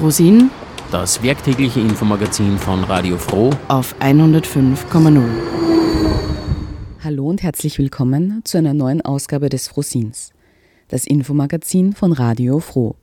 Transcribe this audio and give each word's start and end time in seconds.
Frosin, 0.00 0.50
das 0.90 1.22
werktägliche 1.22 1.78
Infomagazin 1.78 2.56
von 2.56 2.84
Radio 2.84 3.18
Froh 3.18 3.50
auf 3.68 3.94
105,0. 4.00 5.22
Hallo 7.04 7.28
und 7.28 7.42
herzlich 7.42 7.78
willkommen 7.78 8.40
zu 8.44 8.56
einer 8.56 8.72
neuen 8.72 9.02
Ausgabe 9.02 9.50
des 9.50 9.68
Frosins, 9.68 10.32
das 10.88 11.06
Infomagazin 11.06 11.92
von 11.92 12.12
Radio 12.12 12.60
Froh. 12.60 12.96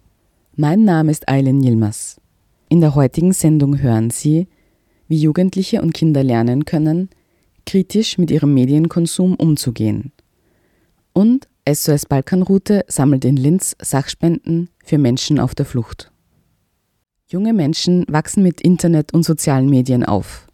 Mein 0.56 0.86
Name 0.86 1.12
ist 1.12 1.30
Eileen 1.30 1.62
Yilmaz. 1.62 2.20
In 2.68 2.82
der 2.82 2.96
heutigen 2.96 3.32
Sendung 3.32 3.80
hören 3.80 4.10
Sie, 4.10 4.48
wie 5.08 5.22
Jugendliche 5.22 5.84
und 5.84 5.94
Kinder 5.94 6.24
lernen 6.24 6.66
können, 6.66 7.12
kritisch 7.68 8.18
mit 8.18 8.32
ihrem 8.32 8.56
Medienkonsum 8.56 9.36
umzugehen. 9.36 10.14
Und 11.14 11.48
SOS 11.72 12.08
Balkanroute 12.08 12.86
sammelt 12.88 13.24
in 13.24 13.38
Linz 13.38 13.76
Sachspenden 13.80 14.72
für 14.84 14.98
Menschen 14.98 15.40
auf 15.40 15.54
der 15.54 15.68
Flucht. 15.68 16.12
Junge 17.30 17.52
Menschen 17.52 18.06
wachsen 18.08 18.42
mit 18.42 18.62
Internet 18.62 19.14
und 19.14 19.24
sozialen 19.24 19.70
Medien 19.70 20.06
auf. 20.06 20.48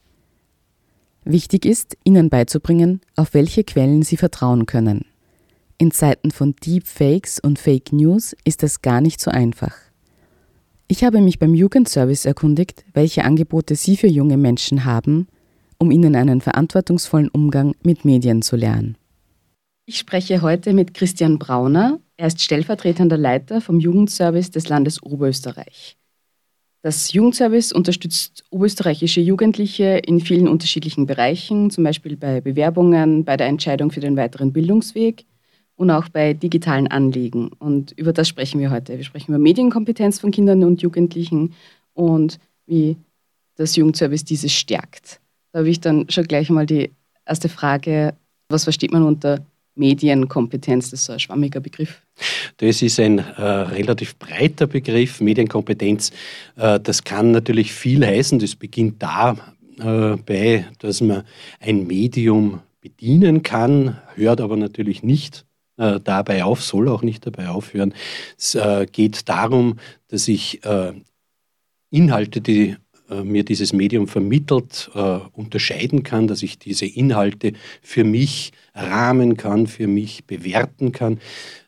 Wichtig 1.24 1.68
ist, 1.68 1.96
ihnen 2.04 2.32
beizubringen, 2.32 3.02
auf 3.16 3.36
welche 3.36 3.64
Quellen 3.64 4.02
sie 4.02 4.18
vertrauen 4.18 4.66
können. 4.66 5.06
In 5.78 5.92
Zeiten 5.92 6.32
von 6.32 6.56
Deepfakes 6.56 7.40
und 7.40 7.60
Fake 7.60 7.94
News 7.94 8.36
ist 8.44 8.64
das 8.64 8.82
gar 8.82 9.02
nicht 9.02 9.22
so 9.22 9.30
einfach. 9.30 9.76
Ich 10.88 11.04
habe 11.04 11.22
mich 11.22 11.38
beim 11.38 11.54
Jugendservice 11.54 12.26
erkundigt, 12.26 12.84
welche 12.94 13.24
Angebote 13.24 13.76
sie 13.76 13.96
für 13.96 14.08
junge 14.08 14.38
Menschen 14.38 14.84
haben, 14.84 15.28
um 15.78 15.92
ihnen 15.92 16.16
einen 16.16 16.42
verantwortungsvollen 16.42 17.30
Umgang 17.30 17.76
mit 17.84 18.04
Medien 18.04 18.42
zu 18.42 18.56
lernen. 18.56 18.98
Ich 19.86 20.00
spreche 20.00 20.42
heute 20.42 20.74
mit 20.74 20.96
Christian 20.96 21.38
Brauner. 21.38 22.00
Er 22.18 22.28
ist 22.28 22.42
stellvertretender 22.42 23.18
Leiter 23.18 23.62
vom 23.62 23.80
Jugendservice 23.80 24.50
des 24.50 24.70
Landes 24.70 25.04
Oberösterreich. 25.04 25.98
Das 26.84 27.14
Jugendservice 27.14 27.72
unterstützt 27.72 28.44
oberösterreichische 28.50 29.22
Jugendliche 29.22 30.02
in 30.06 30.20
vielen 30.20 30.50
unterschiedlichen 30.50 31.06
Bereichen, 31.06 31.70
zum 31.70 31.86
Beispiel 31.86 32.18
bei 32.18 32.42
Bewerbungen, 32.42 33.24
bei 33.24 33.38
der 33.38 33.48
Entscheidung 33.48 33.90
für 33.90 34.02
den 34.02 34.18
weiteren 34.18 34.52
Bildungsweg 34.52 35.24
und 35.78 35.90
auch 35.90 36.10
bei 36.10 36.34
digitalen 36.34 36.88
Anliegen. 36.88 37.48
Und 37.54 37.94
über 37.94 38.12
das 38.12 38.28
sprechen 38.28 38.60
wir 38.60 38.70
heute. 38.70 38.98
Wir 38.98 39.06
sprechen 39.06 39.32
über 39.32 39.40
Medienkompetenz 39.40 40.20
von 40.20 40.32
Kindern 40.32 40.62
und 40.66 40.82
Jugendlichen 40.82 41.54
und 41.94 42.38
wie 42.66 42.98
das 43.56 43.78
Jugendservice 43.78 44.26
diese 44.26 44.50
stärkt. 44.50 45.22
Da 45.54 45.60
habe 45.60 45.70
ich 45.70 45.80
dann 45.80 46.10
schon 46.10 46.26
gleich 46.26 46.50
mal 46.50 46.66
die 46.66 46.92
erste 47.26 47.48
Frage, 47.48 48.14
was 48.50 48.66
versteht 48.66 48.92
man 48.92 49.04
unter 49.04 49.46
Medienkompetenz, 49.76 50.92
das 50.92 51.02
ist 51.02 51.06
so 51.06 51.14
ein 51.14 51.20
schwammiger 51.20 51.60
Begriff. 51.60 52.02
Das 52.58 52.82
ist 52.82 53.00
ein 53.00 53.20
äh, 53.20 53.42
relativ 53.42 54.18
breiter 54.18 54.68
Begriff. 54.68 55.20
Medienkompetenz, 55.20 56.12
äh, 56.56 56.80
das 56.80 57.04
kann 57.04 57.32
natürlich 57.32 57.74
viel 57.74 58.06
heißen. 58.06 58.40
Das 58.40 58.56
beginnt 58.56 59.02
dabei, 59.02 59.36
äh, 60.28 60.64
dass 60.80 61.02
man 61.02 61.24
ein 61.60 61.88
Medium 61.88 62.62
bedienen 62.82 63.44
kann, 63.44 63.98
hört 64.16 64.42
aber 64.42 64.58
natürlich 64.58 65.04
nicht 65.04 65.46
äh, 65.78 66.00
dabei 66.04 66.44
auf, 66.44 66.62
soll 66.62 66.88
auch 66.90 67.02
nicht 67.02 67.26
dabei 67.26 67.50
aufhören. 67.50 67.94
Es 68.38 68.56
äh, 68.56 68.86
geht 68.92 69.28
darum, 69.30 69.80
dass 70.10 70.28
ich 70.28 70.64
äh, 70.66 70.94
Inhalte, 71.90 72.42
die 72.42 72.76
mir 73.22 73.44
dieses 73.44 73.74
Medium 73.74 74.08
vermittelt, 74.08 74.90
äh, 74.96 75.20
unterscheiden 75.34 76.04
kann, 76.04 76.28
dass 76.28 76.42
ich 76.42 76.58
diese 76.58 76.86
Inhalte 76.86 77.54
für 77.82 78.04
mich 78.04 78.52
rahmen 78.74 79.38
kann, 79.38 79.68
für 79.68 79.88
mich 79.88 80.26
bewerten 80.26 80.92
kann, 80.92 81.20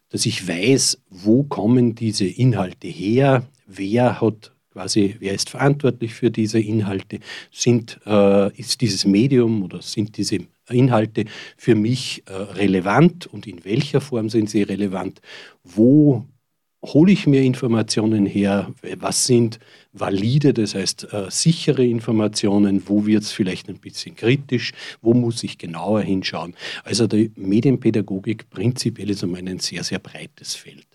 dass 0.09 0.25
ich 0.25 0.47
weiß, 0.47 0.99
wo 1.09 1.43
kommen 1.43 1.93
diese 1.93 2.25
Inhalte 2.25 2.87
her, 2.87 3.45
wer 3.67 4.21
hat 4.21 4.53
quasi, 4.71 5.15
wer 5.19 5.33
ist 5.33 5.49
verantwortlich 5.49 6.13
für 6.13 6.31
diese 6.31 6.59
Inhalte, 6.59 7.19
sind, 7.51 7.99
äh, 8.05 8.51
ist 8.59 8.81
dieses 8.81 9.05
Medium 9.05 9.63
oder 9.63 9.81
sind 9.81 10.17
diese 10.17 10.39
Inhalte 10.69 11.25
für 11.57 11.75
mich 11.75 12.23
äh, 12.27 12.33
relevant 12.33 13.27
und 13.27 13.47
in 13.47 13.63
welcher 13.63 14.01
Form 14.01 14.29
sind 14.29 14.49
sie 14.49 14.63
relevant, 14.63 15.21
wo 15.63 16.25
hole 16.93 17.11
ich 17.11 17.27
mir 17.27 17.41
Informationen 17.41 18.25
her? 18.25 18.73
Was 18.99 19.25
sind 19.25 19.59
valide, 19.93 20.53
das 20.53 20.75
heißt 20.75 21.13
äh, 21.13 21.25
sichere 21.29 21.85
Informationen? 21.85 22.83
Wo 22.87 23.05
wird 23.05 23.23
es 23.23 23.31
vielleicht 23.31 23.69
ein 23.69 23.77
bisschen 23.77 24.15
kritisch? 24.15 24.73
Wo 25.01 25.13
muss 25.13 25.43
ich 25.43 25.57
genauer 25.57 26.01
hinschauen? 26.01 26.53
Also 26.83 27.07
die 27.07 27.31
Medienpädagogik 27.35 28.49
prinzipiell 28.49 29.09
ist 29.09 29.23
um 29.23 29.35
ein 29.35 29.59
sehr, 29.59 29.83
sehr 29.83 29.99
breites 29.99 30.55
Feld. 30.55 30.85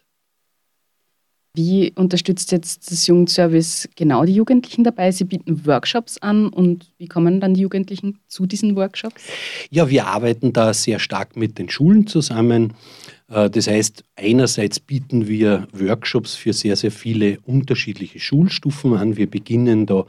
Wie 1.55 1.93
unterstützt 1.97 2.53
jetzt 2.53 2.93
das 2.93 3.09
Jugendservice 3.09 3.89
genau 3.97 4.25
die 4.25 4.35
Jugendlichen 4.35 4.85
dabei? 4.85 5.11
Sie 5.11 5.25
bieten 5.25 5.67
Workshops 5.67 6.19
an 6.19 6.49
und 6.49 6.93
wie 6.99 7.09
kommen 7.09 7.41
dann 7.41 7.55
die 7.55 7.63
Jugendlichen 7.63 8.21
zu 8.29 8.47
diesen 8.47 8.77
Workshops? 8.77 9.25
Ja, 9.69 9.91
wir 9.91 10.07
arbeiten 10.07 10.53
da 10.53 10.73
sehr 10.73 11.01
stark 11.01 11.37
mit 11.37 11.59
den 11.59 11.69
Schulen 11.69 12.07
zusammen. 12.07 12.75
Äh, 13.31 13.49
das 13.49 13.67
heißt, 13.69 14.05
einerseits 14.17 14.81
bieten 14.81 15.29
wir 15.29 15.67
Workshops 15.73 16.35
für 16.35 16.53
sehr, 16.53 16.77
sehr 16.77 16.91
viele 16.91 17.39
unterschiedliche 17.47 18.21
Schulstufen 18.21 18.95
an. 18.95 19.17
Wir 19.17 19.31
beginnen 19.31 19.87
da 19.87 20.05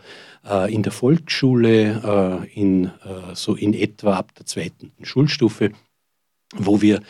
äh, 0.45 0.73
in 0.73 0.83
der 0.83 0.91
Volksschule, 0.91 2.47
äh, 2.53 2.59
in, 2.59 2.91
so 3.33 3.55
in 3.55 3.73
etwa 3.73 4.17
ab 4.17 4.33
der 4.35 4.45
zweiten 4.45 4.91
Schulstufe 5.03 5.71
wo 6.57 6.81
wir 6.81 7.01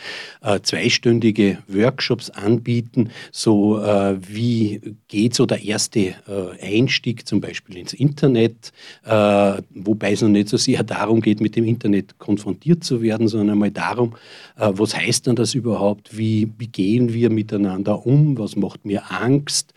äh, 0.42 0.60
zweistündige 0.60 1.58
Workshops 1.66 2.30
anbieten, 2.30 3.10
so 3.32 3.82
äh, 3.82 4.16
wie 4.20 4.80
geht 5.08 5.34
so 5.34 5.46
der 5.46 5.64
erste 5.64 6.00
äh, 6.00 6.14
Einstieg 6.60 7.26
zum 7.26 7.40
Beispiel 7.40 7.78
ins 7.78 7.92
Internet, 7.92 8.72
äh, 9.04 9.62
wobei 9.70 10.12
es 10.12 10.22
noch 10.22 10.28
nicht 10.28 10.48
so 10.48 10.56
sehr 10.56 10.82
darum 10.84 11.20
geht, 11.20 11.40
mit 11.40 11.56
dem 11.56 11.64
Internet 11.64 12.18
konfrontiert 12.18 12.84
zu 12.84 13.02
werden, 13.02 13.26
sondern 13.26 13.50
einmal 13.50 13.72
darum, 13.72 14.14
äh, 14.56 14.70
was 14.72 14.96
heißt 14.96 15.26
denn 15.26 15.36
das 15.36 15.54
überhaupt, 15.54 16.16
wie, 16.16 16.48
wie 16.58 16.68
gehen 16.68 17.12
wir 17.12 17.30
miteinander 17.30 18.06
um, 18.06 18.38
was 18.38 18.54
macht 18.54 18.84
mir 18.84 19.10
Angst, 19.10 19.74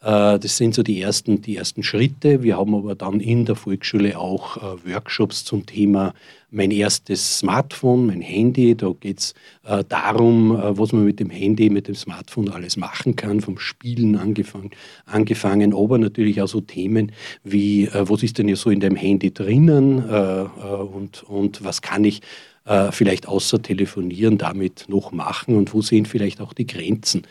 das 0.00 0.56
sind 0.56 0.74
so 0.74 0.84
die 0.84 1.00
ersten, 1.00 1.42
die 1.42 1.56
ersten 1.56 1.82
Schritte. 1.82 2.42
Wir 2.44 2.56
haben 2.56 2.74
aber 2.74 2.94
dann 2.94 3.18
in 3.18 3.44
der 3.46 3.56
Volksschule 3.56 4.16
auch 4.16 4.56
äh, 4.56 4.92
Workshops 4.92 5.44
zum 5.44 5.66
Thema 5.66 6.14
mein 6.50 6.70
erstes 6.70 7.40
Smartphone, 7.40 8.06
mein 8.06 8.20
Handy. 8.20 8.76
Da 8.76 8.94
geht 9.00 9.18
es 9.18 9.34
äh, 9.64 9.82
darum, 9.88 10.56
was 10.56 10.92
man 10.92 11.04
mit 11.04 11.18
dem 11.18 11.30
Handy, 11.30 11.68
mit 11.68 11.88
dem 11.88 11.96
Smartphone 11.96 12.48
alles 12.48 12.76
machen 12.76 13.16
kann, 13.16 13.40
vom 13.40 13.58
Spielen 13.58 14.16
angefangen, 14.16 14.70
angefangen 15.04 15.74
aber 15.74 15.98
natürlich 15.98 16.40
auch 16.40 16.48
so 16.48 16.60
Themen 16.60 17.10
wie, 17.42 17.88
was 17.92 18.22
ist 18.22 18.38
denn 18.38 18.54
so 18.54 18.70
in 18.70 18.80
dem 18.80 18.94
Handy 18.96 19.32
drinnen 19.32 20.02
und, 20.04 21.22
und 21.24 21.64
was 21.64 21.82
kann 21.82 22.04
ich 22.04 22.22
vielleicht 22.90 23.26
außer 23.28 23.62
telefonieren 23.62 24.36
damit 24.36 24.86
noch 24.88 25.10
machen 25.12 25.56
und 25.56 25.72
wo 25.72 25.80
sind 25.80 26.06
vielleicht 26.06 26.40
auch 26.40 26.52
die 26.52 26.66
Grenzen 26.66 27.22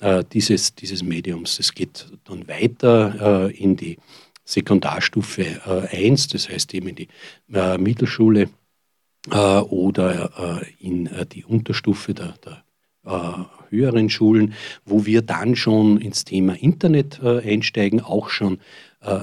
äh, 0.00 0.24
dieses, 0.32 0.74
dieses 0.74 1.02
Mediums. 1.02 1.58
Es 1.58 1.74
geht 1.74 2.06
dann 2.24 2.46
weiter 2.48 3.48
äh, 3.48 3.56
in 3.56 3.76
die 3.76 3.98
Sekundarstufe 4.44 5.42
äh, 5.92 6.06
1, 6.06 6.28
das 6.28 6.48
heißt 6.48 6.72
eben 6.74 6.88
in 6.88 6.94
die 6.94 7.08
äh, 7.52 7.76
Mittelschule 7.78 8.48
äh, 9.30 9.36
oder 9.36 10.62
äh, 10.62 10.86
in 10.86 11.08
die 11.32 11.44
Unterstufe 11.44 12.14
der, 12.14 12.34
der 12.44 12.62
höheren 13.70 14.10
Schulen, 14.10 14.52
wo 14.84 15.06
wir 15.06 15.22
dann 15.22 15.56
schon 15.56 15.98
ins 15.98 16.26
Thema 16.26 16.54
Internet 16.60 17.22
einsteigen, 17.22 18.02
auch 18.02 18.28
schon 18.28 18.58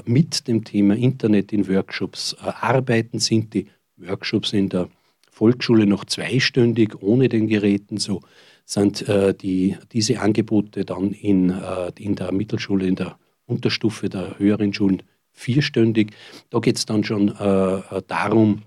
mit 0.05 0.47
dem 0.47 0.63
Thema 0.63 0.95
Internet 0.95 1.53
in 1.53 1.67
Workshops 1.67 2.35
arbeiten, 2.39 3.19
sind 3.19 3.53
die 3.53 3.67
Workshops 3.97 4.53
in 4.53 4.69
der 4.69 4.89
Volksschule 5.29 5.85
noch 5.85 6.05
zweistündig 6.05 6.99
ohne 7.01 7.29
den 7.29 7.47
Geräten 7.47 7.97
so 7.97 8.21
sind 8.65 9.07
äh, 9.07 9.33
die, 9.33 9.77
diese 9.93 10.19
Angebote 10.19 10.85
dann 10.85 11.11
in, 11.11 11.51
äh, 11.51 11.91
in 11.97 12.15
der 12.15 12.31
Mittelschule, 12.31 12.87
in 12.87 12.95
der 12.95 13.17
Unterstufe 13.45 14.09
der 14.09 14.39
höheren 14.39 14.73
Schulen 14.73 15.03
vierstündig. 15.31 16.11
Da 16.49 16.59
geht 16.59 16.77
es 16.77 16.85
dann 16.85 17.03
schon 17.03 17.29
äh, 17.29 18.01
darum, 18.07 18.63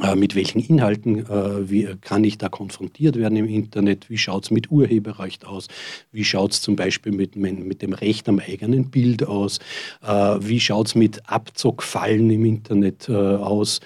äh, 0.00 0.14
mit 0.14 0.36
welchen 0.36 0.60
Inhalten 0.60 1.26
äh, 1.26 1.68
wie, 1.68 1.96
kann 2.00 2.22
ich 2.22 2.38
da 2.38 2.48
konfrontiert 2.48 3.16
werden 3.16 3.36
im 3.36 3.48
Internet? 3.48 4.08
Wie 4.08 4.18
schaut 4.18 4.44
es 4.44 4.50
mit 4.52 4.70
Urheberrecht 4.70 5.44
aus? 5.44 5.66
Wie 6.12 6.24
schaut 6.24 6.52
es 6.52 6.62
zum 6.62 6.76
Beispiel 6.76 7.12
mit, 7.12 7.34
mit, 7.34 7.82
dem 7.82 7.92
Recht 7.92 8.28
am 8.28 8.38
eigenen 8.38 8.90
Bild 8.90 9.26
aus? 9.26 9.58
Äh, 10.02 10.36
wie 10.40 10.60
schaut 10.60 10.86
es 10.86 10.94
mit 10.94 11.28
Abzockfallen 11.28 12.30
im 12.30 12.44
Internet 12.44 13.10
aus? 13.10 13.80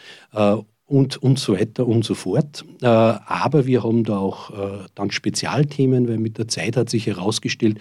Und, 0.95 1.17
und 1.17 1.41
so 1.41 1.55
weiter 1.59 1.89
und 1.89 2.05
so 2.05 2.15
fort. 2.15 2.65
Äh, 2.81 2.87
aber 2.87 3.67
wir 3.67 3.83
haben 3.83 4.05
da 4.05 4.17
auch 4.17 4.51
äh, 4.51 4.85
dann 4.95 5.11
Spezialthemen, 5.11 6.07
weil 6.07 6.19
mit 6.19 6.39
der 6.39 6.47
Zeit 6.47 6.77
hat 6.77 6.89
sich 6.89 7.09
herausgestellt, 7.09 7.81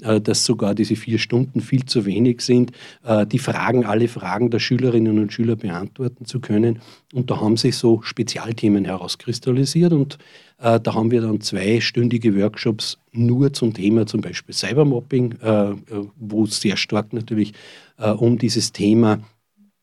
äh, 0.00 0.18
dass 0.18 0.46
sogar 0.46 0.74
diese 0.74 0.96
vier 0.96 1.18
Stunden 1.18 1.60
viel 1.60 1.84
zu 1.84 2.06
wenig 2.06 2.40
sind, 2.40 2.72
äh, 3.04 3.26
die 3.26 3.38
Fragen, 3.38 3.84
alle 3.84 4.08
Fragen 4.08 4.48
der 4.48 4.60
Schülerinnen 4.60 5.18
und 5.18 5.30
Schüler 5.30 5.56
beantworten 5.56 6.24
zu 6.24 6.40
können. 6.40 6.80
Und 7.12 7.30
da 7.30 7.38
haben 7.38 7.58
sich 7.58 7.76
so 7.76 8.00
Spezialthemen 8.00 8.86
herauskristallisiert 8.86 9.92
und 9.92 10.16
äh, 10.58 10.80
da 10.80 10.94
haben 10.94 11.10
wir 11.10 11.20
dann 11.20 11.42
zweistündige 11.42 12.34
Workshops 12.34 12.96
nur 13.12 13.52
zum 13.52 13.74
Thema 13.74 14.06
zum 14.06 14.22
Beispiel 14.22 14.54
Cybermobbing, 14.54 15.32
äh, 15.42 15.74
wo 16.16 16.46
sehr 16.46 16.78
stark 16.78 17.12
natürlich 17.12 17.52
um 17.96 18.38
dieses 18.38 18.72
Thema 18.72 19.12
äh, 19.14 19.33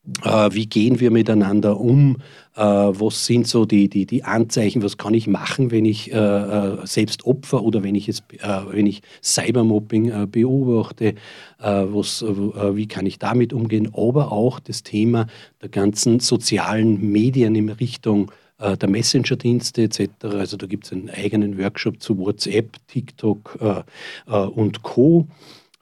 wie 0.04 0.66
gehen 0.66 0.98
wir 0.98 1.12
miteinander 1.12 1.78
um? 1.78 2.16
Äh, 2.56 2.60
was 2.60 3.24
sind 3.24 3.46
so 3.46 3.64
die, 3.64 3.88
die, 3.88 4.04
die 4.04 4.24
Anzeichen? 4.24 4.82
Was 4.82 4.98
kann 4.98 5.14
ich 5.14 5.28
machen, 5.28 5.70
wenn 5.70 5.84
ich 5.84 6.12
äh, 6.12 6.16
äh 6.16 6.86
selbst 6.86 7.24
Opfer 7.24 7.62
oder 7.62 7.84
wenn 7.84 7.94
ich, 7.94 8.08
es, 8.08 8.20
äh, 8.38 8.60
wenn 8.70 8.86
ich 8.86 9.02
Cybermobbing 9.22 10.10
äh, 10.10 10.26
beobachte? 10.26 11.14
was, 11.64 12.24
wie 12.24 12.88
kann 12.88 13.06
ich 13.06 13.20
damit 13.20 13.52
umgehen? 13.52 13.90
Aber 13.94 14.32
auch 14.32 14.58
das 14.58 14.82
Thema 14.82 15.28
der 15.60 15.68
ganzen 15.68 16.18
sozialen 16.18 17.12
Medien 17.12 17.54
in 17.54 17.68
Richtung 17.68 18.32
der 18.58 18.88
Messenger-Dienste 18.88 19.84
etc. 19.84 20.08
Also 20.24 20.56
da 20.56 20.66
gibt 20.66 20.86
es 20.86 20.92
einen 20.92 21.08
eigenen 21.08 21.56
Workshop 21.60 22.02
zu 22.02 22.18
WhatsApp, 22.18 22.78
TikTok 22.88 23.84
und 24.26 24.82
Co. 24.82 25.28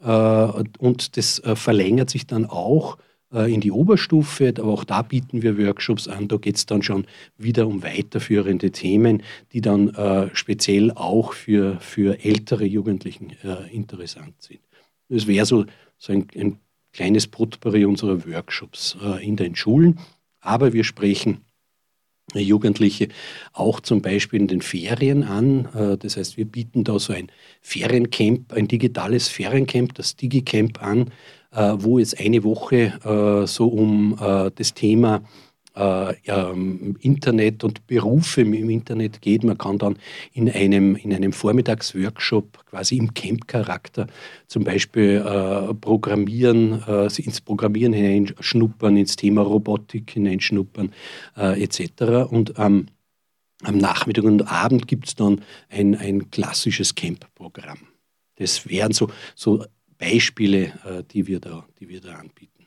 und 0.03 1.17
das 1.17 1.41
verlängert 1.55 2.11
sich 2.11 2.27
dann 2.27 2.45
auch 2.45 2.99
äh, 2.99 3.10
in 3.33 3.61
die 3.61 3.71
Oberstufe, 3.71 4.49
aber 4.59 4.73
auch 4.73 4.83
da 4.83 5.03
bieten 5.03 5.43
wir 5.43 5.57
Workshops 5.57 6.09
an. 6.09 6.27
Da 6.27 6.37
geht 6.37 6.57
es 6.57 6.67
dann 6.67 6.83
schon 6.83 7.07
wieder 7.39 7.69
um 7.69 7.83
weiterführende 7.83 8.73
Themen, 8.73 9.23
die 9.53 9.61
dann 9.61 9.95
äh, 9.95 10.31
speziell 10.33 10.91
auch 10.91 11.33
für, 11.33 11.79
für 11.81 12.25
ältere 12.25 12.65
Jugendlichen 12.65 13.37
äh, 13.45 13.73
interessant 13.73 14.35
sind. 14.43 14.61
Das 15.09 15.27
wäre 15.27 15.47
so, 15.47 15.65
so 15.97 16.13
ein, 16.13 16.27
ein, 16.37 16.59
kleines 16.93 17.29
Potpourri 17.29 17.85
unserer 17.85 18.27
Workshops 18.27 18.97
äh, 19.01 19.25
in 19.25 19.37
den 19.37 19.55
Schulen. 19.55 20.01
Aber 20.41 20.73
wir 20.73 20.83
sprechen 20.83 21.45
Jugendliche 22.35 23.09
auch 23.53 23.81
zum 23.81 24.03
Beispiel 24.03 24.41
in 24.41 24.49
den 24.49 24.63
Ferien 24.63 25.25
an. 25.25 25.69
Äh, 25.75 25.97
das 25.99 26.17
heißt, 26.17 26.37
wir 26.37 26.45
bieten 26.45 26.85
da 26.85 26.99
so 26.99 27.13
ein 27.13 27.31
Feriencamp, 27.61 28.53
ein 28.53 28.69
digitales 28.69 29.29
Feriencamp, 29.29 29.95
das 29.95 30.17
DigiCamp 30.17 30.83
an, 30.83 31.09
äh, 31.09 31.11
wo 31.53 31.99
es 31.99 32.15
eine 32.15 32.45
Woche 32.45 32.93
äh, 33.05 33.47
so 33.47 33.69
um 33.69 34.17
äh, 34.21 34.51
das 34.55 34.75
Thema 34.75 35.23
ähm, 35.77 36.97
Internet 37.01 37.63
und 37.63 37.87
Berufe 37.87 38.41
im 38.41 38.69
Internet 38.69 39.23
geht. 39.23 39.45
Man 39.45 39.57
kann 39.57 39.79
dann 39.79 39.99
in 40.33 40.51
einem, 40.51 40.97
in 40.97 41.15
einem 41.15 41.33
Vormittagsworkshop 41.33 42.67
quasi 42.67 42.97
im 42.97 43.15
Camp-Charakter 43.15 44.09
zum 44.49 44.65
Beispiel 44.65 45.25
äh, 45.25 45.73
Programmieren, 45.75 46.83
äh, 46.87 47.05
ins 47.23 47.41
Programmieren 47.41 47.93
hineinschnuppern, 47.93 48.97
ins 48.97 49.17
Thema 49.17 49.43
Robotik 49.43 50.11
hineinschnuppern 50.11 50.93
äh, 51.37 51.63
etc. 51.63 52.31
Und 52.31 52.55
ähm, 52.59 52.87
am 53.63 53.79
Nachmittag 53.79 54.25
und 54.25 54.51
Abend 54.51 54.89
gibt 54.89 55.09
es 55.09 55.15
dann 55.15 55.43
ein, 55.69 55.95
ein 55.95 56.31
klassisches 56.31 56.95
Camp-Programm. 56.95 57.79
Das 58.37 58.69
wären 58.69 58.93
so, 58.93 59.11
so 59.35 59.65
Beispiele, 60.01 60.73
äh, 60.85 61.05
die, 61.09 61.27
wir 61.27 61.39
da, 61.39 61.67
die 61.79 61.89
wir 61.89 62.01
da 62.01 62.15
anbieten. 62.15 62.67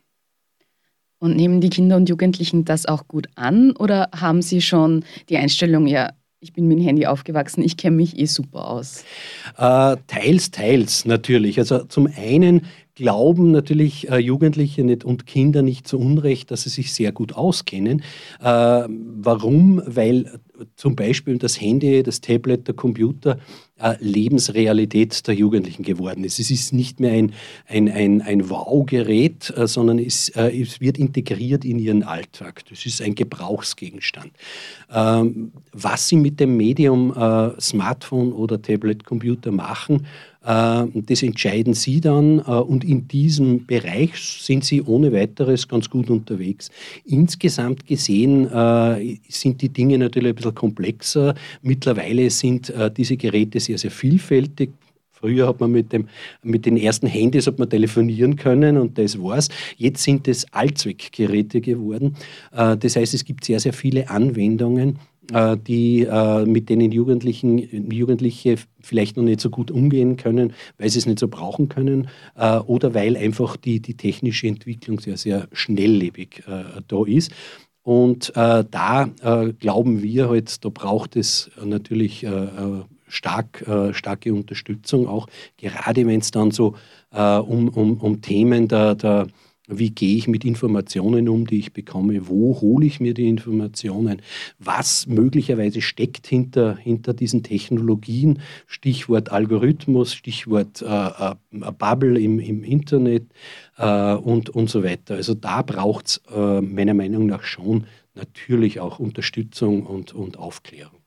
Und 1.20 1.36
nehmen 1.36 1.62
die 1.62 1.70
Kinder 1.70 1.96
und 1.98 2.08
Jugendlichen 2.08 2.64
das 2.64 2.86
auch 2.86 3.08
gut 3.08 3.28
an 3.36 3.76
oder 3.76 4.10
haben 4.16 4.42
sie 4.42 4.62
schon 4.62 5.04
die 5.30 5.38
Einstellung, 5.38 5.88
ja, 5.88 6.14
ich 6.40 6.52
bin 6.52 6.68
mit 6.68 6.78
dem 6.78 6.86
Handy 6.86 7.06
aufgewachsen, 7.06 7.64
ich 7.64 7.78
kenne 7.78 7.96
mich 7.96 8.20
eh 8.20 8.26
super 8.26 8.68
aus? 8.68 9.06
Äh, 9.58 9.96
teils, 10.08 10.52
teils 10.52 11.06
natürlich. 11.06 11.58
Also 11.58 11.86
zum 11.86 12.08
einen 12.16 12.66
glauben 12.96 13.52
natürlich 13.52 14.10
äh, 14.10 14.18
Jugendliche 14.18 14.84
nicht 14.84 15.04
und 15.04 15.26
Kinder 15.26 15.62
nicht 15.62 15.88
zu 15.88 16.00
Unrecht, 16.00 16.52
dass 16.52 16.64
sie 16.64 16.70
sich 16.70 16.94
sehr 16.94 17.12
gut 17.12 17.34
auskennen. 17.34 18.04
Äh, 18.40 18.46
warum? 18.46 19.82
Weil 19.86 20.40
zum 20.76 20.96
Beispiel 20.96 21.38
das 21.38 21.60
Handy, 21.60 22.04
das 22.04 22.22
Tablet, 22.22 22.68
der 22.68 22.76
Computer 22.76 23.40
äh, 23.80 23.96
Lebensrealität 24.00 25.28
der 25.28 25.34
Jugendlichen 25.34 25.84
geworden 25.84 26.24
ist. 26.24 26.40
Es 26.40 26.52
ist 26.52 26.74
nicht 26.74 27.00
mehr 27.00 27.14
ein, 27.14 27.34
ein, 27.68 27.90
ein, 27.90 28.22
ein 28.22 28.50
Wow-Gerät, 28.50 29.52
äh, 29.56 29.68
sondern 29.68 30.00
es, 30.00 30.30
äh, 30.30 30.62
es 30.62 30.80
wird 30.80 30.98
integriert 30.98 31.66
in 31.66 31.80
ihren 31.80 32.04
Alltag. 32.04 32.64
Das 32.70 32.86
ist 32.86 33.02
ein 33.02 33.16
Gebrauchsgegenstand. 33.16 34.32
Ähm, 34.92 35.52
was 35.72 36.08
sie 36.08 36.18
mit 36.18 36.40
dem 36.40 36.56
Medium 36.56 37.12
äh, 37.16 37.60
Smartphone 37.60 38.32
oder 38.32 38.62
Tablet, 38.62 39.04
Computer 39.04 39.52
machen, 39.52 40.02
äh, 40.02 40.33
das 40.44 41.24
entscheiden 41.24 41.74
Sie 41.74 42.02
dann 42.02 42.40
äh, 42.40 42.42
und 42.42 42.84
in 42.84 43.08
diesem 43.08 43.66
Bereich 43.66 44.16
sind 44.18 44.66
Sie 44.66 44.82
ohne 44.82 45.14
weiteres 45.14 45.68
ganz 45.68 45.90
gut 45.90 46.10
unterwegs. 46.10 46.70
Insgesamt 47.06 47.86
gesehen 47.86 48.52
äh, 48.52 49.18
sind 49.30 49.62
die 49.62 49.70
Dinge 49.70 49.98
natürlich 49.98 50.30
ein 50.30 50.36
bisschen 50.36 50.56
komplexer. 50.56 51.34
Mittlerweile 51.62 52.30
sind 52.30 52.74
diese 52.98 53.18
Geräte 53.18 53.60
sehr, 53.60 53.78
sehr 53.78 53.92
vielfältig. 53.92 54.72
Früher 55.12 55.48
hat 55.48 55.62
man 55.62 55.72
mit, 55.72 55.94
dem, 55.94 56.10
mit 56.42 56.66
den 56.66 56.76
ersten 56.76 57.08
Handys 57.08 57.48
hat 57.48 57.58
man 57.58 57.70
telefonieren 57.70 58.36
können 58.36 58.78
und 58.78 58.98
das 58.98 59.22
war's. 59.22 59.48
Jetzt 59.78 60.04
sind 60.04 60.28
es 60.28 60.46
Allzweckgeräte 60.52 61.62
geworden. 61.62 62.18
Das 62.52 62.96
heißt, 62.96 63.14
es 63.14 63.24
gibt 63.24 63.46
sehr, 63.46 63.60
sehr 63.62 63.72
viele 63.72 64.10
Anwendungen 64.10 65.00
äh, 65.32 65.56
die, 65.58 66.02
äh, 66.02 66.46
mit 66.46 66.70
denen 66.70 66.92
Jugendlichen, 66.92 67.90
Jugendliche 67.90 68.56
vielleicht 68.82 69.16
noch 69.16 69.24
nicht 69.24 69.40
so 69.40 69.50
gut 69.50 69.72
umgehen 69.72 70.18
können, 70.18 70.54
weil 70.78 70.90
sie 70.90 71.00
es 71.00 71.06
nicht 71.06 71.20
so 71.20 71.30
brauchen 71.30 71.70
können 71.70 72.10
äh, 72.36 72.58
oder 72.58 72.94
weil 72.94 73.16
einfach 73.16 73.56
die, 73.56 73.80
die 73.80 73.96
technische 73.96 74.48
Entwicklung 74.48 75.00
sehr, 75.00 75.16
sehr 75.18 75.48
schnelllebig 75.54 76.44
da 76.88 77.06
ist. 77.06 77.32
Und 77.84 78.32
da 78.36 79.10
glauben 79.60 80.02
wir 80.02 80.30
halt, 80.30 80.64
da 80.64 80.70
braucht 80.70 81.18
es 81.18 81.52
natürlich 81.64 82.26
stark, 83.08 83.66
starke 83.92 84.34
Unterstützung, 84.34 85.08
auch 85.08 85.28
gerade 85.58 86.08
wenn 86.08 86.22
es 86.22 86.32
dann 86.32 86.52
so 86.52 86.76
um, 87.12 87.68
um, 87.68 87.98
um 87.98 88.22
Themen 88.22 88.70
der, 88.70 88.96
der 88.96 89.28
wie 89.68 89.92
gehe 89.92 90.18
ich 90.18 90.28
mit 90.28 90.44
Informationen 90.44 91.30
um, 91.30 91.48
die 91.48 91.60
ich 91.60 91.72
bekomme? 91.72 92.28
Wo 92.28 92.60
hole 92.60 92.86
ich 92.86 93.00
mir 93.00 93.14
die 93.14 93.30
Informationen? 93.30 94.22
Was 94.60 95.08
möglicherweise 95.08 95.82
steckt 95.82 96.28
hinter, 96.28 96.76
hinter 96.76 97.14
diesen 97.14 97.44
Technologien? 97.44 98.40
Stichwort 98.68 99.32
Algorithmus, 99.32 100.14
Stichwort 100.14 100.82
äh, 100.82 100.86
äh, 100.86 101.36
Bubble 101.52 102.20
im, 102.20 102.40
im 102.40 102.64
Internet 102.64 103.28
äh, 103.78 104.14
und, 104.16 104.50
und 104.50 104.70
so 104.70 104.84
weiter. 104.84 105.16
Also 105.16 105.34
da 105.34 105.62
braucht 105.62 106.08
es 106.08 106.22
äh, 106.34 106.62
meiner 106.62 106.94
Meinung 106.94 107.26
nach 107.26 107.44
schon 107.44 107.86
natürlich 108.16 108.82
auch 108.82 109.00
Unterstützung 109.00 109.86
und, 109.86 110.14
und 110.14 110.38
Aufklärung. 110.38 111.03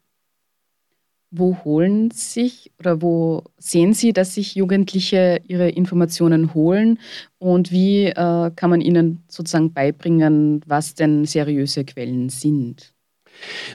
Wo 1.39 1.57
holen 1.65 2.11
sich 2.11 2.73
oder 2.79 3.03
wo 3.03 3.45
sehen 3.59 3.93
Sie, 3.93 4.13
dass 4.13 4.35
sich 4.35 4.55
Jugendliche 4.55 5.41
ihre 5.47 5.69
Informationen 5.69 6.55
holen 6.55 6.99
und 7.39 7.71
wie 7.71 8.07
äh, 8.07 8.51
kann 8.57 8.71
man 8.71 8.81
ihnen 8.81 9.23
sozusagen 9.29 9.73
beibringen, 9.73 10.63
was 10.67 10.95
denn 10.95 11.25
seriöse 11.25 11.85
Quellen 11.85 12.29
sind? 12.29 12.95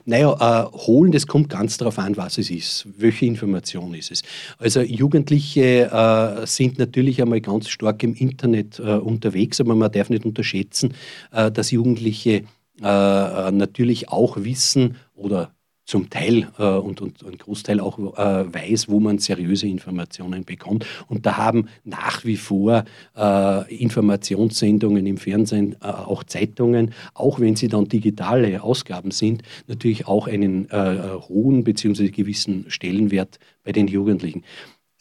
Naja, 0.06 0.34
äh, 0.40 0.78
holen, 0.78 1.12
das 1.12 1.28
kommt 1.28 1.50
ganz 1.50 1.78
darauf 1.78 2.00
an, 2.00 2.18
was 2.18 2.38
es 2.38 2.50
ist, 2.50 2.88
welche 2.98 3.26
Information 3.26 3.94
ist 3.94 4.12
es. 4.12 4.24
Also 4.58 4.82
Jugendliche 4.82 5.92
äh, 5.92 6.48
sind 6.48 6.80
natürlich 6.80 7.22
einmal 7.22 7.42
ganz 7.42 7.70
stark 7.70 8.04
im 8.04 8.16
Internet 8.16 8.80
äh, 8.80 8.94
unterwegs, 8.94 9.60
aber 9.62 9.76
man 9.76 9.92
darf 9.92 10.10
nicht 10.10 10.26
unterschätzen, 10.26 10.94
äh, 11.32 11.52
dass 11.52 11.72
Jugendliche 11.72 12.44
äh, 12.82 13.52
natürlich 13.52 14.10
auch 14.10 14.38
wissen 14.38 14.96
oder 15.14 15.54
zum 15.92 16.10
Teil 16.10 16.48
äh, 16.58 16.64
und, 16.64 17.02
und 17.02 17.22
ein 17.26 17.38
Großteil 17.38 17.82
auch 17.82 18.00
äh, 18.00 18.54
weiß, 18.54 18.88
wo 18.88 19.02
man 19.02 19.18
seriöse 19.18 19.68
Informationen 19.68 20.46
bekommt. 20.46 20.86
Und 21.10 21.26
da 21.26 21.36
haben 21.36 21.68
nach 21.84 22.24
wie 22.24 22.38
vor 22.38 22.86
äh, 23.18 23.76
Informationssendungen 23.76 25.06
im 25.06 25.18
Fernsehen, 25.18 25.76
äh, 25.82 25.88
auch 25.88 26.24
Zeitungen, 26.24 26.94
auch 27.14 27.42
wenn 27.42 27.58
sie 27.58 27.68
dann 27.68 27.90
digitale 27.90 28.64
Ausgaben 28.64 29.12
sind, 29.12 29.44
natürlich 29.68 30.08
auch 30.08 30.28
einen 30.28 30.70
äh, 30.70 30.98
hohen 31.28 31.66
bzw. 31.66 32.08
gewissen 32.08 32.68
Stellenwert 32.70 33.38
bei 33.66 33.74
den 33.74 33.90
Jugendlichen. 33.90 34.44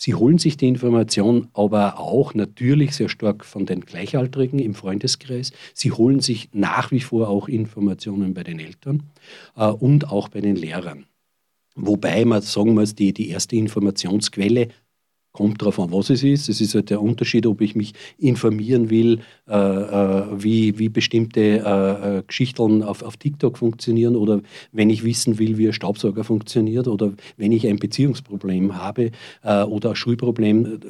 Sie 0.02 0.14
holen 0.14 0.38
sich 0.38 0.56
die 0.56 0.66
Information 0.66 1.48
aber 1.52 1.98
auch 1.98 2.32
natürlich 2.32 2.92
sehr 2.92 3.10
stark 3.10 3.44
von 3.44 3.66
den 3.66 3.82
Gleichaltrigen 3.82 4.58
im 4.58 4.72
Freundeskreis. 4.72 5.52
Sie 5.74 5.92
holen 5.92 6.20
sich 6.20 6.48
nach 6.54 6.90
wie 6.90 7.00
vor 7.00 7.28
auch 7.28 7.48
Informationen 7.48 8.32
bei 8.32 8.42
den 8.42 8.60
Eltern 8.60 9.02
äh, 9.56 9.66
und 9.66 10.10
auch 10.10 10.30
bei 10.30 10.40
den 10.40 10.56
Lehrern. 10.56 11.04
Wobei 11.74 12.24
man 12.24 12.40
sagen 12.40 12.72
muss, 12.72 12.94
die, 12.94 13.12
die 13.12 13.28
erste 13.28 13.56
Informationsquelle 13.56 14.68
Kommt 15.32 15.62
darauf 15.62 15.78
an, 15.78 15.92
was 15.92 16.10
es 16.10 16.24
ist. 16.24 16.48
Es 16.48 16.60
ist 16.60 16.74
halt 16.74 16.90
der 16.90 17.00
Unterschied, 17.00 17.46
ob 17.46 17.60
ich 17.60 17.76
mich 17.76 17.92
informieren 18.18 18.90
will, 18.90 19.20
äh, 19.48 19.54
äh, 19.54 20.42
wie, 20.42 20.76
wie 20.78 20.88
bestimmte 20.88 21.40
äh, 21.40 22.18
äh 22.18 22.22
Geschichten 22.26 22.82
auf, 22.82 23.02
auf 23.02 23.16
TikTok 23.16 23.56
funktionieren 23.58 24.16
oder 24.16 24.42
wenn 24.72 24.90
ich 24.90 25.04
wissen 25.04 25.38
will, 25.38 25.56
wie 25.56 25.68
ein 25.68 25.72
Staubsauger 25.72 26.24
funktioniert 26.24 26.88
oder 26.88 27.12
wenn 27.36 27.52
ich 27.52 27.66
ein 27.68 27.76
Beziehungsproblem 27.76 28.76
habe 28.76 29.12
äh, 29.42 29.62
oder 29.62 29.90
ein 29.90 29.96
Schulproblem. 29.96 30.80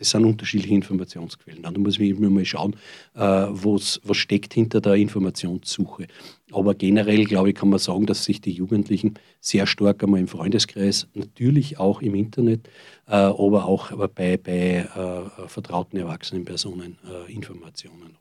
Äh, 0.00 0.02
das 0.02 0.10
sind 0.10 0.24
unterschiedliche 0.24 0.74
Informationsquellen. 0.74 1.62
Dann 1.62 1.74
muss 1.80 1.98
ich 1.98 2.18
mir 2.18 2.30
mal 2.30 2.44
schauen, 2.44 2.74
was, 3.14 4.00
was 4.02 4.16
steckt 4.16 4.54
hinter 4.54 4.80
der 4.80 4.94
Informationssuche. 4.94 6.06
Aber 6.52 6.74
generell, 6.74 7.24
glaube 7.24 7.50
ich, 7.50 7.54
kann 7.54 7.68
man 7.68 7.78
sagen, 7.78 8.06
dass 8.06 8.24
sich 8.24 8.40
die 8.40 8.50
Jugendlichen 8.50 9.14
sehr 9.40 9.66
stark 9.66 10.02
einmal 10.02 10.20
im 10.20 10.28
Freundeskreis, 10.28 11.06
natürlich 11.14 11.78
auch 11.78 12.02
im 12.02 12.14
Internet, 12.14 12.68
äh, 13.06 13.12
aber 13.12 13.66
auch 13.66 13.92
bei, 14.08 14.36
bei 14.36 14.88
äh, 14.94 15.48
vertrauten 15.48 15.98
erwachsenen 15.98 16.44
Personen 16.44 16.98
äh, 17.04 17.32
Informationen 17.32 18.00
holen. 18.00 18.16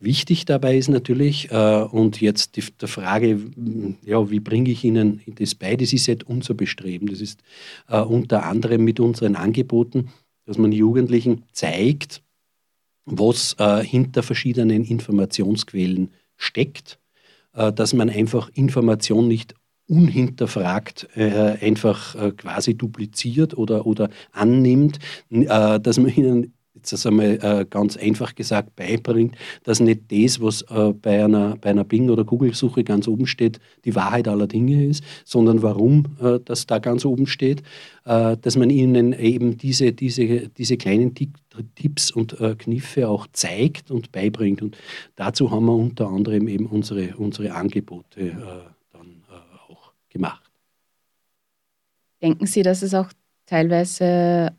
Wichtig 0.00 0.44
dabei 0.44 0.76
ist 0.76 0.88
natürlich, 0.88 1.50
äh, 1.50 1.82
und 1.82 2.20
jetzt 2.20 2.56
die, 2.56 2.62
die, 2.80 2.86
Frage, 2.86 3.40
ja, 4.04 4.30
wie 4.30 4.38
bringe 4.38 4.70
ich 4.70 4.84
Ihnen 4.84 5.22
das 5.26 5.56
bei, 5.56 5.74
das 5.74 5.92
ist 5.92 6.06
jetzt 6.06 6.24
unser 6.24 6.54
Bestreben. 6.54 7.08
Das 7.08 7.20
ist 7.20 7.40
äh, 7.88 8.00
unter 8.00 8.44
anderem 8.44 8.84
mit 8.84 9.00
unseren 9.00 9.34
Angeboten, 9.34 10.10
dass 10.48 10.56
man 10.56 10.72
Jugendlichen 10.72 11.44
zeigt, 11.52 12.22
was 13.04 13.54
äh, 13.58 13.84
hinter 13.84 14.22
verschiedenen 14.22 14.82
Informationsquellen 14.82 16.10
steckt 16.36 16.98
äh, 17.54 17.72
dass 17.72 17.92
man 17.92 18.08
einfach 18.08 18.48
Information 18.54 19.28
nicht 19.28 19.54
unhinterfragt 19.88 21.08
äh, 21.16 21.56
einfach 21.60 22.14
äh, 22.14 22.32
quasi 22.32 22.76
dupliziert 22.76 23.56
oder, 23.56 23.86
oder 23.86 24.10
annimmt, 24.32 24.98
äh, 25.30 25.80
dass 25.80 25.98
man 25.98 26.14
ihnen 26.14 26.54
jetzt 26.78 26.92
das 26.92 27.06
einmal 27.06 27.38
äh, 27.42 27.66
ganz 27.68 27.96
einfach 27.96 28.34
gesagt 28.34 28.76
beibringt, 28.76 29.36
dass 29.64 29.80
nicht 29.80 30.02
das, 30.10 30.40
was 30.40 30.62
äh, 30.62 30.92
bei 30.92 31.24
einer, 31.24 31.56
bei 31.56 31.70
einer 31.70 31.84
Bing- 31.84 32.10
oder 32.10 32.24
Google-Suche 32.24 32.84
ganz 32.84 33.08
oben 33.08 33.26
steht, 33.26 33.60
die 33.84 33.94
Wahrheit 33.94 34.28
aller 34.28 34.46
Dinge 34.46 34.84
ist, 34.84 35.04
sondern 35.24 35.62
warum 35.62 36.16
äh, 36.20 36.38
das 36.44 36.66
da 36.66 36.78
ganz 36.78 37.04
oben 37.04 37.26
steht, 37.26 37.62
äh, 38.04 38.36
dass 38.36 38.56
man 38.56 38.70
ihnen 38.70 39.12
eben 39.12 39.58
diese, 39.58 39.92
diese, 39.92 40.48
diese 40.48 40.76
kleinen 40.76 41.14
Tipps 41.14 42.10
und 42.10 42.40
äh, 42.40 42.54
Kniffe 42.56 43.08
auch 43.08 43.26
zeigt 43.32 43.90
und 43.90 44.12
beibringt. 44.12 44.62
Und 44.62 44.76
dazu 45.16 45.50
haben 45.50 45.66
wir 45.66 45.74
unter 45.74 46.08
anderem 46.08 46.48
eben 46.48 46.66
unsere, 46.66 47.16
unsere 47.16 47.52
Angebote 47.52 48.20
äh, 48.20 48.34
dann 48.92 49.22
auch 49.68 49.92
gemacht. 50.08 50.44
Denken 52.22 52.46
Sie, 52.46 52.62
dass 52.62 52.82
es 52.82 52.94
auch 52.94 53.10
teilweise 53.46 54.52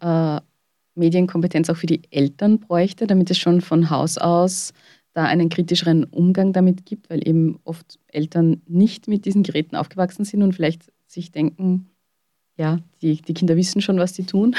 Medienkompetenz 1.00 1.70
auch 1.70 1.78
für 1.78 1.88
die 1.88 2.02
Eltern 2.12 2.60
bräuchte, 2.60 3.08
damit 3.08 3.32
es 3.32 3.38
schon 3.38 3.62
von 3.62 3.90
Haus 3.90 4.18
aus 4.18 4.74
da 5.14 5.26
einen 5.26 5.50
kritischeren 5.50 6.04
Umgang 6.04 6.54
damit 6.54 6.86
gibt, 6.86 7.10
weil 7.10 7.28
eben 7.28 7.60
oft 7.64 8.00
Eltern 8.08 8.62
nicht 8.68 9.08
mit 9.08 9.26
diesen 9.26 9.44
Geräten 9.44 9.76
aufgewachsen 9.76 10.24
sind 10.24 10.44
und 10.44 10.54
vielleicht 10.54 10.92
sich 11.08 11.32
denken, 11.32 11.90
ja, 12.58 12.80
die, 13.02 13.22
die 13.22 13.34
Kinder 13.34 13.56
wissen 13.56 13.82
schon, 13.82 13.98
was 13.98 14.14
sie 14.14 14.24
tun. 14.24 14.56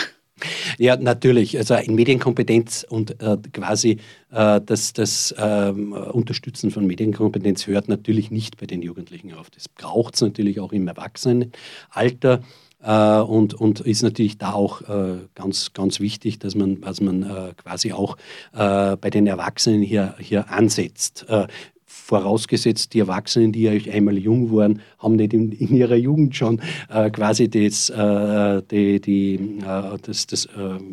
Ja, 0.79 0.97
natürlich. 0.97 1.59
Also 1.59 1.77
Medienkompetenz 1.87 2.87
und 2.89 3.21
äh, 3.23 3.37
quasi 3.53 3.99
äh, 4.31 4.61
das, 4.65 4.95
das 4.95 5.33
äh, 5.33 5.71
Unterstützen 5.71 6.71
von 6.71 6.87
Medienkompetenz 6.87 7.67
hört 7.67 7.89
natürlich 7.89 8.31
nicht 8.31 8.57
bei 8.57 8.65
den 8.65 8.81
Jugendlichen 8.81 9.35
auf. 9.35 9.51
Das 9.51 9.69
braucht 9.69 10.15
es 10.15 10.23
natürlich 10.23 10.59
auch 10.59 10.73
im 10.73 10.89
Erwachsenenalter. 10.89 12.43
Äh, 12.83 13.21
und, 13.21 13.55
und 13.55 13.81
ist 13.81 14.03
natürlich 14.03 14.39
da 14.39 14.53
auch 14.53 14.83
äh, 14.83 15.19
ganz, 15.35 15.73
ganz 15.73 16.01
wichtig, 16.01 16.39
dass 16.39 16.55
man, 16.55 16.81
dass 16.81 17.01
man 17.01 17.23
äh, 17.23 17.53
quasi 17.57 17.93
auch 17.93 18.17
äh, 18.53 18.97
bei 18.97 19.11
den 19.11 19.27
Erwachsenen 19.27 19.83
hier, 19.83 20.15
hier 20.19 20.51
ansetzt. 20.51 21.27
Äh, 21.29 21.47
vorausgesetzt, 21.85 22.93
die 22.95 23.01
Erwachsenen, 23.01 23.53
die 23.53 23.63
ja 23.63 23.93
einmal 23.93 24.19
jung 24.19 24.51
waren, 24.53 24.81
haben 24.99 25.15
nicht 25.15 25.33
in, 25.33 25.53
in 25.53 25.77
ihrer 25.77 25.95
Jugend 25.95 26.35
schon 26.35 26.61
äh, 26.89 27.09
quasi 27.11 27.49
das, 27.49 27.87
die, 27.87 29.01
die, 29.01 29.59
das, 30.03 30.27
das 30.27 30.49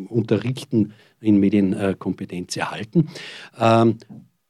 Unterrichten 0.08 0.92
in 1.20 1.40
Medienkompetenz 1.40 2.56
erhalten. 2.56 3.08
Ähm, 3.58 3.96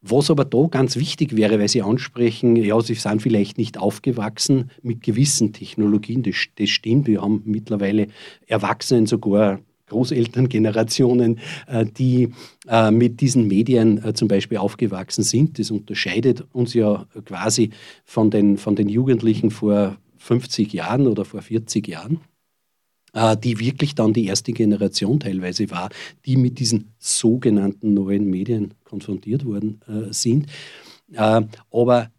was 0.00 0.30
aber 0.30 0.44
da 0.44 0.66
ganz 0.70 0.96
wichtig 0.96 1.36
wäre, 1.36 1.58
weil 1.58 1.68
Sie 1.68 1.82
ansprechen, 1.82 2.56
ja, 2.56 2.80
Sie 2.80 2.94
sind 2.94 3.22
vielleicht 3.22 3.58
nicht 3.58 3.78
aufgewachsen 3.78 4.70
mit 4.82 5.02
gewissen 5.02 5.52
Technologien, 5.52 6.22
das, 6.22 6.36
das 6.56 6.70
stimmt. 6.70 7.06
Wir 7.06 7.22
haben 7.22 7.42
mittlerweile 7.44 8.08
Erwachsenen 8.46 9.06
sogar 9.06 9.60
Großelterngenerationen, 9.88 11.40
äh, 11.66 11.84
die 11.84 12.32
äh, 12.68 12.90
mit 12.90 13.20
diesen 13.20 13.48
Medien 13.48 14.02
äh, 14.04 14.14
zum 14.14 14.28
Beispiel 14.28 14.58
aufgewachsen 14.58 15.24
sind. 15.24 15.58
Das 15.58 15.70
unterscheidet 15.70 16.44
uns 16.52 16.74
ja 16.74 17.06
quasi 17.24 17.70
von 18.04 18.30
den, 18.30 18.58
von 18.58 18.76
den 18.76 18.88
Jugendlichen 18.88 19.50
vor 19.50 19.96
50 20.18 20.72
Jahren 20.72 21.06
oder 21.06 21.24
vor 21.24 21.42
40 21.42 21.88
Jahren. 21.88 22.20
Äh, 23.14 23.36
die 23.38 23.58
wirklich 23.58 23.94
dann 23.94 24.12
die 24.12 24.26
erste 24.26 24.52
Generation 24.52 25.20
teilweise 25.20 25.70
war, 25.70 25.88
die 26.26 26.36
mit 26.36 26.58
diesen 26.58 26.92
sogenannten 26.98 27.94
neuen 27.94 28.28
Medien 28.28 28.74
konfrontiert 28.84 29.46
worden 29.46 29.80
äh, 29.88 30.12
sind. 30.12 30.46
Äh, 31.12 31.42
aber 31.72 32.10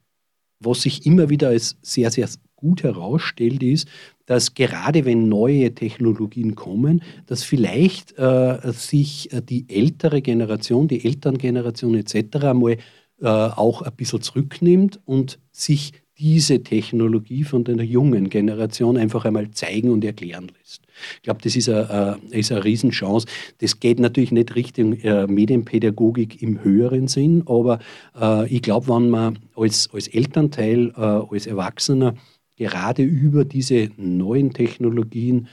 was 0.60 0.82
sich 0.82 1.06
immer 1.06 1.30
wieder 1.30 1.50
als 1.50 1.78
sehr, 1.82 2.10
sehr 2.10 2.28
gut 2.56 2.84
herausstellt, 2.84 3.62
ist, 3.62 3.88
dass 4.26 4.56
gerade 4.56 5.06
wenn 5.06 5.30
neue 5.30 5.74
Technologien 5.74 6.56
kommen, 6.56 7.04
dass 7.28 7.44
vielleicht 7.44 8.18
äh, 8.18 8.60
sich 8.74 9.30
die 9.48 9.66
ältere 9.70 10.22
Generation, 10.22 10.88
die 10.88 11.06
Elterngeneration 11.06 11.96
etc. 11.96 12.54
mal 12.54 12.78
auch 13.22 13.82
ein 13.82 13.96
bisschen 13.98 14.22
zurücknimmt 14.22 15.02
und 15.04 15.40
sich 15.52 15.92
diese 16.20 16.62
Technologie 16.62 17.44
von 17.44 17.64
der 17.64 17.78
jungen 17.78 18.30
Generation 18.30 18.98
einfach 18.98 19.24
einmal 19.24 19.52
zeigen 19.52 19.90
und 19.90 20.04
erklären 20.04 20.52
lässt. 20.60 20.82
Ich 21.16 21.22
glaube, 21.22 21.40
das 21.42 21.56
ist 21.56 21.70
eine, 21.70 22.20
ist 22.32 22.52
eine 22.52 22.64
Riesenchance. 22.64 23.26
Das 23.60 23.80
geht 23.80 24.00
natürlich 24.00 24.32
nicht 24.32 24.56
Richtung 24.56 24.94
äh, 24.94 25.28
Medienpädagogik 25.28 26.42
im 26.42 26.62
höheren 26.64 27.08
Sinn, 27.08 27.44
aber 27.46 27.80
äh, 28.20 28.48
ich 28.54 28.62
glaube, 28.62 28.90
wenn 28.90 29.10
man 29.10 29.40
als, 29.56 29.90
als 29.94 30.08
Elternteil, 30.08 30.90
äh, 30.98 31.02
als 31.02 31.48
Erwachsener 31.48 32.16
gerade 32.58 33.04
über 33.04 33.46
diese 33.46 33.90
neuen 33.98 34.52
Technologien 34.54 35.48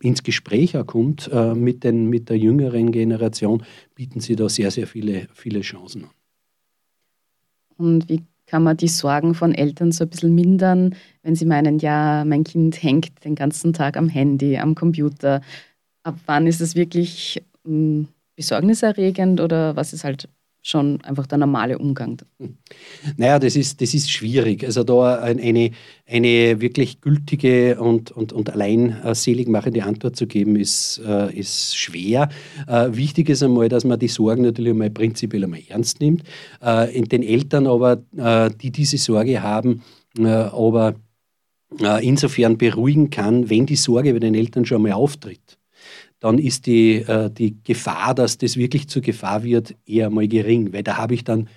ins 0.00 0.22
Gespräch 0.22 0.74
kommt 0.86 1.30
mit, 1.54 1.84
den, 1.84 2.08
mit 2.08 2.30
der 2.30 2.38
jüngeren 2.38 2.90
Generation, 2.92 3.62
bieten 3.94 4.20
sie 4.20 4.34
da 4.34 4.48
sehr, 4.48 4.70
sehr 4.70 4.86
viele, 4.86 5.28
viele 5.34 5.60
Chancen 5.60 6.04
an. 6.04 6.10
Und 7.76 8.08
wie 8.08 8.22
kann 8.48 8.62
man 8.62 8.76
die 8.76 8.88
Sorgen 8.88 9.34
von 9.34 9.54
Eltern 9.54 9.92
so 9.92 10.04
ein 10.04 10.10
bisschen 10.10 10.34
mindern, 10.34 10.96
wenn 11.22 11.36
sie 11.36 11.44
meinen, 11.46 11.78
ja, 11.78 12.24
mein 12.24 12.44
Kind 12.44 12.82
hängt 12.82 13.24
den 13.24 13.34
ganzen 13.34 13.72
Tag 13.72 13.96
am 13.96 14.08
Handy, 14.08 14.58
am 14.58 14.74
Computer. 14.74 15.42
Ab 16.02 16.16
wann 16.26 16.46
ist 16.46 16.60
es 16.60 16.74
wirklich 16.74 17.42
hm, 17.64 18.08
besorgniserregend 18.36 19.40
oder 19.40 19.76
was 19.76 19.92
ist 19.92 20.04
halt 20.04 20.28
schon 20.62 21.00
einfach 21.02 21.26
der 21.26 21.38
normale 21.38 21.78
Umgang? 21.78 22.20
Naja, 23.16 23.38
das 23.38 23.56
ist, 23.56 23.80
das 23.80 23.94
ist 23.94 24.10
schwierig. 24.10 24.64
Also 24.64 24.84
da 24.84 25.18
eine, 25.20 25.70
eine 26.06 26.60
wirklich 26.60 27.00
gültige 27.00 27.80
und, 27.80 28.10
und, 28.10 28.32
und 28.32 28.50
allein 28.50 28.96
selig 29.14 29.48
machende 29.48 29.84
Antwort 29.84 30.16
zu 30.16 30.26
geben, 30.26 30.56
ist, 30.56 31.00
äh, 31.06 31.34
ist 31.34 31.76
schwer. 31.76 32.28
Äh, 32.66 32.88
wichtig 32.92 33.28
ist 33.28 33.42
einmal, 33.42 33.68
dass 33.68 33.84
man 33.84 33.98
die 33.98 34.08
Sorgen 34.08 34.42
natürlich 34.42 34.72
einmal 34.72 34.90
prinzipiell 34.90 35.44
einmal 35.44 35.62
ernst 35.68 36.00
nimmt. 36.00 36.24
Äh, 36.62 36.96
in 36.96 37.04
den 37.04 37.22
Eltern 37.22 37.66
aber, 37.66 37.96
die 38.60 38.70
diese 38.70 38.98
Sorge 38.98 39.42
haben, 39.42 39.82
aber 40.18 40.94
insofern 42.00 42.56
beruhigen 42.56 43.10
kann, 43.10 43.50
wenn 43.50 43.66
die 43.66 43.76
Sorge 43.76 44.12
bei 44.12 44.18
den 44.18 44.34
Eltern 44.34 44.64
schon 44.64 44.82
mal 44.82 44.92
auftritt 44.92 45.57
dann 46.20 46.38
ist 46.38 46.66
die, 46.66 46.96
äh, 46.96 47.30
die 47.30 47.56
Gefahr, 47.62 48.14
dass 48.14 48.38
das 48.38 48.56
wirklich 48.56 48.88
zur 48.88 49.02
Gefahr 49.02 49.42
wird, 49.42 49.74
eher 49.86 50.10
mal 50.10 50.28
gering, 50.28 50.72
weil 50.72 50.82
da 50.82 50.96
habe 50.96 51.14
ich 51.14 51.24
dann 51.24 51.48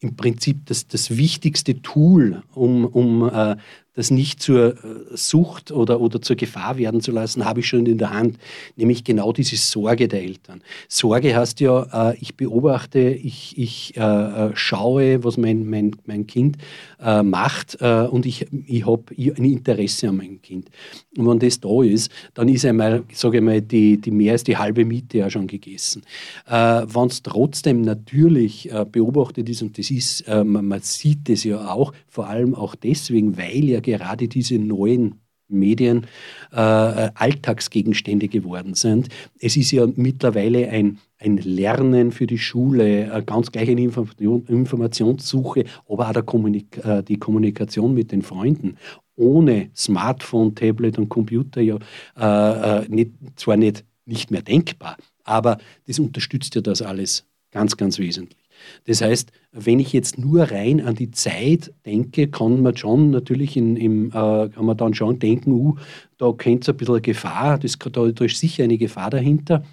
im 0.00 0.16
Prinzip 0.16 0.66
das, 0.66 0.86
das 0.86 1.16
wichtigste 1.16 1.82
Tool, 1.82 2.42
um, 2.54 2.84
um 2.84 3.28
äh, 3.28 3.56
das 3.94 4.10
nicht 4.10 4.40
zur 4.40 4.74
äh, 4.74 4.76
Sucht 5.14 5.72
oder, 5.72 6.00
oder 6.00 6.22
zur 6.22 6.36
Gefahr 6.36 6.78
werden 6.78 7.00
zu 7.00 7.10
lassen, 7.10 7.44
habe 7.44 7.60
ich 7.60 7.66
schon 7.66 7.86
in 7.86 7.98
der 7.98 8.10
Hand, 8.10 8.38
nämlich 8.76 9.02
genau 9.02 9.32
diese 9.32 9.56
Sorge 9.56 10.06
der 10.06 10.22
Eltern. 10.22 10.62
Sorge 10.88 11.34
heißt 11.34 11.60
ja, 11.60 12.10
äh, 12.10 12.16
ich 12.20 12.36
beobachte, 12.36 13.00
ich, 13.00 13.58
ich 13.58 13.96
äh, 13.96 14.00
äh 14.00 14.50
schaue, 14.54 15.24
was 15.24 15.36
mein, 15.36 15.66
mein, 15.68 15.96
mein 16.06 16.26
Kind 16.26 16.58
äh, 17.00 17.22
macht 17.22 17.78
äh, 17.80 18.02
und 18.02 18.26
ich, 18.26 18.46
ich 18.66 18.86
habe 18.86 19.04
ein 19.18 19.44
Interesse 19.44 20.08
an 20.08 20.16
meinem 20.16 20.40
Kind. 20.40 20.70
Und 21.16 21.28
wenn 21.28 21.38
das 21.40 21.58
da 21.58 21.82
ist, 21.82 22.10
dann 22.34 22.48
ist 22.48 22.64
einmal, 22.64 23.02
sage 23.12 23.38
ich 23.38 23.42
mal, 23.42 23.60
die, 23.60 24.00
die 24.00 24.10
mehr 24.10 24.32
als 24.32 24.44
die 24.44 24.56
halbe 24.56 24.84
Miete 24.84 25.18
ja 25.18 25.30
schon 25.30 25.46
gegessen. 25.46 26.02
wenn 26.46 27.06
es 27.06 27.22
trotzdem 27.22 27.82
natürlich 27.82 28.70
beobachtet 28.92 29.48
ist, 29.48 29.62
und 29.62 29.76
das 29.78 29.90
ist, 29.90 30.28
man, 30.28 30.66
man 30.66 30.80
sieht 30.80 31.28
das 31.28 31.44
ja 31.44 31.72
auch, 31.72 31.92
vor 32.08 32.28
allem 32.28 32.54
auch 32.54 32.74
deswegen, 32.74 33.36
weil 33.36 33.64
ja 33.64 33.79
gerade 33.80 34.28
diese 34.28 34.58
neuen 34.58 35.20
Medien 35.50 36.06
äh, 36.52 36.56
Alltagsgegenstände 36.56 38.28
geworden 38.28 38.74
sind. 38.74 39.08
Es 39.40 39.56
ist 39.56 39.72
ja 39.72 39.86
mittlerweile 39.96 40.68
ein, 40.68 40.98
ein 41.18 41.36
Lernen 41.38 42.12
für 42.12 42.26
die 42.26 42.38
Schule, 42.38 43.12
äh, 43.12 43.22
ganz 43.24 43.50
gleich 43.52 43.68
eine 43.68 43.82
Information, 43.82 44.46
Informationssuche, 44.46 45.64
aber 45.88 46.10
auch 46.10 46.26
Kommunik 46.26 46.80
äh, 46.84 47.02
die 47.02 47.18
Kommunikation 47.18 47.94
mit 47.94 48.12
den 48.12 48.22
Freunden 48.22 48.76
ohne 49.16 49.70
Smartphone, 49.76 50.54
Tablet 50.54 50.98
und 50.98 51.08
Computer 51.10 51.60
ja 51.60 51.76
äh, 52.16 52.84
äh, 52.84 52.88
nicht, 52.88 53.10
zwar 53.36 53.56
nicht, 53.56 53.84
nicht 54.06 54.30
mehr 54.30 54.42
denkbar, 54.42 54.96
aber 55.24 55.58
das 55.86 55.98
unterstützt 55.98 56.54
ja 56.54 56.62
das 56.62 56.80
alles 56.80 57.26
ganz, 57.50 57.76
ganz 57.76 57.98
wesentlich. 57.98 58.39
Das 58.86 59.00
heißt, 59.00 59.32
wenn 59.52 59.78
ich 59.78 59.92
jetzt 59.92 60.18
nur 60.18 60.44
rein 60.44 60.80
an 60.80 60.94
die 60.94 61.10
Zeit 61.10 61.72
denke, 61.84 62.28
kann 62.28 62.62
man 62.62 62.76
schon 62.76 63.10
natürlich 63.10 63.56
in, 63.56 63.76
im, 63.76 64.08
äh, 64.08 64.12
kann 64.48 64.64
man 64.64 64.76
dann 64.76 64.94
schon 64.94 65.18
denken, 65.18 65.52
uh, 65.52 65.76
da 66.18 66.32
könnte 66.32 66.62
es 66.62 66.68
ein 66.68 66.76
bisschen 66.76 67.02
Gefahr, 67.02 67.58
das, 67.58 67.78
da, 67.78 68.06
da 68.06 68.24
ist 68.24 68.38
sicher 68.38 68.64
eine 68.64 68.78
Gefahr 68.78 69.10
dahinter. 69.10 69.64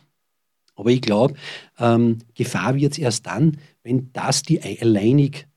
Aber 0.75 0.91
ich 0.91 1.01
glaube, 1.01 1.34
ähm, 1.79 2.20
Gefahr 2.36 2.75
wird 2.75 2.94
es 2.94 3.00
erst 3.00 3.25
dann, 3.25 3.58
wenn 3.84 4.12
das 4.13 4.44
die 4.44 4.62
alleinig 4.62 5.48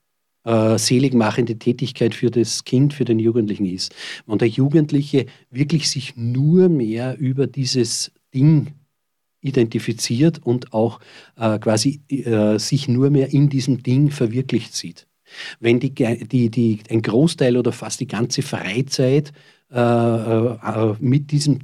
äh, 0.44 0.78
seligmachende 0.78 1.58
Tätigkeit 1.58 2.14
für 2.14 2.30
das 2.30 2.64
Kind, 2.64 2.94
für 2.94 3.04
den 3.04 3.18
Jugendlichen 3.18 3.66
ist. 3.66 3.94
Wenn 4.26 4.38
der 4.38 4.48
Jugendliche 4.48 5.26
wirklich 5.50 5.90
sich 5.90 6.16
nur 6.16 6.68
mehr 6.68 7.18
über 7.18 7.46
dieses 7.46 8.12
Ding 8.32 8.72
identifiziert 9.40 10.40
und 10.44 10.72
auch 10.72 11.00
äh, 11.36 11.58
quasi 11.58 12.00
äh, 12.08 12.58
sich 12.58 12.88
nur 12.88 13.10
mehr 13.10 13.32
in 13.32 13.48
diesem 13.48 13.82
Ding 13.82 14.10
verwirklicht 14.10 14.74
sieht. 14.74 15.06
Wenn 15.60 15.80
die, 15.80 15.94
die, 15.94 16.50
die, 16.50 16.80
ein 16.90 17.02
Großteil 17.02 17.56
oder 17.56 17.72
fast 17.72 18.00
die 18.00 18.08
ganze 18.08 18.42
Freizeit 18.42 19.32
äh, 19.70 19.78
äh 19.78 20.94
mit 20.98 21.30
diesem 21.30 21.60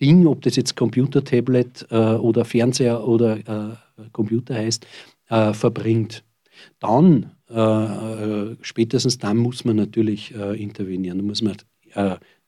Ding, 0.00 0.26
ob 0.26 0.42
das 0.42 0.56
jetzt 0.56 0.76
Computer, 0.76 1.22
Tablet 1.22 1.86
äh, 1.90 1.96
oder 1.96 2.44
Fernseher 2.44 3.06
oder 3.06 3.36
äh, 3.36 4.08
Computer 4.12 4.54
heißt, 4.54 4.86
verbringt, 5.52 6.24
dann, 6.80 7.30
spätestens 8.62 9.18
dann 9.18 9.36
muss 9.36 9.64
man 9.64 9.76
natürlich 9.76 10.34
intervenieren, 10.34 11.18
dann 11.18 11.26
muss 11.28 11.40
man 11.40 11.54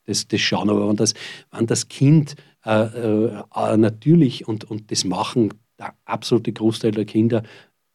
das, 0.04 0.28
das 0.28 0.40
schauen. 0.40 0.70
Aber 0.70 0.88
wenn 0.88 0.96
das, 0.96 1.14
wenn 1.50 1.66
das 1.66 1.88
Kind 1.88 2.36
äh, 2.64 2.84
äh, 2.84 3.76
natürlich, 3.76 4.46
und, 4.46 4.64
und 4.64 4.90
das 4.90 5.04
machen 5.04 5.54
der 5.78 5.94
absolute 6.04 6.52
Großteil 6.52 6.92
der 6.92 7.04
Kinder, 7.04 7.42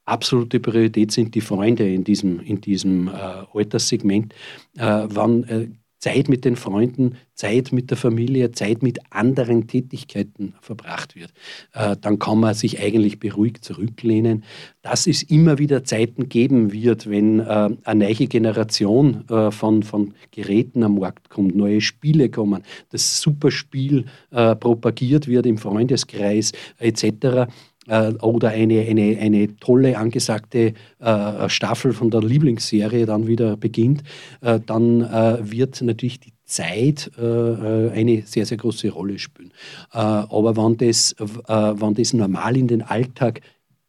absolute 0.05 0.59
Priorität 0.59 1.11
sind 1.11 1.35
die 1.35 1.41
Freunde 1.41 1.91
in 1.91 2.03
diesem, 2.03 2.39
in 2.39 2.61
diesem 2.61 3.07
äh, 3.07 3.11
Alterssegment, 3.53 4.33
äh, 4.77 5.03
wann 5.07 5.43
äh, 5.43 5.67
Zeit 6.07 6.29
mit 6.29 6.45
den 6.45 6.55
Freunden, 6.55 7.17
Zeit 7.33 7.73
mit 7.73 7.89
der 7.89 7.97
Familie, 7.97 8.53
Zeit 8.53 8.81
mit 8.81 8.99
anderen 9.09 9.67
Tätigkeiten 9.67 10.53
verbracht 10.61 11.17
wird, 11.17 11.33
äh, 11.73 11.97
dann 11.99 12.17
kann 12.17 12.39
man 12.39 12.53
sich 12.53 12.79
eigentlich 12.79 13.19
beruhigt 13.19 13.65
zurücklehnen. 13.65 14.45
Dass 14.81 15.05
es 15.05 15.21
immer 15.21 15.57
wieder 15.57 15.83
Zeiten 15.83 16.29
geben 16.29 16.71
wird, 16.71 17.09
wenn 17.09 17.41
äh, 17.41 17.69
eine 17.83 18.05
neue 18.05 18.27
Generation 18.27 19.25
äh, 19.29 19.51
von, 19.51 19.83
von 19.83 20.13
Geräten 20.31 20.81
am 20.83 20.97
Markt 20.97 21.29
kommt, 21.29 21.57
neue 21.57 21.81
Spiele 21.81 22.29
kommen, 22.29 22.63
das 22.89 23.19
Superspiel 23.19 24.05
propagiert 24.29 25.27
wird 25.27 25.45
im 25.45 25.57
Freundeskreis 25.57 26.51
etc 26.77 27.47
äh, 27.87 28.13
oder 28.21 28.49
eine, 28.49 28.81
eine, 28.81 29.17
eine 29.19 29.57
tolle 29.57 29.97
angesagte 29.97 30.73
äh, 30.99 31.49
Staffel 31.49 31.93
von 31.93 32.09
der 32.09 32.21
Lieblingsserie 32.21 33.05
dann 33.05 33.27
wieder 33.27 33.57
beginnt, 33.57 34.03
äh, 34.41 34.59
dann 34.65 35.01
äh, 35.01 35.39
wird 35.41 35.81
natürlich 35.81 36.19
die 36.19 36.33
Zeit 36.43 37.11
äh, 37.17 37.21
äh, 37.23 37.91
eine 37.91 38.21
sehr, 38.21 38.45
sehr 38.45 38.57
große 38.57 38.89
Rolle 38.89 39.19
spielen. 39.19 39.51
aber 39.89 40.55
wenn 40.55 40.77
das, 40.77 41.15
wenn 41.17 41.93
das 41.93 42.13
normal 42.13 42.55
in 42.57 42.67
den 42.67 42.81
Alltag 42.81 43.41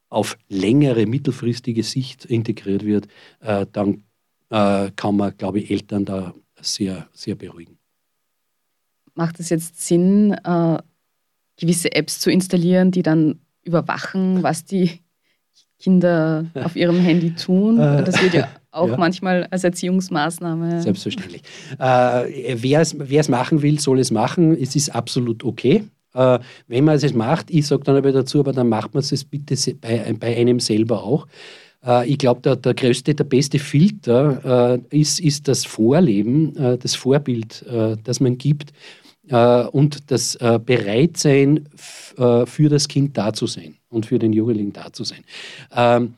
auf 0.09 0.39
längere, 0.49 1.07
mittelfristige 1.07 1.83
Sicht 1.83 2.25
integriert 2.25 2.85
wird, 2.85 3.09
dann 3.73 4.05
kann 4.49 5.17
man, 5.17 5.37
glaube 5.37 5.61
ich, 5.61 5.71
Eltern 5.71 6.05
da 6.05 6.35
sehr, 6.61 7.09
sehr 7.13 7.35
beruhigen. 7.35 7.77
Macht 9.15 9.39
es 9.39 9.51
jetzt 9.51 9.87
Sinn, 9.87 10.35
gewisse 11.59 11.93
Apps 11.93 12.21
zu 12.21 12.31
installieren, 12.31 12.91
die 12.91 13.03
dann 13.03 13.41
überwachen, 13.63 14.43
was 14.43 14.65
die 14.65 15.01
Kinder 15.79 16.47
auf 16.55 16.75
ihrem 16.77 16.99
Handy 16.99 17.35
tun. 17.35 17.79
Äh, 17.79 18.03
das 18.03 18.21
wird 18.23 18.35
ja 18.35 18.49
auch 18.71 18.89
ja. 18.89 18.97
manchmal 18.97 19.45
als 19.51 19.65
Erziehungsmaßnahme. 19.65 20.83
Selbstverständlich. 20.83 21.43
Äh, 21.79 22.57
wer, 22.57 22.81
es, 22.81 22.97
wer 22.99 23.21
es 23.21 23.29
machen 23.29 23.63
will, 23.63 23.79
soll 23.79 24.01
es 24.01 24.11
machen. 24.11 24.57
Es 24.61 24.75
ist 24.75 24.95
absolut 24.95 25.45
okay. 25.45 25.85
Äh, 26.15 26.39
wenn 26.67 26.85
man 26.85 26.97
es 26.97 27.15
macht, 27.15 27.51
ich 27.51 27.67
sage 27.67 27.85
dann 27.85 27.97
aber 27.97 28.13
dazu, 28.13 28.41
aber 28.41 28.53
dann 28.53 28.69
macht 28.69 28.95
man 28.95 29.03
es 29.03 29.25
bitte 29.25 29.55
bei, 29.81 30.15
bei 30.19 30.37
einem 30.37 30.59
selber 30.59 31.03
auch. 31.03 31.27
Äh, 31.85 32.09
ich 32.09 32.19
glaube, 32.19 32.41
der, 32.41 32.57
der 32.57 32.75
größte, 32.75 33.15
der 33.15 33.25
beste 33.25 33.59
Filter 33.59 34.81
äh, 34.91 34.99
ist, 34.99 35.21
ist 35.21 35.49
das 35.49 35.65
Vorleben, 35.65 36.57
äh, 36.57 36.79
das 36.79 36.95
Vorbild, 36.95 37.65
das 38.05 38.21
man 38.21 38.39
gibt 38.39 38.73
und 39.31 40.11
das 40.11 40.37
Bereitsein 40.37 41.69
für 41.77 42.69
das 42.69 42.89
Kind 42.89 43.17
da 43.17 43.33
zu 43.33 43.47
sein 43.47 43.77
und 43.89 44.07
für 44.07 44.19
den 44.19 44.33
Jugendlichen 44.33 44.73
da 44.73 44.93
zu 44.93 45.05
sein. 45.05 45.25
Ähm, 45.75 46.15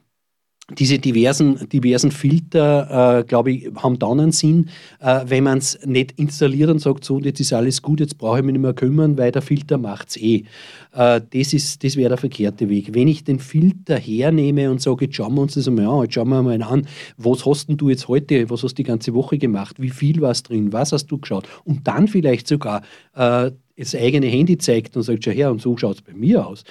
diese 0.78 0.98
diversen, 0.98 1.68
diversen 1.68 2.10
Filter, 2.10 3.20
äh, 3.20 3.24
glaube 3.24 3.52
ich, 3.52 3.70
haben 3.76 3.98
dann 3.98 4.20
einen 4.20 4.32
Sinn, 4.32 4.68
äh, 5.00 5.20
wenn 5.26 5.44
man 5.44 5.58
es 5.58 5.78
nicht 5.84 6.12
installiert 6.18 6.70
und 6.70 6.80
sagt, 6.80 7.04
so, 7.04 7.18
jetzt 7.20 7.40
ist 7.40 7.52
alles 7.52 7.82
gut, 7.82 8.00
jetzt 8.00 8.18
brauche 8.18 8.38
ich 8.38 8.44
mich 8.44 8.52
nicht 8.52 8.62
mehr 8.62 8.74
kümmern, 8.74 9.18
weil 9.18 9.32
der 9.32 9.42
Filter 9.42 9.78
macht 9.78 10.10
es 10.10 10.16
eh. 10.16 10.44
Äh, 10.92 11.20
das 11.30 11.78
das 11.78 11.96
wäre 11.96 12.10
der 12.10 12.18
verkehrte 12.18 12.68
Weg. 12.68 12.94
Wenn 12.94 13.08
ich 13.08 13.24
den 13.24 13.38
Filter 13.38 13.96
hernehme 13.96 14.70
und 14.70 14.80
sage, 14.80 15.06
jetzt 15.06 15.16
schauen 15.16 15.34
wir 15.34 15.42
uns 15.42 15.54
das 15.54 15.68
einmal 15.68 15.86
an, 15.86 16.02
jetzt 16.02 16.14
schauen 16.14 16.28
wir 16.28 16.42
mal 16.42 16.62
an, 16.62 16.86
was 17.16 17.46
hast 17.46 17.68
denn 17.68 17.76
du 17.76 17.88
jetzt 17.88 18.08
heute, 18.08 18.48
was 18.50 18.62
hast 18.62 18.72
du 18.72 18.82
die 18.82 18.88
ganze 18.88 19.14
Woche 19.14 19.38
gemacht, 19.38 19.76
wie 19.80 19.90
viel 19.90 20.20
war 20.20 20.30
es 20.30 20.42
drin, 20.42 20.72
was 20.72 20.92
hast 20.92 21.06
du 21.06 21.18
geschaut 21.18 21.48
und 21.64 21.86
dann 21.86 22.08
vielleicht 22.08 22.46
sogar 22.46 22.82
äh, 23.14 23.50
das 23.76 23.94
eigene 23.94 24.26
Handy 24.26 24.58
zeigt 24.58 24.96
und 24.96 25.02
sagt, 25.02 25.24
schau 25.24 25.30
her, 25.30 25.50
und 25.50 25.60
so 25.60 25.76
schaut 25.76 25.96
es 25.96 26.02
bei 26.02 26.12
mir 26.12 26.46
aus. 26.46 26.64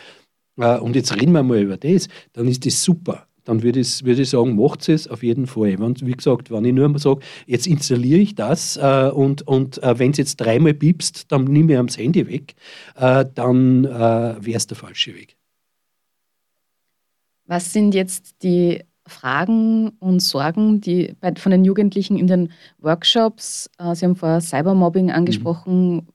Äh, 0.58 0.78
und 0.78 0.96
jetzt 0.96 1.16
reden 1.16 1.32
wir 1.32 1.44
mal 1.44 1.62
über 1.62 1.78
das, 1.78 2.08
dann 2.34 2.48
ist 2.48 2.66
das 2.66 2.84
super 2.84 3.29
dann 3.50 3.64
würde 3.64 3.80
ich, 3.80 4.06
würd 4.06 4.20
ich 4.20 4.30
sagen, 4.30 4.56
macht 4.56 4.88
es 4.90 5.08
auf 5.08 5.24
jeden 5.24 5.48
Fall. 5.48 5.80
Wenn, 5.80 6.00
wie 6.02 6.12
gesagt, 6.12 6.52
wenn 6.52 6.66
ich 6.66 6.74
nur 6.74 6.88
mal 6.88 7.00
sage, 7.00 7.22
jetzt 7.48 7.66
installiere 7.66 8.20
ich 8.20 8.36
das 8.36 8.78
äh, 8.78 9.10
und, 9.12 9.42
und 9.48 9.82
äh, 9.82 9.98
wenn 9.98 10.12
es 10.12 10.18
jetzt 10.18 10.38
dreimal 10.38 10.76
piepst, 10.76 11.32
dann 11.32 11.46
nehme 11.46 11.74
ich 11.74 11.80
am 11.80 11.88
Handy 11.88 12.28
weg, 12.28 12.54
äh, 12.96 13.26
dann 13.34 13.86
äh, 13.86 13.90
wäre 13.90 14.58
es 14.58 14.68
der 14.68 14.78
falsche 14.78 15.16
Weg. 15.16 15.36
Was 17.46 17.74
sind 17.74 17.96
jetzt 17.96 18.36
die 18.44 18.84
Fragen 19.08 19.90
und 19.98 20.20
Sorgen, 20.20 20.80
die 20.80 21.16
bei, 21.20 21.34
von 21.36 21.52
den 21.52 21.66
Jugendlichen 21.66 22.18
in 22.18 22.28
den 22.28 22.52
Workshops, 22.78 23.68
äh, 23.80 23.96
Sie 23.96 24.06
haben 24.06 24.16
vorher 24.16 24.42
Cybermobbing 24.42 25.06
mhm. 25.06 25.14
angesprochen, 25.14 25.96
mhm. 25.96 26.08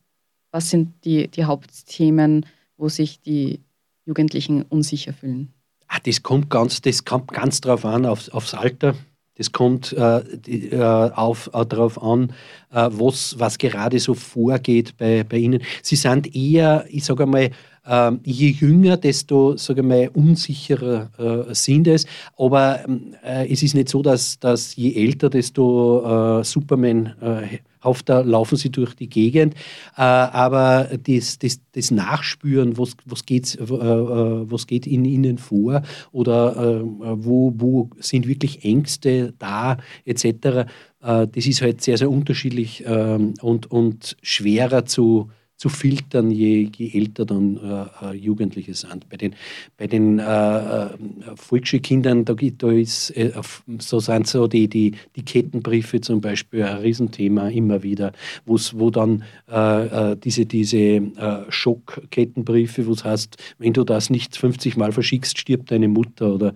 was 0.53 0.71
sind 0.71 0.93
die, 1.05 1.27
die 1.27 1.45
Hauptthemen, 1.47 2.47
wo 2.77 2.89
sich 2.89 3.21
die 3.21 3.59
Jugendlichen 4.07 4.63
unsicher 4.63 5.13
fühlen? 5.13 5.53
Ah, 5.95 6.01
das 6.05 6.23
kommt 6.25 6.51
ganz, 6.51 6.81
das 6.81 7.05
kommt 7.05 7.29
ganz 7.33 7.61
drauf 7.61 7.85
an, 7.85 8.05
aufs, 8.05 8.29
aufs 8.29 8.53
Alter. 8.55 8.97
Das 9.37 9.53
kommt 9.53 9.93
äh, 9.93 10.23
die, 10.39 10.71
äh, 10.71 10.81
auf, 10.83 11.51
äh, 11.53 11.65
darauf 11.65 12.03
an, 12.03 12.33
äh, 12.73 12.89
was, 12.91 13.39
was 13.39 13.59
gerade 13.59 14.01
so 14.01 14.15
vorgeht 14.15 14.97
bei, 14.97 15.23
bei 15.23 15.37
Ihnen. 15.37 15.63
Sie 15.83 15.95
sind 15.95 16.35
eher, 16.35 16.85
ich 16.89 17.05
sage 17.05 17.23
einmal, 17.25 17.51
ähm, 17.87 18.21
je 18.25 18.49
jünger, 18.49 18.97
desto 18.97 19.57
sage 19.57 19.81
ich 19.81 19.87
mal, 19.87 20.11
unsicherer 20.15 21.11
äh, 21.19 21.55
sind 21.55 21.87
es. 21.87 22.07
Aber 22.37 22.81
äh, 23.25 23.51
es 23.51 23.63
ist 23.63 23.75
nicht 23.75 23.89
so, 23.89 24.03
dass, 24.03 24.39
dass 24.39 24.77
je 24.77 24.95
älter, 24.95 25.31
desto 25.31 26.41
äh, 26.41 26.45
Superman 26.45 27.15
äh, 27.21 27.59
da 28.07 28.21
laufen 28.21 28.57
sie 28.57 28.71
durch 28.71 28.95
die 28.95 29.11
Gegend. 29.11 29.55
Äh, 29.97 30.01
aber 30.01 30.89
das, 31.07 31.39
das, 31.39 31.61
das 31.73 31.91
Nachspüren, 31.91 32.79
was, 32.79 32.97
was, 33.05 33.27
geht's, 33.27 33.57
äh, 33.57 33.61
was 33.69 34.67
geht 34.67 34.87
in 34.87 35.05
ihnen 35.05 35.37
vor 35.37 35.83
oder 36.11 36.83
wo, 36.85 37.53
wo 37.57 37.91
sind 37.99 38.27
wirklich 38.27 38.65
Ängste 38.65 39.35
da 39.39 39.77
etc., 40.05 40.67
das 41.01 41.47
ist 41.47 41.61
halt 41.61 41.83
sehr, 41.83 41.99
sehr 41.99 42.11
unterschiedlich 42.11 42.83
ähm, 42.87 43.35
und, 43.43 43.71
und 43.71 44.17
schwerer 44.23 44.87
zu, 44.87 45.29
zu 45.65 45.71
filtern, 45.71 46.31
je, 46.31 46.69
je 46.77 46.91
älter 46.93 47.25
dann 47.25 47.57
äh, 47.57 48.11
äh, 48.11 48.15
Jugendliche 48.15 48.75
sind. 48.75 49.09
Bei 49.09 49.17
den, 49.17 49.35
bei 49.79 49.87
den 49.87 50.19
äh, 50.19 50.23
äh 50.23 50.89
Volksschulkindern, 51.37 52.27
da, 52.27 52.35
da 52.35 52.71
ist, 52.71 53.09
äh, 53.17 53.33
so 53.79 53.99
sind 53.99 54.27
so 54.27 54.47
die, 54.47 54.69
die, 54.69 54.93
die 55.17 55.25
Kettenbriefe 55.25 56.03
zum 56.03 56.21
Beispiel 56.21 56.65
ein 56.65 56.77
Riesenthema 56.77 57.49
immer 57.49 57.83
wieder, 57.83 58.13
wo 58.45 58.91
dann 58.91 59.25
äh, 59.47 60.17
diese, 60.17 60.45
diese 60.45 61.01
Schockkettenbriefe, 61.49 62.87
wo 62.87 62.93
es 62.93 63.03
heißt, 63.03 63.39
wenn 63.57 63.73
du 63.73 63.85
das 63.85 64.11
nicht 64.11 64.37
50 64.37 64.77
Mal 64.77 64.93
verschickst, 64.93 65.39
stirbt 65.39 65.71
deine 65.71 65.89
Mutter 65.89 66.35
oder 66.35 66.53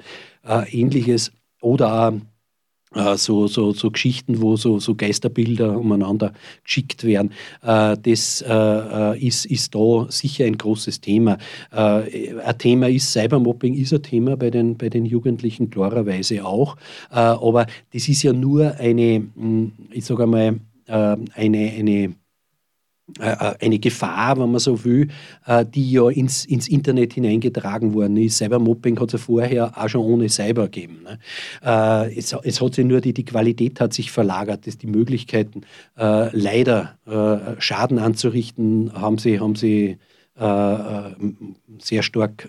ähnliches. 0.70 1.32
Oder 1.60 2.12
äh, 2.12 2.20
so, 3.16 3.46
so, 3.46 3.72
so 3.72 3.90
Geschichten, 3.90 4.40
wo 4.40 4.56
so, 4.56 4.78
so 4.78 4.94
Geisterbilder 4.94 5.78
umeinander 5.78 6.32
geschickt 6.64 7.04
werden. 7.04 7.32
Äh, 7.62 7.96
das 8.02 8.42
äh, 8.46 9.18
ist, 9.18 9.46
ist 9.46 9.74
da 9.74 10.06
sicher 10.08 10.44
ein 10.44 10.56
großes 10.58 11.00
Thema. 11.00 11.38
Ein 11.70 12.58
Thema 12.58 12.88
ist, 12.88 13.12
Cybermobbing 13.12 13.74
ist 13.74 13.92
ein 13.92 14.02
Thema 14.02 14.36
bei 14.36 14.50
den, 14.50 14.76
bei 14.76 14.88
den 14.88 15.04
Jugendlichen 15.04 15.70
klarerweise 15.70 16.44
auch. 16.44 16.76
Aber 17.10 17.66
das 17.92 18.08
ist 18.08 18.22
ja 18.22 18.32
nur 18.32 18.74
eine, 18.76 19.26
hm, 19.36 19.72
ich 19.90 20.04
sage 20.04 20.24
einmal, 20.24 20.60
eine, 20.86 21.28
eine 21.36 21.90
äh, 21.92 22.04
äh, 22.04 22.14
eine 23.18 23.78
Gefahr, 23.78 24.38
wenn 24.38 24.50
man 24.50 24.60
so 24.60 24.84
will, 24.84 25.08
äh, 25.46 25.64
die 25.64 25.90
ja 25.90 26.08
ins, 26.10 26.44
ins 26.44 26.68
Internet 26.68 27.14
hineingetragen 27.14 27.94
worden 27.94 28.16
ist. 28.16 28.38
Cybermobbing 28.38 29.00
hat 29.00 29.08
es 29.08 29.12
ja 29.14 29.18
vorher 29.18 29.72
auch 29.76 29.88
schon 29.88 30.02
ohne 30.02 30.28
Cyber 30.28 30.64
gegeben. 30.64 31.04
Ne? 31.04 31.18
Es, 32.14 32.34
es, 32.42 32.60
hat 32.60 32.74
sich 32.74 32.84
nur 32.84 33.00
die, 33.00 33.14
die 33.14 33.24
Qualität 33.24 33.80
hat 33.80 33.92
sich 33.92 34.10
verlagert, 34.10 34.66
dass 34.66 34.78
die 34.78 34.86
Möglichkeiten 34.86 35.62
leider 35.96 36.98
Schaden 37.58 37.98
anzurichten, 37.98 38.92
haben 38.94 39.18
sie, 39.18 39.40
haben 39.40 39.56
sie 39.56 39.96
sehr 40.36 42.02
stark 42.02 42.48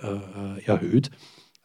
erhöht. 0.66 1.10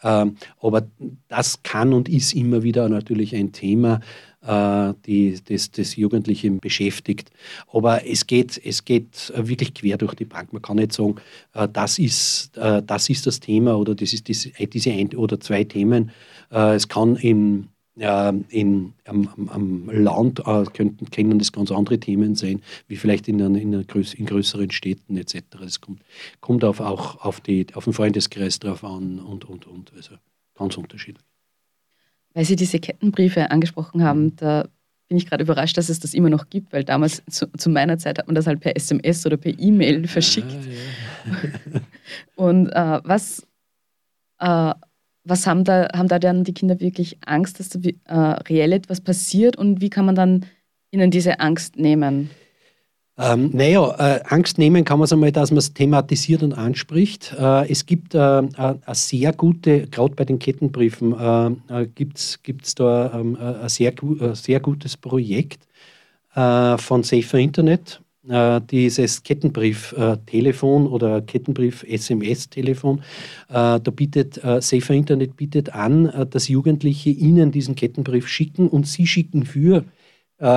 Ähm, 0.04 0.36
aber 0.60 0.86
das 1.28 1.62
kann 1.62 1.94
und 1.94 2.08
ist 2.08 2.34
immer 2.34 2.62
wieder 2.62 2.88
natürlich 2.90 3.34
ein 3.34 3.52
Thema, 3.52 3.94
äh, 3.94 4.00
die 4.46 5.38
das, 5.48 5.70
das 5.70 5.96
Jugendliche 5.96 6.50
beschäftigt. 6.50 7.30
Aber 7.72 8.06
es 8.06 8.26
geht, 8.26 8.60
es 8.62 8.84
geht 8.84 9.32
wirklich 9.34 9.74
quer 9.74 9.96
durch 9.96 10.14
die 10.14 10.26
Bank. 10.26 10.52
Man 10.52 10.62
kann 10.62 10.76
nicht 10.76 10.92
sagen, 10.92 11.16
äh, 11.54 11.68
das 11.72 11.98
ist, 11.98 12.56
äh, 12.56 12.82
das, 12.82 13.08
ist 13.08 13.26
das 13.26 13.40
Thema 13.40 13.76
oder 13.76 13.94
das 13.94 14.12
ist 14.12 14.28
diese, 14.28 14.50
diese 14.50 14.90
ein 14.90 15.14
oder 15.14 15.40
zwei 15.40 15.64
Themen. 15.64 16.10
Es 16.50 16.88
kann 16.88 17.16
im, 17.16 17.68
in, 17.96 18.92
am, 19.06 19.48
am, 19.48 19.90
Land 19.90 20.40
äh, 20.46 20.64
könnten, 20.72 21.10
können 21.10 21.38
das 21.38 21.52
ganz 21.52 21.72
andere 21.72 21.98
Themen 21.98 22.34
sein, 22.34 22.60
wie 22.86 22.96
vielleicht 22.96 23.26
in, 23.28 23.40
in, 23.40 23.72
in 23.72 24.26
größeren 24.26 24.70
Städten 24.70 25.16
etc. 25.16 25.42
Es 25.64 25.80
kommt, 25.80 26.02
kommt 26.40 26.64
auf, 26.64 26.80
auch 26.80 27.24
auf, 27.24 27.40
die, 27.40 27.66
auf 27.74 27.84
den 27.84 27.92
Freundeskreis 27.92 28.58
drauf 28.60 28.84
an 28.84 29.18
und, 29.18 29.46
und, 29.46 29.66
und. 29.66 29.92
Also 29.96 30.14
ganz 30.54 30.76
unterschiedlich. 30.76 31.24
Weil 32.34 32.44
Sie 32.44 32.56
diese 32.56 32.80
Kettenbriefe 32.80 33.50
angesprochen 33.50 34.02
haben, 34.02 34.24
mhm. 34.24 34.36
da 34.36 34.68
bin 35.08 35.18
ich 35.18 35.26
gerade 35.26 35.44
überrascht, 35.44 35.76
dass 35.76 35.88
es 35.88 36.00
das 36.00 36.14
immer 36.14 36.30
noch 36.30 36.48
gibt, 36.48 36.72
weil 36.72 36.84
damals 36.84 37.22
zu, 37.30 37.46
zu 37.52 37.70
meiner 37.70 37.98
Zeit 37.98 38.18
hat 38.18 38.26
man 38.26 38.34
das 38.34 38.46
halt 38.46 38.60
per 38.60 38.76
SMS 38.76 39.24
oder 39.26 39.36
per 39.36 39.56
E-Mail 39.58 40.06
verschickt. 40.08 40.50
Ah, 40.50 41.30
ja. 41.74 41.80
Und 42.36 42.68
äh, 42.70 43.00
was, 43.04 43.46
äh, 44.40 44.74
was 45.24 45.46
haben 45.46 45.64
da, 45.64 45.88
haben 45.94 46.08
da 46.08 46.18
dann 46.18 46.44
die 46.44 46.54
Kinder 46.54 46.80
wirklich 46.80 47.18
Angst, 47.24 47.60
dass 47.60 47.68
da 47.68 47.78
äh, 47.80 48.42
reell 48.42 48.72
etwas 48.72 49.00
passiert 49.00 49.56
und 49.56 49.80
wie 49.80 49.90
kann 49.90 50.04
man 50.04 50.14
dann 50.14 50.46
ihnen 50.90 51.10
diese 51.10 51.40
Angst 51.40 51.76
nehmen? 51.76 52.30
Ähm, 53.16 53.50
naja, 53.52 53.94
äh, 53.98 54.20
Angst 54.24 54.58
nehmen 54.58 54.84
kann 54.84 54.98
man 54.98 55.04
es 55.04 55.12
einmal, 55.12 55.30
dass 55.30 55.52
man 55.52 55.58
es 55.58 55.72
thematisiert 55.72 56.42
und 56.42 56.52
anspricht. 56.52 57.32
Äh, 57.38 57.70
es 57.70 57.86
gibt 57.86 58.14
äh, 58.14 58.18
eine 58.18 58.80
sehr 58.92 59.32
gute, 59.32 59.86
gerade 59.86 60.14
bei 60.16 60.24
den 60.24 60.40
Kettenbriefen, 60.40 61.12
äh, 61.68 61.82
äh 61.82 61.86
gibt 61.94 62.18
es 62.18 62.74
da 62.74 63.12
ähm, 63.14 63.36
ein 63.36 63.68
sehr, 63.68 63.92
sehr 64.32 64.58
gutes 64.58 64.96
Projekt 64.96 65.68
äh, 66.34 66.76
von 66.76 67.04
Safer 67.04 67.38
Internet. 67.38 68.00
Äh, 68.28 68.60
dieses 68.68 69.22
Kettenbrief-Telefon 69.22 70.88
oder 70.88 71.20
Kettenbrief-SMS-Telefon, 71.20 73.02
da 73.48 73.78
bietet 73.78 74.40
Safer 74.60 74.94
Internet 74.94 75.36
bietet 75.36 75.72
an, 75.72 76.10
dass 76.30 76.48
Jugendliche 76.48 77.10
ihnen 77.10 77.52
diesen 77.52 77.74
Kettenbrief 77.76 78.26
schicken 78.26 78.68
und 78.68 78.88
sie 78.88 79.06
schicken 79.06 79.44
für 79.44 79.78
äh, 79.78 79.82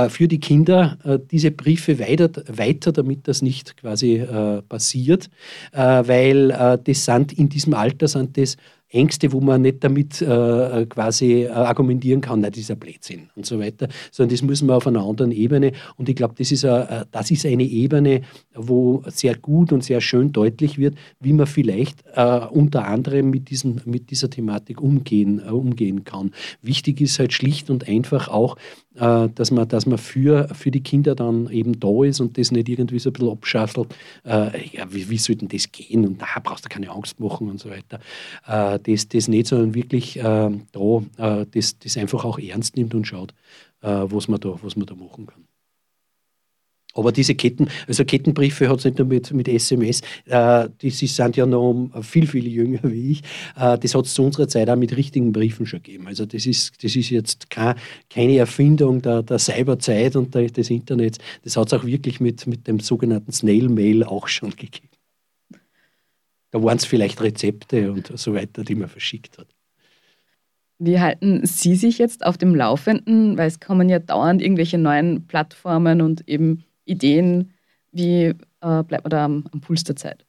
für 0.09 0.27
die 0.27 0.39
Kinder 0.39 0.97
äh, 1.03 1.19
diese 1.31 1.51
Briefe 1.51 1.99
weiter, 1.99 2.29
weiter, 2.47 2.91
damit 2.91 3.27
das 3.27 3.41
nicht 3.41 3.77
quasi 3.77 4.15
äh, 4.15 4.61
passiert, 4.63 5.29
weil 5.71 6.49
das 6.83 7.05
sind 7.05 7.33
in 7.33 7.49
diesem 7.49 7.73
Alter 7.73 8.07
sind 8.07 8.37
das 8.37 8.57
Ängste, 8.89 9.31
wo 9.31 9.41
man 9.41 9.61
nicht 9.61 9.83
damit 9.83 10.21
äh, 10.21 10.85
quasi 10.85 11.43
äh, 11.43 11.49
argumentieren 11.49 12.21
kann, 12.21 12.39
na, 12.39 12.49
dieser 12.49 12.75
Blödsinn 12.75 13.29
und 13.35 13.45
so 13.45 13.59
weiter, 13.59 13.87
sondern 14.11 14.33
das 14.35 14.41
müssen 14.41 14.67
wir 14.67 14.75
auf 14.75 14.87
einer 14.87 15.03
anderen 15.03 15.31
Ebene. 15.31 15.73
Und 15.97 16.07
ich 16.07 16.15
glaube, 16.15 16.35
das, 16.37 16.51
ist 16.51 16.63
a, 16.65 17.05
das 17.11 17.31
ist 17.31 17.45
eine 17.45 17.63
Ebene, 17.63 18.21
wo 18.55 19.03
sehr 19.07 19.35
gut 19.35 19.71
und 19.73 19.83
sehr 19.83 20.01
schön 20.01 20.31
deutlich 20.31 20.77
wird, 20.77 20.95
wie 21.19 21.33
man 21.33 21.47
vielleicht 21.47 22.03
äh, 22.15 22.39
unter 22.49 22.87
anderem 22.87 23.29
mit, 23.29 23.49
diesen, 23.49 23.81
mit 23.85 24.09
dieser 24.09 24.29
Thematik 24.29 24.81
umgehen, 24.81 25.41
äh, 25.45 25.49
umgehen 25.49 26.03
kann. 26.03 26.31
Wichtig 26.61 27.01
ist 27.01 27.19
halt 27.19 27.33
schlicht 27.33 27.69
und 27.69 27.87
einfach 27.87 28.29
auch, 28.29 28.55
äh, 28.95 29.29
dass 29.35 29.51
man, 29.51 29.67
dass 29.67 29.85
man 29.85 29.97
für, 29.97 30.47
für 30.53 30.71
die 30.71 30.81
Kinder 30.81 31.13
dann 31.13 31.49
eben 31.49 31.79
da 31.79 32.03
ist 32.03 32.19
und 32.19 32.37
das 32.37 32.51
nicht 32.51 32.69
irgendwie 32.69 32.99
so 32.99 33.09
ein 33.09 33.13
bisschen 33.13 33.29
abschaffelt. 33.29 33.95
Äh, 34.25 34.67
ja, 34.71 34.91
wie, 34.91 35.09
wie 35.09 35.17
soll 35.17 35.35
denn 35.35 35.49
das 35.49 35.71
gehen? 35.71 36.05
Und 36.05 36.21
da 36.21 36.25
brauchst 36.43 36.65
du 36.65 36.69
keine 36.69 36.89
Angst 36.89 37.19
machen 37.19 37.49
und 37.49 37.59
so 37.59 37.69
weiter. 37.69 37.99
Äh, 38.47 38.76
das, 38.77 39.07
das 39.07 39.27
nicht, 39.27 39.47
sondern 39.47 39.73
wirklich 39.73 40.17
äh, 40.17 40.21
da 40.71 41.03
äh, 41.17 41.45
das, 41.51 41.79
das 41.79 41.97
einfach 41.97 42.25
auch 42.25 42.39
ernst 42.39 42.75
nimmt 42.75 42.93
und 42.95 43.05
schaut, 43.05 43.33
äh, 43.81 43.87
was, 43.87 44.27
man 44.27 44.39
da, 44.39 44.57
was 44.61 44.75
man 44.75 44.85
da 44.85 44.95
machen 44.95 45.27
kann. 45.27 45.47
Aber 46.97 47.11
diese 47.11 47.35
Ketten, 47.35 47.67
also 47.87 48.03
Kettenbriefe 48.03 48.67
hat 48.69 48.79
es 48.79 48.85
nicht 48.85 48.97
nur 48.97 49.07
mit, 49.07 49.31
mit 49.31 49.47
SMS, 49.47 50.01
äh, 50.25 50.67
die 50.81 50.89
sie 50.89 51.05
sind 51.07 51.37
ja 51.37 51.45
noch 51.45 51.91
viel, 52.01 52.25
viel 52.25 52.47
jünger 52.47 52.79
wie 52.83 53.11
ich. 53.11 53.21
Äh, 53.55 53.77
das 53.77 53.93
hat 53.93 54.05
es 54.05 54.13
zu 54.15 54.23
unserer 54.23 54.47
Zeit 54.47 54.69
auch 54.69 54.75
mit 54.75 54.97
richtigen 54.97 55.31
Briefen 55.31 55.65
schon 55.67 55.83
gegeben. 55.83 56.07
Also 56.07 56.25
das 56.25 56.45
ist, 56.47 56.83
das 56.83 56.95
ist 56.95 57.11
jetzt 57.11 57.49
kein, 57.49 57.75
keine 58.09 58.37
Erfindung 58.37 59.01
der, 59.01 59.21
der 59.21 59.37
Cyberzeit 59.37 60.15
und 60.15 60.33
der, 60.33 60.47
des 60.47 60.69
Internets. 60.71 61.19
Das 61.43 61.55
hat 61.55 61.67
es 61.67 61.73
auch 61.73 61.85
wirklich 61.85 62.19
mit, 62.19 62.47
mit 62.47 62.67
dem 62.67 62.79
sogenannten 62.79 63.31
Snail 63.31 63.69
Mail 63.69 64.03
auch 64.03 64.27
schon 64.27 64.49
gegeben. 64.55 64.96
Da 66.51 66.63
waren 66.63 66.77
es 66.77 66.85
vielleicht 66.85 67.21
Rezepte 67.21 67.91
und 67.91 68.17
so 68.17 68.33
weiter, 68.33 68.63
die 68.63 68.75
man 68.75 68.87
verschickt 68.89 69.37
hat. 69.37 69.47
Wie 70.79 70.99
halten 70.99 71.45
Sie 71.45 71.75
sich 71.75 71.97
jetzt 71.97 72.25
auf 72.25 72.37
dem 72.37 72.53
Laufenden? 72.53 73.37
Weil 73.37 73.47
es 73.47 73.59
kommen 73.59 73.89
ja 73.89 73.99
dauernd 73.99 74.41
irgendwelche 74.41 74.77
neuen 74.77 75.25
Plattformen 75.25 76.01
und 76.01 76.27
eben 76.27 76.65
Ideen, 76.85 77.53
wie 77.91 78.25
äh, 78.25 78.83
bleibt 78.83 79.03
man 79.03 79.09
da 79.09 79.25
am, 79.25 79.47
am, 79.51 79.61
Puls 79.61 79.83
der 79.83 79.95
Zeit? 79.95 80.25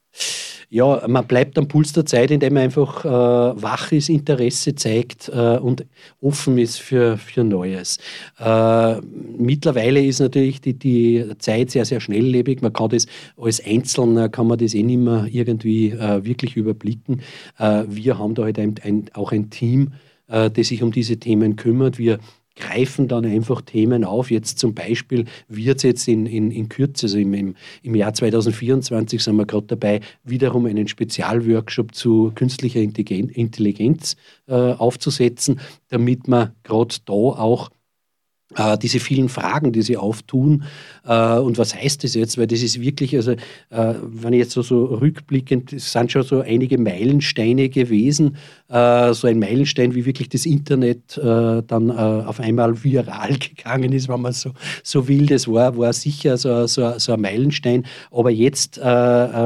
Ja, 0.71 1.03
man 1.09 1.27
bleibt 1.27 1.57
am 1.57 1.67
Puls 1.67 1.95
der 1.95 2.05
Zeit, 2.05 2.31
indem 2.31 2.53
man 2.53 2.65
einfach 2.65 3.03
äh, 3.03 3.09
wach 3.09 3.91
ist, 3.91 4.11
Interesse 4.11 4.75
zeigt 4.75 5.31
äh, 5.31 5.57
und 5.57 5.87
offen 6.21 6.59
ist 6.59 6.79
für, 6.79 7.17
für 7.17 7.43
Neues. 7.43 7.97
Äh, 8.39 9.01
mittlerweile 9.01 10.05
ist 10.05 10.21
natürlich 10.21 10.61
die, 10.61 10.75
die 10.75 11.25
Zeit 11.39 11.71
sehr, 11.71 11.87
sehr 11.87 12.01
schnelllebig. 12.01 12.61
Man 12.61 12.75
kann 12.75 12.91
das 12.91 13.07
als 13.39 13.65
Einzelner 13.65 14.29
kann 14.29 14.47
man 14.47 14.59
das 14.59 14.75
eh 14.75 14.83
nicht 14.83 14.99
mehr 14.99 15.27
irgendwie 15.31 15.91
äh, 15.93 16.23
wirklich 16.27 16.55
überblicken. 16.55 17.23
Äh, 17.59 17.85
wir 17.89 18.19
haben 18.19 18.35
da 18.35 18.43
halt 18.43 18.59
ein, 18.59 18.75
ein, 18.83 19.07
auch 19.15 19.33
ein 19.33 19.51
Team, 19.51 19.93
das 20.31 20.69
sich 20.69 20.83
um 20.83 20.93
diese 20.93 21.17
Themen 21.17 21.57
kümmert. 21.57 21.97
Wir 21.99 22.19
greifen 22.59 23.09
dann 23.09 23.25
einfach 23.25 23.63
Themen 23.63 24.05
auf. 24.05 24.31
Jetzt 24.31 24.59
zum 24.59 24.75
Beispiel 24.75 25.25
wird 25.49 25.79
es 25.79 25.83
jetzt 25.85 26.09
in, 26.09 26.27
in, 26.27 26.51
in 26.51 26.69
Kürze, 26.69 27.07
also 27.07 27.19
im, 27.19 27.55
im, 27.83 27.95
Jahr 27.95 28.13
2024 28.13 29.23
sind 29.23 29.37
wir 29.37 29.47
gerade 29.47 29.67
dabei, 29.67 30.01
wiederum 30.25 30.67
einen 30.67 30.89
Spezialworkshop 30.89 31.95
zu 31.95 32.33
künstlicher 32.35 32.81
Intelligenz 32.81 34.17
äh, 34.47 34.55
aufzusetzen, 34.55 35.61
damit 35.89 36.29
man 36.29 36.53
gerade 36.63 36.97
da 37.07 37.13
auch 37.13 37.71
äh, 38.57 38.79
diese 38.79 38.99
vielen 38.99 39.29
Fragen, 39.29 39.73
die 39.73 39.83
sie 39.83 39.99
auftun. 39.99 40.65
Äh, 41.07 41.39
und 41.39 41.59
was 41.59 41.75
heißt 41.75 42.03
das 42.03 42.15
jetzt? 42.15 42.39
Weil 42.39 42.47
das 42.47 42.63
ist 42.63 42.81
wirklich, 42.81 43.15
also 43.15 43.33
äh, 43.33 43.37
wenn 44.03 44.33
ich 44.33 44.39
jetzt 44.39 44.53
so, 44.53 44.63
so 44.63 44.87
rückblickend, 44.87 45.75
es 45.75 45.93
sind 45.93 46.11
schon 46.11 46.23
so 46.23 46.41
einige 46.41 46.79
Meilensteine 46.79 47.69
gewesen. 47.69 48.37
Äh, 48.69 49.13
so 49.13 49.27
ein 49.27 49.39
Meilenstein, 49.39 49.95
wie 49.95 50.07
wirklich 50.07 50.31
das 50.31 50.47
Internet 50.47 51.19
äh, 51.19 51.63
dann 51.67 51.91
äh, 51.91 51.93
auf 51.93 52.41
einmal 52.41 52.83
viral 52.83 53.37
gegangen 53.39 53.93
ist, 53.93 54.09
wenn 54.09 54.23
man 54.23 54.33
so, 54.33 54.53
so 54.83 55.09
will. 55.09 55.27
Das 55.27 55.47
war, 55.47 55.77
war 55.77 55.93
sicher 55.93 56.39
so, 56.39 56.67
so, 56.67 56.99
so 56.99 57.13
ein 57.13 57.21
Meilenstein. 57.21 57.85
Aber 58.11 58.31
jetzt 58.31 58.81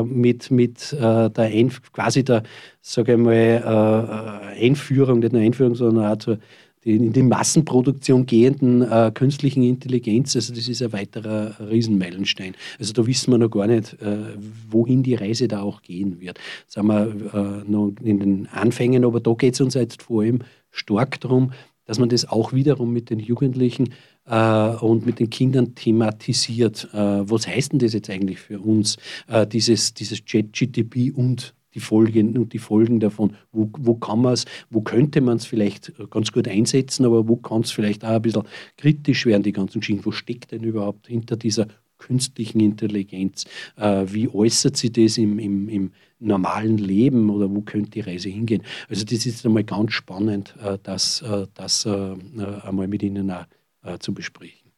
mit, 0.05 0.51
mit 0.51 0.93
der 0.93 1.33
Ein 1.37 1.73
quasi 1.93 2.25
der, 2.25 2.43
sage 2.81 3.13
ich 3.13 3.19
mal, 3.19 4.53
Einführung, 4.61 5.21
nicht 5.21 5.33
nur 5.33 5.43
Einführung, 5.43 5.75
sondern 5.75 6.13
auch 6.13 6.19
zur 6.19 6.39
die, 6.85 6.97
in 6.97 7.13
die 7.13 7.23
Massenproduktion 7.23 8.27
gehenden 8.27 8.83
äh, 8.83 9.11
künstlichen 9.15 9.63
Intelligenz, 9.63 10.35
also 10.35 10.53
das 10.55 10.69
ist 10.69 10.83
ein 10.83 10.93
weiterer 10.93 11.57
Riesenmeilenstein. 11.61 12.55
Also 12.79 12.93
da 12.93 13.07
wissen 13.07 13.31
wir 13.31 13.39
noch 13.39 13.51
gar 13.51 13.67
nicht, 13.67 13.95
äh, 14.03 14.37
wohin 14.71 15.03
die 15.03 15.15
Reise 15.15 15.49
da 15.49 15.63
auch 15.63 15.83
gehen 15.83 16.21
wird. 16.21 16.39
Sagen 16.67 16.89
wir 16.89 17.07
äh, 17.35 17.71
noch 17.71 17.93
in 18.03 18.21
den 18.21 18.49
Anfängen, 18.49 19.05
aber 19.05 19.21
da 19.21 19.33
geht 19.35 19.55
es 19.55 19.61
uns 19.61 19.75
jetzt 19.75 20.03
vor 20.03 20.23
allem 20.23 20.41
stark 20.71 21.21
darum, 21.21 21.53
dass 21.85 21.99
man 21.99 22.09
das 22.09 22.29
auch 22.29 22.53
wiederum 22.53 22.93
mit 22.93 23.11
den 23.11 23.19
Jugendlichen 23.19 23.91
äh, 24.27 24.69
und 24.69 25.07
mit 25.07 25.19
den 25.19 25.31
Kindern 25.31 25.75
thematisiert. 25.75 26.89
Äh, 26.93 27.29
was 27.29 27.47
heißt 27.47 27.73
denn 27.73 27.79
das 27.79 27.93
jetzt 27.93 28.11
eigentlich 28.11 28.39
für 28.39 28.61
uns, 28.61 28.97
äh, 29.29 29.47
dieses, 29.47 29.95
dieses 29.95 30.25
Chat-GTP 30.25 31.13
und 31.15 31.55
die 31.75 31.81
Folgen 31.81 32.37
und 32.37 32.53
die 32.53 32.59
Folgen 32.59 33.01
davon. 33.01 33.37
Wo, 33.53 33.71
wo 33.79 33.95
kann 33.95 34.23
man 34.23 34.35
es, 34.35 34.45
wo 34.71 34.81
könnte 34.83 35.21
man 35.21 35.37
es 35.37 35.47
vielleicht 35.47 35.93
ganz 36.11 36.33
gut 36.33 36.49
einsetzen, 36.49 37.05
aber 37.05 37.29
wo 37.29 37.37
kann 37.37 37.63
es 37.63 37.71
vielleicht 37.71 38.05
auch 38.05 38.11
ein 38.11 38.23
bisschen 38.23 38.45
kritisch 38.77 39.27
werden, 39.27 39.43
die 39.43 39.53
ganzen 39.53 39.83
Schienen. 39.83 40.05
Wo 40.05 40.13
steckt 40.13 40.53
denn 40.53 40.65
überhaupt 40.65 41.07
hinter 41.07 41.37
dieser 41.37 41.67
künstlichen 41.99 42.61
Intelligenz? 42.61 43.45
Äh, 43.77 44.05
wie 44.09 44.29
äußert 44.29 44.77
sich 44.77 44.93
das 44.93 45.19
im, 45.19 45.39
im, 45.39 45.69
im, 45.69 45.91
normalen 46.19 46.79
Leben 46.79 47.31
oder 47.31 47.51
wo 47.51 47.63
könnte 47.63 47.91
die 47.91 48.01
Reise 48.01 48.29
hingehen? 48.29 48.63
Also 48.89 49.05
das 49.05 49.27
ist 49.27 49.45
einmal 49.45 49.65
ganz 49.65 49.93
spannend, 49.93 50.55
äh, 50.63 50.79
das, 50.83 51.21
äh, 51.23 51.47
das 51.55 51.85
äh, 51.85 52.15
einmal 52.63 52.87
mit 52.87 53.03
Ihnen 53.03 53.29
auch 53.31 53.45
äh, 53.83 53.99
zu 53.99 54.15
besprechen. 54.15 54.71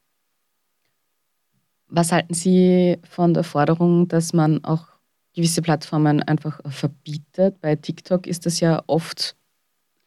Was 1.88 2.12
halten 2.12 2.34
Sie 2.34 2.96
von 3.08 3.34
der 3.34 3.44
Forderung, 3.44 4.08
dass 4.08 4.32
man 4.32 4.64
auch 4.64 4.93
gewisse 5.34 5.62
Plattformen 5.62 6.22
einfach 6.22 6.60
verbietet? 6.70 7.60
Bei 7.60 7.76
TikTok 7.76 8.26
ist 8.26 8.46
das 8.46 8.60
ja 8.60 8.82
oft 8.86 9.36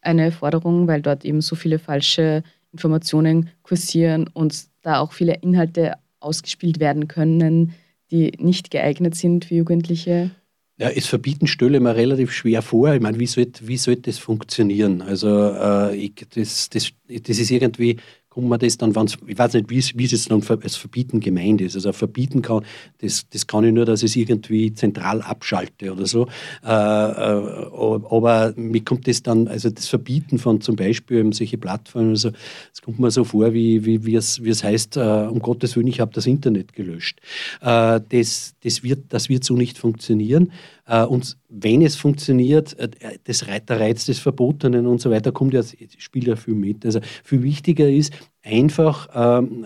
eine 0.02 0.32
Forderung, 0.32 0.88
weil 0.88 1.02
dort 1.02 1.26
eben 1.26 1.42
so 1.42 1.56
viele 1.56 1.80
falsche 1.80 2.44
Informationen 2.72 3.50
kursieren 3.64 4.30
und 4.34 4.66
da 4.82 5.00
auch 5.00 5.12
viele 5.12 5.36
Inhalte 5.36 5.96
ausgespielt 6.20 6.80
werden 6.80 7.08
können, 7.08 7.74
die 8.12 8.32
nicht 8.40 8.72
geeignet 8.72 9.16
sind 9.16 9.46
für 9.46 9.56
Jugendliche? 9.56 10.32
Ja, 10.80 10.90
es 10.90 11.08
verbieten 11.08 11.48
stelle 11.48 11.80
mir 11.80 11.96
relativ 11.96 12.32
schwer 12.32 12.62
vor. 12.62 12.94
Ich 12.94 13.02
meine, 13.02 13.20
wie 13.20 13.26
sollte 13.26 13.68
wie 13.68 13.78
sollt 13.78 14.06
das 14.06 14.20
funktionieren? 14.20 15.02
Also 15.02 15.28
äh, 15.28 15.96
ich, 15.96 16.14
das, 16.36 16.70
das, 16.70 16.92
das 17.08 17.40
ist 17.40 17.50
irgendwie 17.50 17.98
kommt 18.38 18.50
man 18.50 18.60
das 18.60 18.78
dann, 18.78 18.94
ich 19.26 19.36
weiß 19.40 19.54
nicht, 19.54 19.68
wie, 19.72 19.84
wie 19.98 20.06
es 20.06 20.12
jetzt 20.12 20.30
dann 20.30 20.44
als 20.62 20.76
Verbieten 20.76 21.22
gemeint 21.22 21.60
ist. 21.60 21.74
Also 21.74 21.92
verbieten 21.92 22.44
kann, 22.44 22.64
das, 23.00 23.26
das 23.32 23.48
kann 23.48 23.64
ich 23.64 23.74
nur, 23.74 23.84
dass 23.84 24.04
ich 24.04 24.12
es 24.12 24.16
irgendwie 24.16 24.72
zentral 24.76 25.24
abschalte 25.24 25.92
oder 25.92 26.06
so. 26.06 26.28
Äh, 26.64 26.68
äh, 26.68 26.72
aber 26.72 28.54
mir 28.56 28.84
kommt 28.84 29.08
das 29.08 29.24
dann, 29.24 29.48
also 29.48 29.72
das 29.72 29.88
Verbieten 29.88 30.38
von 30.38 30.62
zum 30.62 30.76
Beispiel 30.76 31.18
eben 31.18 31.32
solche 31.32 31.58
Plattformen, 31.58 32.12
also, 32.12 32.30
das 32.30 32.84
kommt 32.84 33.00
mir 33.00 33.10
so 33.10 33.24
vor, 33.24 33.56
wie, 33.56 33.84
wie, 33.86 34.06
wie, 34.06 34.14
es, 34.14 34.44
wie 34.44 34.50
es 34.50 34.64
heißt, 34.64 34.98
äh, 34.98 35.00
um 35.00 35.40
Gottes 35.40 35.76
Willen, 35.76 35.88
ich 35.88 36.00
habe 36.00 36.12
das 36.14 36.28
Internet 36.28 36.74
gelöscht. 36.74 37.20
Äh, 37.62 38.02
das, 38.08 38.54
das, 38.64 38.84
wird, 38.84 39.06
das 39.10 39.30
wird 39.30 39.46
so 39.46 39.56
nicht 39.56 39.80
funktionieren. 39.80 40.52
Äh, 40.88 41.04
und 41.04 41.38
wenn 41.50 41.82
es 41.82 41.96
funktioniert, 41.96 42.78
äh, 42.80 42.90
das, 43.24 43.40
der 43.40 43.80
Reiz 43.80 44.06
des 44.06 44.20
Verbotenen 44.20 44.88
und 44.88 45.02
so 45.02 45.12
weiter 45.12 45.32
kommt 45.32 45.54
ja, 45.54 45.62
spielt 45.98 46.28
ja 46.28 46.36
viel 46.36 46.56
mit. 46.56 46.86
Also 46.86 47.00
viel 47.24 47.44
wichtiger 47.44 47.90
ist 47.90 48.14
einfach 48.44 49.08
ähm, 49.14 49.66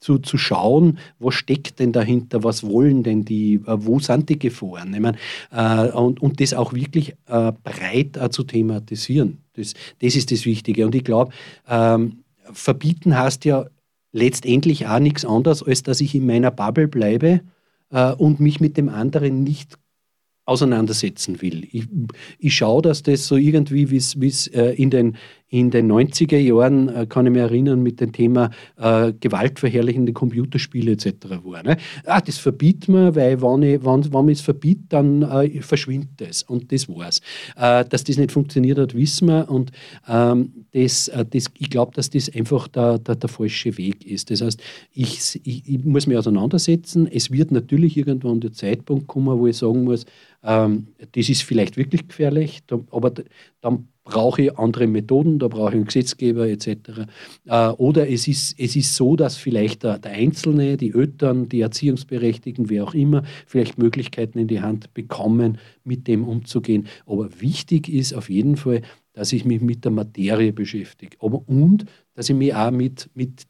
zu, 0.00 0.18
zu 0.18 0.36
schauen, 0.36 0.98
was 1.18 1.34
steckt 1.34 1.78
denn 1.78 1.92
dahinter, 1.92 2.42
was 2.42 2.64
wollen 2.64 3.02
denn 3.02 3.24
die, 3.24 3.54
äh, 3.66 3.76
wo 3.78 4.00
sind 4.00 4.28
die 4.28 4.38
Gefahren? 4.38 4.92
Ich 4.92 5.00
meine, 5.00 5.18
äh, 5.52 5.90
und, 5.92 6.20
und 6.20 6.40
das 6.40 6.54
auch 6.54 6.72
wirklich 6.72 7.14
breit 7.26 8.18
zu 8.32 8.42
thematisieren. 8.42 9.38
Das, 9.54 9.74
das 10.00 10.16
ist 10.16 10.32
das 10.32 10.44
Wichtige. 10.44 10.84
Und 10.84 10.94
ich 10.94 11.04
glaube, 11.04 11.32
ähm, 11.68 12.24
verbieten 12.52 13.16
heißt 13.16 13.44
ja 13.44 13.66
letztendlich 14.12 14.88
auch 14.88 14.98
nichts 14.98 15.24
anderes, 15.24 15.62
als 15.62 15.82
dass 15.84 16.00
ich 16.00 16.14
in 16.14 16.26
meiner 16.26 16.50
Bubble 16.50 16.88
bleibe 16.88 17.40
und 18.18 18.40
mich 18.40 18.60
mit 18.60 18.76
dem 18.76 18.88
anderen 18.88 19.42
nicht 19.42 19.78
auseinandersetzen 20.50 21.40
will. 21.40 21.66
Ich, 21.70 21.86
ich 22.38 22.54
schaue, 22.54 22.82
dass 22.82 23.02
das 23.02 23.26
so 23.26 23.36
irgendwie, 23.36 23.90
wie 23.90 24.26
es 24.26 24.46
äh, 24.48 24.74
in 24.74 24.90
den 24.90 25.16
in 25.50 25.70
den 25.70 25.90
90er 25.90 26.38
Jahren, 26.38 26.88
äh, 26.88 27.06
kann 27.06 27.26
ich 27.26 27.32
mich 27.32 27.42
erinnern, 27.42 27.82
mit 27.82 28.00
dem 28.00 28.12
Thema 28.12 28.50
äh, 28.76 29.12
gewaltverherrlichende 29.12 30.12
Computerspiele 30.12 30.92
etc. 30.92 31.06
war. 31.42 31.64
Ne? 31.64 31.76
Ah, 32.06 32.20
das 32.20 32.38
verbietet 32.38 32.88
man, 32.88 33.16
weil 33.16 33.42
wenn, 33.42 33.62
ich, 33.62 33.84
wenn, 33.84 34.04
wenn 34.04 34.12
man 34.12 34.28
es 34.28 34.40
verbietet, 34.40 34.86
dann 34.90 35.22
äh, 35.22 35.60
verschwindet 35.60 36.20
es. 36.20 36.44
Und 36.44 36.70
das 36.70 36.88
war's. 36.88 37.20
Äh, 37.56 37.84
dass 37.84 38.04
das 38.04 38.16
nicht 38.16 38.30
funktioniert 38.30 38.78
hat, 38.78 38.94
wissen 38.94 39.26
wir. 39.26 39.50
Und 39.50 39.72
ähm, 40.08 40.66
das, 40.72 41.08
äh, 41.08 41.24
das, 41.28 41.46
ich 41.58 41.68
glaube, 41.68 41.92
dass 41.96 42.10
das 42.10 42.32
einfach 42.32 42.68
der, 42.68 42.98
der, 42.98 43.16
der, 43.16 43.28
falsche 43.28 43.76
Weg 43.76 44.06
ist. 44.06 44.30
Das 44.30 44.40
heißt, 44.42 44.62
ich, 44.92 45.40
ich, 45.44 45.68
ich, 45.68 45.84
muss 45.84 46.06
mich 46.06 46.16
auseinandersetzen. 46.16 47.08
Es 47.10 47.32
wird 47.32 47.50
natürlich 47.50 47.96
irgendwann 47.96 48.40
der 48.40 48.52
Zeitpunkt 48.52 49.08
kommen, 49.08 49.36
wo 49.36 49.48
ich 49.48 49.56
sagen 49.56 49.82
muss, 49.82 50.06
ähm, 50.44 50.86
das 51.12 51.28
ist 51.28 51.42
vielleicht 51.42 51.76
wirklich 51.76 52.06
gefährlich, 52.08 52.60
aber 52.90 53.12
dann 53.60 53.88
brauche 54.04 54.42
ich 54.42 54.58
andere 54.58 54.86
Methoden, 54.86 55.38
da 55.38 55.48
brauche 55.48 55.70
ich 55.70 55.74
einen 55.76 55.84
Gesetzgeber 55.84 56.48
etc. 56.48 57.06
Äh, 57.46 57.68
oder 57.68 58.08
es 58.08 58.28
ist, 58.28 58.58
es 58.58 58.76
ist 58.76 58.94
so, 58.94 59.16
dass 59.16 59.36
vielleicht 59.36 59.82
der, 59.82 60.00
Einzelne, 60.04 60.76
die 60.76 60.92
Eltern, 60.94 61.48
die 61.48 61.60
Erziehungsberechtigten, 61.60 62.70
wer 62.70 62.84
auch 62.84 62.94
immer, 62.94 63.22
vielleicht 63.46 63.78
Möglichkeiten 63.78 64.38
in 64.38 64.48
die 64.48 64.60
Hand 64.60 64.92
bekommen, 64.94 65.58
mit 65.84 66.08
dem 66.08 66.26
umzugehen. 66.26 66.86
Aber 67.06 67.28
wichtig 67.40 67.88
ist 67.88 68.14
auf 68.14 68.30
jeden 68.30 68.56
Fall, 68.56 68.82
dass 69.12 69.32
ich 69.32 69.44
mich 69.44 69.60
mit 69.60 69.84
der 69.84 69.92
Materie 69.92 70.52
beschäftige. 70.52 71.16
Und 71.18 71.84
dass 72.14 72.30
ich 72.30 72.36
mich 72.36 72.54
auch 72.54 72.70
mit, 72.70 73.10
mit 73.14 73.46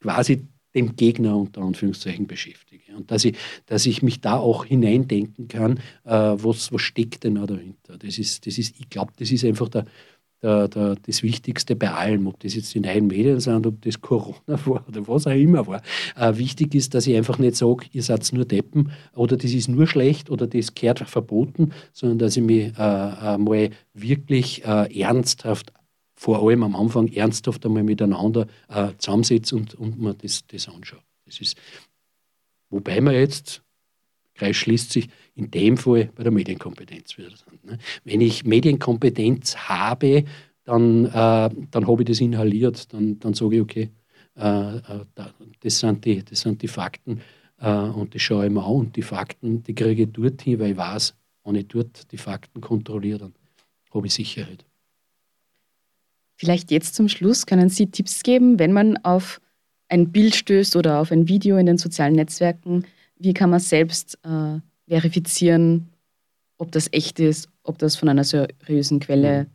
quasi 0.00 0.46
dem 0.74 0.96
Gegner 0.96 1.36
unter 1.36 1.62
Anführungszeichen 1.62 2.26
beschäftige. 2.26 2.96
Und 2.96 3.10
dass 3.10 3.24
ich, 3.24 3.36
dass 3.66 3.86
ich 3.86 4.02
mich 4.02 4.20
da 4.20 4.36
auch 4.36 4.64
hineindenken 4.64 5.48
kann, 5.48 5.78
äh, 6.04 6.10
was, 6.12 6.72
was 6.72 6.80
steckt 6.80 7.24
denn 7.24 7.36
da 7.36 7.46
dahinter. 7.46 7.98
Das 7.98 8.18
ist, 8.18 8.46
das 8.46 8.58
ist, 8.58 8.78
ich 8.78 8.88
glaube, 8.88 9.12
das 9.18 9.30
ist 9.30 9.44
einfach 9.44 9.68
der, 9.68 9.84
der, 10.42 10.68
der, 10.68 10.96
das 11.06 11.22
Wichtigste 11.22 11.76
bei 11.76 11.92
allem, 11.92 12.26
ob 12.26 12.40
das 12.40 12.54
jetzt 12.54 12.74
die 12.74 12.80
neuen 12.80 13.06
Medien 13.06 13.38
sind, 13.38 13.66
ob 13.66 13.80
das 13.82 14.00
Corona 14.00 14.36
war 14.66 14.84
oder 14.88 15.06
was 15.06 15.26
auch 15.26 15.32
immer 15.32 15.66
war. 15.66 15.82
Äh, 16.16 16.36
wichtig 16.36 16.74
ist, 16.74 16.94
dass 16.94 17.06
ich 17.06 17.16
einfach 17.16 17.38
nicht 17.38 17.56
sage, 17.56 17.86
ihr 17.92 18.02
seid 18.02 18.28
nur 18.32 18.44
Deppen 18.44 18.90
oder 19.14 19.36
das 19.36 19.52
ist 19.52 19.68
nur 19.68 19.86
schlecht 19.86 20.30
oder 20.30 20.46
das 20.46 20.74
gehört 20.74 21.00
verboten, 21.00 21.72
sondern 21.92 22.18
dass 22.18 22.36
ich 22.36 22.42
mich 22.42 22.72
äh, 22.76 23.38
mal 23.38 23.70
wirklich 23.94 24.64
äh, 24.64 25.00
ernsthaft 25.00 25.72
vor 26.22 26.40
allem 26.40 26.62
am 26.62 26.76
Anfang 26.76 27.08
ernsthaft 27.08 27.66
einmal 27.66 27.82
miteinander 27.82 28.46
äh, 28.68 28.90
zusammensetzt 28.98 29.52
und, 29.52 29.74
und 29.74 30.00
man 30.00 30.16
das, 30.18 30.46
das 30.46 30.68
anschaut. 30.68 31.02
Das 31.26 31.40
ist, 31.40 31.56
wobei 32.70 33.00
man 33.00 33.14
jetzt, 33.14 33.60
Kreis 34.34 34.54
schließt 34.54 34.92
sich, 34.92 35.08
in 35.34 35.50
dem 35.50 35.76
Fall 35.76 36.10
bei 36.14 36.22
der 36.22 36.30
Medienkompetenz 36.30 37.18
wieder 37.18 37.30
sind. 37.30 37.64
Ne? 37.64 37.76
Wenn 38.04 38.20
ich 38.20 38.44
Medienkompetenz 38.44 39.56
habe, 39.56 40.24
dann, 40.62 41.06
äh, 41.06 41.10
dann 41.10 41.88
habe 41.88 42.02
ich 42.02 42.06
das 42.06 42.20
inhaliert, 42.20 42.92
dann, 42.92 43.18
dann 43.18 43.34
sage 43.34 43.56
ich, 43.56 43.62
okay, 43.62 43.90
äh, 44.36 44.76
äh 44.76 45.04
das, 45.58 45.80
sind 45.80 46.04
die, 46.04 46.24
das 46.24 46.42
sind 46.42 46.62
die 46.62 46.68
Fakten 46.68 47.20
äh, 47.58 47.68
und 47.68 48.14
das 48.14 48.22
schaue 48.22 48.46
ich 48.46 48.52
mir 48.52 48.64
an 48.64 48.72
und 48.72 48.94
die 48.94 49.02
Fakten, 49.02 49.64
die 49.64 49.74
kriege 49.74 50.04
ich 50.04 50.12
dort 50.12 50.40
hin, 50.42 50.60
weil 50.60 50.70
ich 50.70 50.76
weiß, 50.76 51.16
wenn 51.42 51.56
ich 51.56 51.66
dort 51.66 52.12
die 52.12 52.18
Fakten 52.18 52.60
kontrolliere, 52.60 53.18
dann 53.18 53.34
habe 53.92 54.06
ich 54.06 54.14
Sicherheit. 54.14 54.64
Vielleicht 56.42 56.72
jetzt 56.72 56.96
zum 56.96 57.08
Schluss 57.08 57.46
können 57.46 57.68
Sie 57.68 57.86
Tipps 57.86 58.24
geben, 58.24 58.58
wenn 58.58 58.72
man 58.72 58.96
auf 59.04 59.40
ein 59.88 60.10
Bild 60.10 60.34
stößt 60.34 60.74
oder 60.74 60.98
auf 60.98 61.12
ein 61.12 61.28
Video 61.28 61.56
in 61.56 61.66
den 61.66 61.78
sozialen 61.78 62.14
Netzwerken. 62.14 62.84
Wie 63.16 63.32
kann 63.32 63.48
man 63.48 63.60
selbst 63.60 64.18
äh, 64.24 64.58
verifizieren, 64.88 65.90
ob 66.58 66.72
das 66.72 66.88
echt 66.90 67.20
ist, 67.20 67.48
ob 67.62 67.78
das 67.78 67.94
von 67.94 68.08
einer 68.08 68.24
seriösen 68.24 68.98
Quelle 68.98 69.46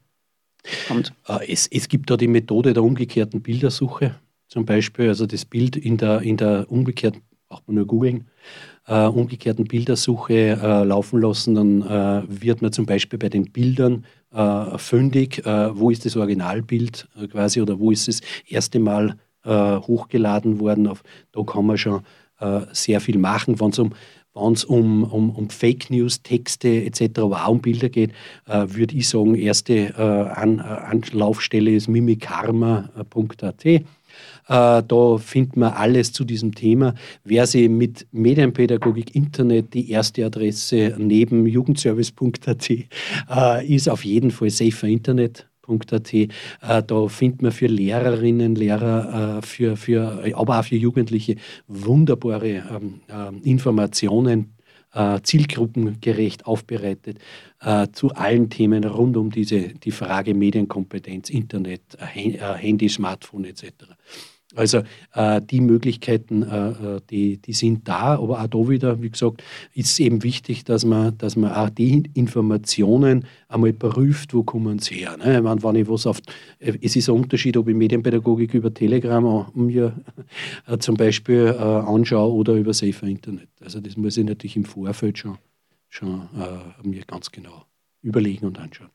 kommt? 0.88 1.12
Äh, 1.28 1.52
es, 1.52 1.68
es 1.68 1.90
gibt 1.90 2.10
da 2.10 2.16
die 2.16 2.30
Methode 2.30 2.74
der 2.74 2.84
umgekehrten 2.84 3.42
Bildersuche. 3.42 4.16
Zum 4.48 4.64
Beispiel, 4.66 5.10
also 5.10 5.26
das 5.26 5.44
Bild 5.44 5.76
in 5.76 5.98
der, 5.98 6.22
in 6.22 6.38
der 6.38 6.72
umgekehrten, 6.72 7.22
braucht 7.50 7.68
man 7.68 7.76
nur 7.76 7.86
googeln, 7.86 8.28
äh, 8.88 9.08
umgekehrten 9.08 9.66
Bildersuche 9.66 10.34
äh, 10.34 10.84
laufen 10.86 11.20
lassen, 11.20 11.56
dann 11.56 11.82
äh, 11.82 12.24
wird 12.30 12.62
man 12.62 12.72
zum 12.72 12.86
Beispiel 12.86 13.20
bei 13.20 13.28
den 13.28 13.52
Bildern 13.52 14.06
fündig, 14.78 15.46
äh, 15.46 15.78
wo 15.78 15.90
ist 15.90 16.06
das 16.06 16.16
Originalbild 16.16 17.08
äh, 17.20 17.28
quasi 17.28 17.62
oder 17.62 17.80
wo 17.80 17.92
ist 17.92 18.08
das 18.08 18.22
erste 18.48 18.80
Mal 18.80 19.18
hochgeladen 19.46 20.60
worden. 20.60 20.88
Auf, 20.88 21.04
da 21.32 21.42
kann 21.44 21.68
man 21.68 21.78
schon 21.78 22.02
sehr 22.74 23.00
viel 23.00 23.18
machen, 23.18 23.62
wenn 23.62 23.70
es 23.70 23.80
um 23.80 23.94
um, 24.38 25.04
um, 25.04 25.30
um 25.32 25.50
Fake 25.50 25.90
News, 25.90 26.22
Texte 26.22 26.84
etc., 26.86 27.20
aber 27.20 27.46
auch 27.46 27.52
um 27.52 27.62
Bilder 27.62 27.90
geht, 27.90 28.12
äh, 28.46 28.66
würde 28.68 28.96
ich 28.96 29.10
sagen, 29.10 29.36
erste 29.36 29.74
äh, 29.74 30.02
An 30.02 30.60
Anlaufstelle 30.60 31.72
ist 31.72 31.88
mimikarma.at. 31.88 33.66
Äh, 34.48 34.84
da 34.84 35.18
findet 35.18 35.58
man 35.58 35.74
alles 35.74 36.14
zu 36.14 36.24
diesem 36.24 36.54
Thema. 36.56 36.94
Wer 37.24 37.48
sie 37.48 37.70
mit 37.70 38.08
Medienpädagogik 38.12 39.16
Internet 39.16 39.74
die 39.74 39.92
erste 39.92 40.26
Adresse 40.26 40.96
neben 40.98 41.46
jugendservice.at 41.46 42.70
äh, 42.70 43.68
ist 43.68 43.90
auf 43.90 44.06
jeden 44.06 44.32
Fall 44.32 44.50
Safer 44.50 44.88
Internet. 44.88 45.48
Äh, 45.70 46.28
da 46.62 47.08
findet 47.10 47.42
man 47.42 47.52
für 47.52 47.68
Lehrerinnen, 47.68 48.56
Lehrer, 48.56 49.42
für, 49.44 49.76
für, 49.76 50.24
aber 50.34 50.60
auch 50.60 50.64
für 50.64 50.78
Jugendliche 50.78 51.36
wunderbare 51.68 52.64
ähm, 53.10 53.42
Informationen, 53.44 54.54
zielgruppengerecht 55.22 56.48
aufbereitet 56.48 57.20
zu 57.92 58.10
allen 58.16 58.50
Themen 58.50 58.84
rund 58.86 59.18
um 59.18 59.30
diese, 59.30 59.74
die 59.74 59.92
Frage 59.92 60.34
Medienkompetenz, 60.34 61.30
Internet, 61.30 61.82
Handy, 62.00 62.90
Smartphone 62.90 63.44
etc. 63.46 63.74
Also 64.58 64.82
äh, 65.14 65.40
die 65.42 65.62
Möglichkeiten, 65.62 66.42
äh, 66.42 66.70
äh, 66.70 67.02
die, 67.12 67.38
die 67.38 67.54
sind 67.54 67.88
da, 67.88 68.16
aber 68.18 68.42
auch 68.42 68.48
da 68.48 68.70
wieder, 68.70 69.02
wie 69.02 69.12
gesagt, 69.12 69.44
ist 69.76 69.92
es 69.92 70.00
eben 70.00 70.24
wichtig, 70.24 70.64
dass 70.64 70.84
man, 70.84 71.16
dass 71.20 71.36
man 71.36 71.52
auch 71.52 71.70
die 71.70 72.10
Informationen 72.16 73.26
einmal 73.48 73.74
prüft, 73.74 74.34
wo 74.34 74.42
kommen 74.42 74.80
sie 74.80 74.96
her. 74.96 75.16
Ne? 75.18 75.38
Ich 75.38 75.44
meine, 75.44 75.62
wenn 75.62 75.76
ich 75.76 75.88
was 75.88 76.08
auf, 76.08 76.20
äh, 76.58 76.74
es 76.82 76.96
ist 76.96 77.08
ein 77.08 77.16
Unterschied, 77.16 77.56
ob 77.56 77.68
ich 77.68 77.76
Medienpädagogik 77.76 78.56
über 78.56 78.74
Telegram 78.74 79.46
mir 79.54 79.94
äh, 80.66 80.78
zum 80.80 80.96
Beispiel 80.96 81.56
äh, 81.56 81.62
anschaue 81.62 82.34
oder 82.34 82.54
über 82.54 82.74
Safer 82.74 83.06
Internet. 83.06 83.50
Also 83.62 83.80
das 83.80 83.96
muss 83.96 84.18
ich 84.18 84.26
natürlich 84.26 84.56
im 84.56 84.66
Vorfeld 84.66 85.20
schon, 85.20 85.38
schon 85.88 86.28
mir 86.82 87.04
ganz 87.06 87.32
genau 87.32 87.66
überlegen 88.02 88.48
und 88.48 88.60
anschauen. 88.60 88.90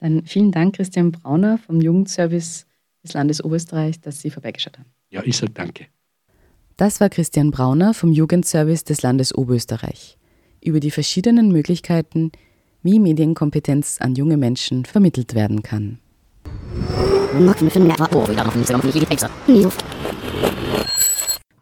Dann 0.00 0.24
vielen 0.26 0.52
Dank, 0.52 0.76
Christian 0.76 1.10
Brauner 1.10 1.58
vom 1.58 1.80
Jugendservice 1.80 2.67
des 3.02 3.12
Landes 3.14 3.42
Oberösterreich, 3.42 4.00
dass 4.00 4.20
Sie 4.20 4.30
vorbeigeschaut 4.30 4.78
haben. 4.78 4.90
Ja, 5.10 5.22
ich 5.24 5.36
sage 5.36 5.52
danke. 5.52 5.86
Das 6.76 7.00
war 7.00 7.08
Christian 7.08 7.50
Brauner 7.50 7.94
vom 7.94 8.12
Jugendservice 8.12 8.84
des 8.84 9.02
Landes 9.02 9.34
Oberösterreich 9.34 10.18
über 10.62 10.80
die 10.80 10.90
verschiedenen 10.90 11.50
Möglichkeiten, 11.50 12.32
wie 12.82 12.98
Medienkompetenz 12.98 14.00
an 14.00 14.14
junge 14.14 14.36
Menschen 14.36 14.84
vermittelt 14.84 15.34
werden 15.34 15.62
kann. 15.62 15.98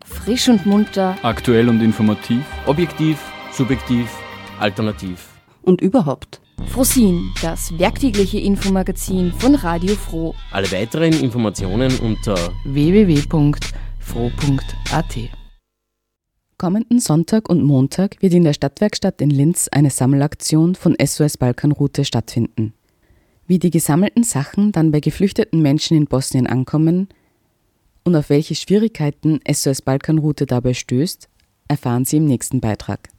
Frisch 0.04 0.48
und 0.48 0.66
munter. 0.66 1.16
Aktuell 1.22 1.68
und 1.68 1.80
informativ. 1.80 2.44
Objektiv, 2.66 3.18
subjektiv, 3.52 4.10
alternativ. 4.58 5.28
Und 5.62 5.80
überhaupt. 5.80 6.40
Frosin, 6.64 7.32
das 7.42 7.78
werktägliche 7.78 8.38
Infomagazin 8.38 9.32
von 9.32 9.54
Radio 9.54 9.94
Froh. 9.94 10.34
Alle 10.50 10.70
weiteren 10.72 11.12
Informationen 11.12 11.96
unter 11.98 12.36
www.froh.at. 12.64 13.60
Kommenden 16.58 17.00
Sonntag 17.00 17.50
und 17.50 17.62
Montag 17.62 18.20
wird 18.22 18.32
in 18.32 18.44
der 18.44 18.54
Stadtwerkstatt 18.54 19.20
in 19.20 19.28
Linz 19.30 19.68
eine 19.70 19.90
Sammelaktion 19.90 20.74
von 20.74 20.96
SOS 21.02 21.36
Balkanroute 21.36 22.04
stattfinden. 22.04 22.72
Wie 23.46 23.58
die 23.58 23.70
gesammelten 23.70 24.24
Sachen 24.24 24.72
dann 24.72 24.90
bei 24.90 25.00
geflüchteten 25.00 25.60
Menschen 25.60 25.96
in 25.96 26.06
Bosnien 26.06 26.46
ankommen 26.46 27.08
und 28.04 28.16
auf 28.16 28.30
welche 28.30 28.54
Schwierigkeiten 28.54 29.40
SOS 29.50 29.82
Balkanroute 29.82 30.46
dabei 30.46 30.72
stößt, 30.72 31.28
erfahren 31.68 32.04
Sie 32.04 32.16
im 32.16 32.24
nächsten 32.24 32.60
Beitrag. 32.60 33.10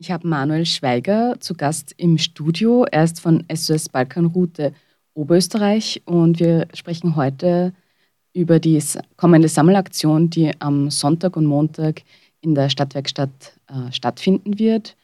Ich 0.00 0.12
habe 0.12 0.28
Manuel 0.28 0.64
Schweiger 0.64 1.34
zu 1.40 1.54
Gast 1.54 1.92
im 1.96 2.18
Studio. 2.18 2.84
Er 2.84 3.02
ist 3.02 3.20
von 3.20 3.44
SOS 3.52 3.88
Balkanroute 3.88 4.72
Oberösterreich 5.14 6.02
und 6.04 6.38
wir 6.38 6.68
sprechen 6.72 7.16
heute 7.16 7.74
über 8.32 8.60
die 8.60 8.80
kommende 9.16 9.48
Sammelaktion, 9.48 10.30
die 10.30 10.52
am 10.60 10.90
Sonntag 10.90 11.36
und 11.36 11.46
Montag 11.46 12.02
in 12.40 12.54
der 12.54 12.68
Stadtwerkstatt 12.68 13.58
äh, 13.66 13.90
stattfinden 13.90 14.60
wird. 14.60 14.96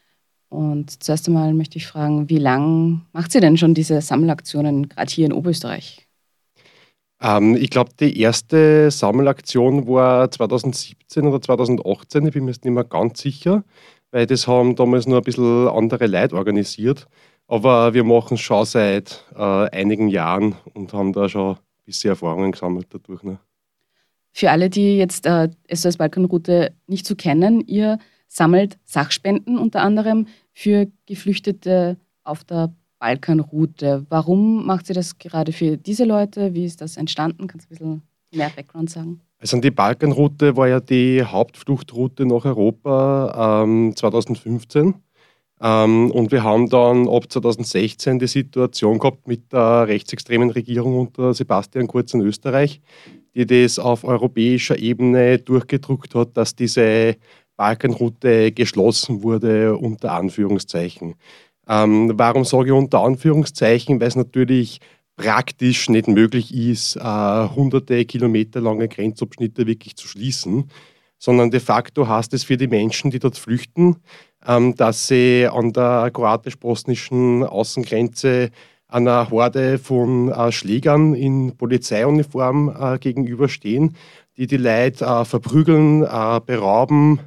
Und 0.49 1.03
zuerst 1.03 1.27
einmal 1.27 1.55
möchte 1.55 1.79
ich 1.79 1.89
fragen, 1.89 2.29
wie 2.31 2.39
lange 2.39 3.01
macht 3.13 3.33
sie 3.33 3.41
denn 3.41 3.57
schon 3.57 3.75
diese 3.75 4.01
Sammelaktionen 4.01 4.89
gerade 4.89 5.13
hier 5.13 5.27
in 5.27 5.33
Oberösterreich? 5.33 6.07
Ähm, 7.21 7.57
ich 7.57 7.71
glaube, 7.71 7.91
die 7.99 8.21
erste 8.21 8.93
Sammelaktion 8.93 9.89
war 9.89 10.31
2017 10.31 11.27
oder 11.27 11.41
2018, 11.43 12.27
ich 12.27 12.33
bin 12.33 12.45
mir 12.45 12.53
jetzt 12.53 12.65
nicht 12.65 12.75
mehr 12.75 12.85
ganz 12.85 13.21
sicher 13.21 13.65
weil 14.15 14.27
das 14.27 14.47
haben 14.47 14.77
damals 14.77 15.09
nur 15.09 15.19
ein 15.19 15.25
bisschen 15.25 15.67
andere 15.67 16.07
Leute 16.07 16.37
organisiert. 16.37 17.09
Aber 17.49 17.95
wir 17.95 18.05
machen 18.05 18.35
es 18.35 18.41
schon 18.41 18.65
seit 18.65 19.25
äh, 19.35 19.69
einigen 19.71 20.09
Jahren 20.09 20.55
und 20.73 20.93
haben 20.93 21.13
da 21.13 21.29
schon 21.29 21.57
ein 21.57 21.59
bisschen 21.85 22.11
Erfahrungen 22.11 22.53
gesammelt 22.53 22.87
dadurch. 22.91 23.25
Ne? 23.25 23.41
Für 24.31 24.53
alle, 24.53 24.71
die 24.71 24.99
jetzt 24.99 25.27
äh, 25.27 25.51
SOS 25.69 25.97
Balkanroute 25.97 26.73
nicht 26.87 27.07
so 27.07 27.17
kennen, 27.17 27.61
ihr 27.67 27.99
sammelt 28.29 28.79
Sachspenden 28.85 29.59
unter 29.59 29.83
anderem 29.83 30.29
für 30.53 30.87
Geflüchtete 31.07 31.97
auf 32.23 32.45
der 32.45 32.73
Balkanroute. 33.01 34.07
Warum 34.11 34.65
macht 34.65 34.89
ihr 34.91 34.95
das 34.95 35.19
gerade 35.19 35.51
für 35.51 35.77
diese 35.77 36.05
Leute? 36.05 36.55
Wie 36.55 36.65
ist 36.65 36.81
das 36.81 36.97
entstanden? 36.97 37.49
Kannst 37.49 37.67
du 37.67 37.75
ein 37.75 37.77
bisschen 37.77 38.03
mehr 38.33 38.53
Background 38.55 38.91
sagen? 38.91 39.21
Also 39.45 39.59
die 39.59 39.71
Balkanroute 39.71 40.57
war 40.57 40.69
ja 40.69 40.81
die 40.81 41.23
Hauptfluchtroute 41.23 42.25
nach 42.25 42.47
Europa 42.47 43.63
ähm, 43.63 43.95
2015. 43.95 44.95
Ähm, 45.61 46.11
und 46.13 46.33
wir 46.33 46.43
haben 46.43 46.71
dann 46.71 47.07
ab 47.07 47.31
2016 47.31 48.19
die 48.19 48.27
Situation 48.27 48.99
gehabt 48.99 49.29
mit 49.29 49.53
der 49.53 49.87
rechtsextremen 49.87 50.49
Regierung 50.49 50.99
unter 50.99 51.35
Sebastian 51.35 51.89
Kurz 51.89 52.15
in 52.15 52.23
Österreich, 52.23 52.81
die 53.35 53.45
das 53.45 53.79
auf 53.79 54.05
europäischer 54.05 54.79
Ebene 54.79 55.39
durchgedruckt 55.41 56.15
hat, 56.15 56.35
dass 56.39 56.57
diese 56.57 57.17
Balkanroute 57.59 58.51
geschlossen 58.51 59.23
wurde, 59.23 59.77
unter 59.77 60.13
Anführungszeichen. 60.13 61.17
Ähm, 61.69 62.13
warum 62.15 62.47
sage 62.47 62.69
ich 62.69 62.73
unter 62.73 63.01
Anführungszeichen? 63.01 64.01
Weil 64.01 64.09
es 64.09 64.17
natürlich 64.17 64.81
praktisch 65.17 65.89
nicht 65.89 66.09
möglich 66.09 66.55
ist, 66.55 66.97
äh, 66.97 67.01
hunderte 67.01 68.05
Kilometer 68.05 68.61
lange 68.61 68.89
Grenzabschnitte 68.89 69.67
wirklich 69.67 69.97
zu 69.97 70.09
schließen, 70.09 70.71
sondern 71.19 71.51
de 71.51 71.61
facto 71.61 72.07
heißt 72.09 72.35
es 72.35 72.45
für 72.45 72.57
die 72.57 72.67
Menschen, 72.67 73.11
die 73.11 73.19
dort 73.19 73.39
flüchten, 73.39 73.97
ähm, 74.47 74.75
dass 74.75 75.07
sie 75.07 75.49
an 75.51 75.73
der 75.73 76.11
kroatisch-bosnischen 76.13 77.45
Außengrenze 77.45 78.51
einer 78.89 79.31
Horde 79.31 79.79
von 79.79 80.31
äh, 80.31 80.53
Schlägern 80.53 81.15
in 81.15 81.57
Polizeiuniform 81.57 82.75
äh, 82.79 82.99
gegenüberstehen, 82.99 83.97
die 84.37 84.47
die 84.47 84.57
Leute 84.57 85.05
äh, 85.05 85.25
verprügeln, 85.25 86.03
äh, 86.03 86.41
berauben. 86.45 87.21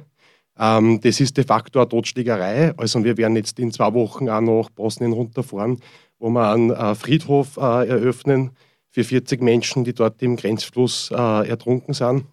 Ähm, 0.58 1.00
das 1.00 1.20
ist 1.20 1.36
de 1.36 1.44
facto 1.44 1.80
eine 1.80 1.88
Totschlägerei. 1.88 2.72
Also 2.76 3.02
wir 3.02 3.16
werden 3.16 3.36
jetzt 3.36 3.58
in 3.58 3.72
zwei 3.72 3.92
Wochen 3.94 4.28
auch 4.28 4.40
nach 4.40 4.70
Bosnien 4.70 5.12
runterfahren 5.12 5.78
wo 6.18 6.30
wir 6.30 6.50
einen 6.50 6.70
äh, 6.70 6.94
Friedhof 6.94 7.56
äh, 7.56 7.88
eröffnen 7.88 8.50
für 8.90 9.04
40 9.04 9.42
Menschen, 9.42 9.84
die 9.84 9.94
dort 9.94 10.22
im 10.22 10.36
Grenzfluss 10.36 11.10
äh, 11.10 11.48
ertrunken 11.48 11.94
sind. 11.94 12.24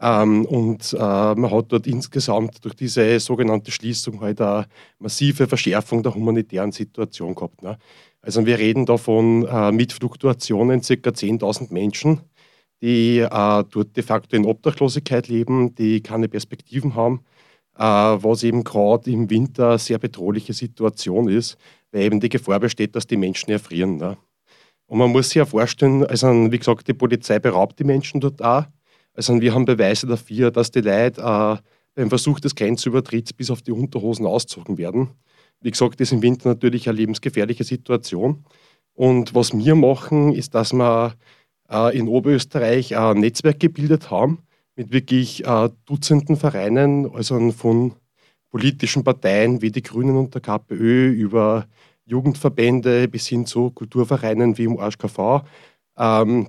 Ähm, 0.00 0.44
und 0.46 0.94
man 0.94 1.50
hat 1.50 1.66
dort 1.68 1.86
insgesamt 1.86 2.64
durch 2.64 2.74
diese 2.74 3.20
sogenannte 3.20 3.70
Schließung 3.70 4.20
halt 4.20 4.40
eine 4.40 4.66
massive 4.98 5.46
Verschärfung 5.46 6.02
der 6.02 6.14
humanitären 6.14 6.72
Situation 6.72 7.36
gehabt. 7.36 7.62
Ne? 7.62 7.78
Also 8.20 8.44
wir 8.44 8.58
reden 8.58 8.84
da 8.84 8.96
von 8.96 9.46
mit 9.76 9.92
Fluktuationen 9.92 10.80
ca. 10.80 11.10
10.000 11.10 11.72
Menschen, 11.72 12.20
die 12.80 13.24
dort 13.30 13.96
de 13.96 14.02
facto 14.02 14.34
in 14.34 14.44
Obdachlosigkeit 14.44 15.28
leben, 15.28 15.76
die 15.76 16.00
keine 16.00 16.28
Perspektiven 16.28 16.96
haben, 16.96 17.20
was 17.82 18.42
eben 18.42 18.64
gerade 18.64 19.10
im 19.10 19.28
Winter 19.30 19.70
eine 19.70 19.78
sehr 19.78 19.98
bedrohliche 19.98 20.52
Situation 20.52 21.28
ist, 21.28 21.56
weil 21.90 22.02
eben 22.02 22.20
die 22.20 22.28
Gefahr 22.28 22.60
besteht, 22.60 22.94
dass 22.94 23.06
die 23.06 23.16
Menschen 23.16 23.50
erfrieren. 23.50 23.96
Ne? 23.96 24.16
Und 24.86 24.98
man 24.98 25.10
muss 25.10 25.28
sich 25.28 25.36
ja 25.36 25.46
vorstellen, 25.46 26.04
also 26.06 26.28
wie 26.52 26.58
gesagt, 26.58 26.86
die 26.86 26.94
Polizei 26.94 27.38
beraubt 27.38 27.78
die 27.78 27.84
Menschen 27.84 28.20
dort 28.20 28.42
auch. 28.42 28.64
Also 29.14 29.40
wir 29.40 29.54
haben 29.54 29.64
Beweise 29.64 30.06
dafür, 30.06 30.50
dass 30.50 30.70
die 30.70 30.80
Leute 30.80 31.20
äh, 31.20 31.56
beim 31.94 32.08
Versuch 32.08 32.40
des 32.40 32.54
Grenzübertritts 32.54 33.32
bis 33.32 33.50
auf 33.50 33.62
die 33.62 33.72
Unterhosen 33.72 34.26
auszogen 34.26 34.78
werden. 34.78 35.10
Wie 35.60 35.70
gesagt, 35.70 36.00
das 36.00 36.08
ist 36.08 36.12
im 36.12 36.22
Winter 36.22 36.48
natürlich 36.50 36.88
eine 36.88 36.98
lebensgefährliche 36.98 37.64
Situation. 37.64 38.44
Und 38.94 39.34
was 39.34 39.56
wir 39.56 39.74
machen, 39.74 40.32
ist, 40.32 40.54
dass 40.54 40.72
wir 40.72 41.14
äh, 41.68 41.96
in 41.96 42.08
Oberösterreich 42.08 42.96
ein 42.96 43.20
Netzwerk 43.20 43.60
gebildet 43.60 44.10
haben 44.10 44.42
mit 44.76 44.92
wirklich 44.92 45.44
äh, 45.46 45.70
Dutzenden 45.86 46.36
Vereinen, 46.36 47.10
also 47.12 47.50
von 47.52 47.94
politischen 48.50 49.04
Parteien 49.04 49.62
wie 49.62 49.70
die 49.70 49.82
Grünen 49.82 50.16
und 50.16 50.34
der 50.34 50.42
KPÖ 50.42 51.10
über 51.10 51.66
Jugendverbände 52.04 53.08
bis 53.08 53.26
hin 53.26 53.46
zu 53.46 53.70
Kulturvereinen 53.70 54.58
wie 54.58 54.64
im 54.64 54.78
AschKV, 54.78 55.44
ähm, 55.96 56.48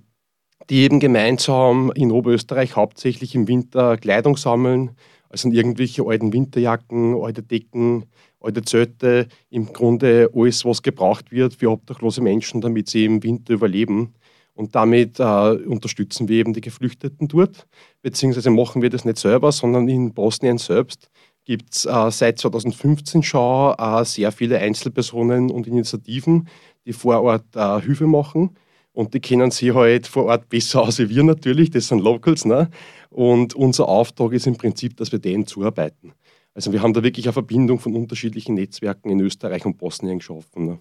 die 0.69 0.81
eben 0.83 0.99
gemeinsam 0.99 1.91
in 1.95 2.11
Oberösterreich 2.11 2.75
hauptsächlich 2.75 3.35
im 3.35 3.47
Winter 3.47 3.97
Kleidung 3.97 4.37
sammeln, 4.37 4.91
also 5.29 5.49
irgendwelche 5.49 6.03
alten 6.05 6.31
Winterjacken, 6.33 7.15
alte 7.21 7.43
Decken, 7.43 8.05
alte 8.39 8.61
Zelte, 8.63 9.27
im 9.49 9.71
Grunde 9.73 10.29
alles, 10.33 10.65
was 10.65 10.81
gebraucht 10.81 11.31
wird 11.31 11.55
für 11.55 11.71
obdachlose 11.71 12.21
Menschen, 12.21 12.61
damit 12.61 12.89
sie 12.89 13.05
im 13.05 13.23
Winter 13.23 13.53
überleben. 13.53 14.13
Und 14.55 14.75
damit 14.75 15.19
äh, 15.19 15.23
unterstützen 15.23 16.27
wir 16.27 16.37
eben 16.37 16.53
die 16.53 16.61
Geflüchteten 16.61 17.27
dort, 17.27 17.67
beziehungsweise 18.01 18.51
machen 18.51 18.81
wir 18.81 18.89
das 18.89 19.03
nicht 19.03 19.17
selber, 19.17 19.51
sondern 19.51 19.87
in 19.87 20.13
Bosnien 20.13 20.59
selbst 20.59 21.09
gibt 21.45 21.75
es 21.75 21.85
äh, 21.85 22.11
seit 22.11 22.39
2015 22.39 23.23
schon 23.23 23.75
äh, 23.77 24.05
sehr 24.05 24.31
viele 24.31 24.59
Einzelpersonen 24.59 25.51
und 25.51 25.67
Initiativen, 25.67 26.47
die 26.85 26.93
vor 26.93 27.21
Ort 27.21 27.55
äh, 27.55 27.81
Hilfe 27.81 28.07
machen. 28.07 28.55
Und 28.93 29.15
die 29.15 29.19
kennen 29.19 29.49
sie 29.49 29.73
halt 29.73 30.05
vor 30.05 30.25
Ort 30.25 30.49
besser 30.49 30.83
aus 30.83 30.99
als 30.99 31.09
wir 31.09 31.23
natürlich, 31.23 31.71
das 31.71 31.87
sind 31.87 31.99
Locals. 31.99 32.45
Ne? 32.45 32.69
Und 33.09 33.55
unser 33.55 33.87
Auftrag 33.87 34.33
ist 34.33 34.45
im 34.45 34.55
Prinzip, 34.55 34.95
dass 34.97 35.11
wir 35.11 35.19
denen 35.19 35.47
zuarbeiten. 35.47 36.13
Also 36.53 36.71
wir 36.71 36.83
haben 36.83 36.93
da 36.93 37.01
wirklich 37.01 37.25
eine 37.25 37.33
Verbindung 37.33 37.79
von 37.79 37.95
unterschiedlichen 37.95 38.53
Netzwerken 38.53 39.09
in 39.09 39.19
Österreich 39.19 39.65
und 39.65 39.79
Bosnien 39.79 40.19
geschaffen. 40.19 40.65
Ne? 40.65 40.79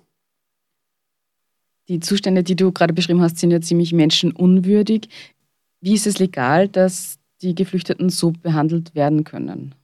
Die 1.89 2.01
Zustände, 2.01 2.43
die 2.43 2.57
du 2.57 2.73
gerade 2.73 2.93
beschrieben 2.93 3.21
hast, 3.21 3.39
sind 3.39 3.51
ja 3.51 3.61
ziemlich 3.61 3.93
menschenunwürdig. 3.93 5.09
Wie 5.81 5.95
ist 5.95 6.07
es 6.07 6.19
legal, 6.19 6.69
dass 6.69 7.19
die 7.43 7.55
Geflüchteten 7.55 8.09
so 8.09 8.31
behandelt 8.31 8.95
werden 8.95 9.25
können? 9.25 9.75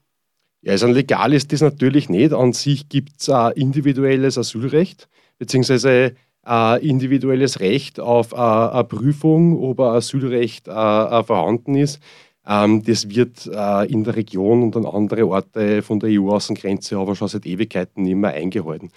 Ja, 0.63 0.73
also 0.73 0.87
legal 0.87 1.33
ist 1.33 1.53
das 1.53 1.61
natürlich 1.61 2.09
nicht. 2.09 2.33
An 2.33 2.53
sich 2.53 2.89
gibt 2.89 3.21
es 3.21 3.29
ein 3.29 3.53
individuelles 3.53 4.39
Asylrecht, 4.39 5.09
beziehungsweise 5.39 6.15
ein 6.43 6.81
individuelles 6.81 7.61
Recht 7.61 8.01
auf 8.01 8.33
eine 8.33 8.85
Prüfung, 8.85 9.61
ob 9.61 9.81
ein 9.81 9.97
Asylrecht 9.97 10.67
vorhanden 10.67 11.75
ist. 11.75 12.01
Ähm, 12.47 12.83
das 12.85 13.11
wird 13.11 13.47
in 13.47 14.05
der 14.05 14.17
Region 14.17 14.63
und 14.63 14.77
an 14.77 14.87
andere 14.87 15.27
Orte 15.27 15.83
von 15.83 16.01
der 16.01 16.11
EU-Außengrenze 16.11 16.97
aber 16.97 17.15
schon 17.15 17.29
seit 17.29 17.45
Ewigkeiten 17.45 18.05
mehr 18.05 18.33
eingehalten. 18.33 18.91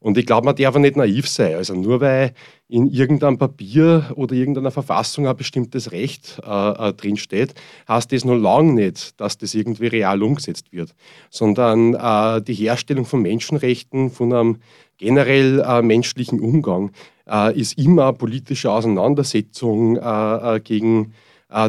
Und 0.00 0.16
ich 0.16 0.26
glaube, 0.26 0.44
man 0.44 0.54
darf 0.54 0.76
nicht 0.76 0.96
naiv 0.96 1.28
sein. 1.28 1.56
Also 1.56 1.74
nur 1.74 2.00
weil 2.00 2.32
in 2.68 2.86
irgendeinem 2.88 3.36
Papier 3.36 4.12
oder 4.14 4.34
irgendeiner 4.34 4.70
Verfassung 4.70 5.26
ein 5.26 5.36
bestimmtes 5.36 5.90
Recht 5.90 6.40
äh, 6.46 6.88
äh, 6.88 6.92
drinsteht, 6.92 7.54
heißt 7.88 8.12
das 8.12 8.24
noch 8.24 8.36
lange 8.36 8.74
nicht, 8.74 9.20
dass 9.20 9.38
das 9.38 9.54
irgendwie 9.54 9.88
real 9.88 10.22
umgesetzt 10.22 10.72
wird. 10.72 10.94
Sondern 11.30 11.94
äh, 11.94 12.40
die 12.42 12.54
Herstellung 12.54 13.06
von 13.06 13.22
Menschenrechten, 13.22 14.10
von 14.10 14.32
einem 14.32 14.56
generell 14.98 15.60
äh, 15.60 15.82
menschlichen 15.82 16.40
Umgang, 16.40 16.92
äh, 17.28 17.58
ist 17.58 17.76
immer 17.76 18.08
eine 18.08 18.12
politische 18.12 18.70
Auseinandersetzung 18.70 19.96
äh, 19.96 20.60
gegen 20.62 21.14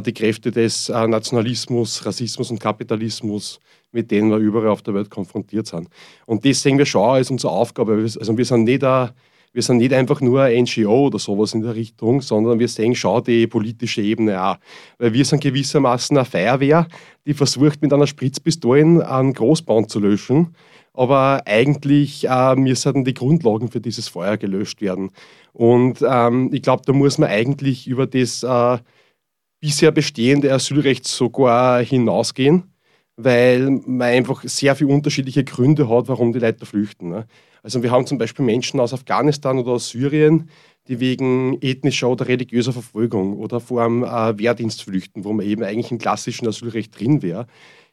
die 0.05 0.11
Kräfte 0.11 0.51
des 0.51 0.89
Nationalismus, 0.89 2.05
Rassismus 2.05 2.51
und 2.51 2.59
Kapitalismus 2.59 3.61
mit 3.91 4.11
denen 4.11 4.29
wir 4.29 4.37
überall 4.37 4.69
auf 4.69 4.81
der 4.81 4.93
Welt 4.93 5.09
konfrontiert 5.09 5.67
sind. 5.67 5.87
Und 6.25 6.45
das 6.45 6.61
sehen 6.61 6.77
wir 6.77 6.85
schon 6.85 7.09
als 7.09 7.31
unsere 7.31 7.53
Aufgabe. 7.53 7.93
Also 7.93 8.37
wir 8.37 8.45
sind 8.45 8.65
nicht, 8.65 8.83
ein, 8.83 9.09
wir 9.51 9.61
sind 9.61 9.77
nicht 9.77 9.93
einfach 9.93 10.21
nur 10.21 10.43
ein 10.43 10.63
NGO 10.63 11.07
oder 11.07 11.19
sowas 11.19 11.53
in 11.53 11.61
der 11.61 11.75
Richtung, 11.75 12.21
sondern 12.21 12.59
wir 12.59 12.67
sehen 12.67 12.95
schon 12.95 13.23
die 13.23 13.47
politische 13.47 14.01
Ebene 14.01 14.43
auch. 14.43 14.57
Weil 14.97 15.13
wir 15.13 15.25
sind 15.25 15.41
gewissermaßen 15.41 16.17
eine 16.17 16.25
Feuerwehr, 16.25 16.87
die 17.25 17.33
versucht 17.33 17.81
mit 17.81 17.93
einer 17.93 18.07
Spritzpistole 18.07 19.09
einen 19.09 19.33
Großbahn 19.33 19.87
zu 19.87 19.99
löschen. 19.99 20.55
Aber 20.93 21.43
eigentlich 21.45 22.27
äh, 22.27 22.55
müssen 22.55 23.05
die 23.05 23.13
Grundlagen 23.13 23.69
für 23.69 23.79
dieses 23.79 24.07
Feuer 24.07 24.37
gelöscht 24.37 24.81
werden. 24.81 25.11
Und 25.53 26.03
ähm, 26.07 26.49
ich 26.53 26.61
glaube, 26.61 26.83
da 26.85 26.93
muss 26.93 27.17
man 27.17 27.29
eigentlich 27.29 27.87
über 27.87 28.05
das 28.05 28.43
äh, 28.43 28.77
bisher 29.61 29.91
bestehende 29.91 30.53
Asylrecht 30.53 31.07
sogar 31.07 31.81
hinausgehen 31.81 32.68
weil 33.21 33.69
man 33.85 34.07
einfach 34.07 34.43
sehr 34.43 34.75
viele 34.75 34.93
unterschiedliche 34.93 35.43
Gründe 35.43 35.89
hat, 35.89 36.07
warum 36.07 36.31
die 36.31 36.39
Leute 36.39 36.65
flüchten. 36.65 37.09
Ne? 37.09 37.27
Also 37.61 37.83
wir 37.83 37.91
haben 37.91 38.05
zum 38.05 38.17
Beispiel 38.17 38.45
Menschen 38.45 38.79
aus 38.79 38.93
Afghanistan 38.93 39.59
oder 39.59 39.71
aus 39.71 39.89
Syrien, 39.89 40.49
die 40.87 41.01
wegen 41.01 41.57
ethnischer 41.61 42.07
oder 42.07 42.29
religiöser 42.29 42.71
Verfolgung 42.71 43.37
oder 43.37 43.59
vor 43.59 43.83
einem 43.83 44.03
äh, 44.03 44.39
Wehrdienst 44.39 44.83
flüchten, 44.83 45.25
wo 45.25 45.33
man 45.33 45.45
eben 45.45 45.63
eigentlich 45.63 45.91
im 45.91 45.97
klassischen 45.97 46.47
Asylrecht 46.47 46.97
drin 46.97 47.21
wäre. 47.21 47.47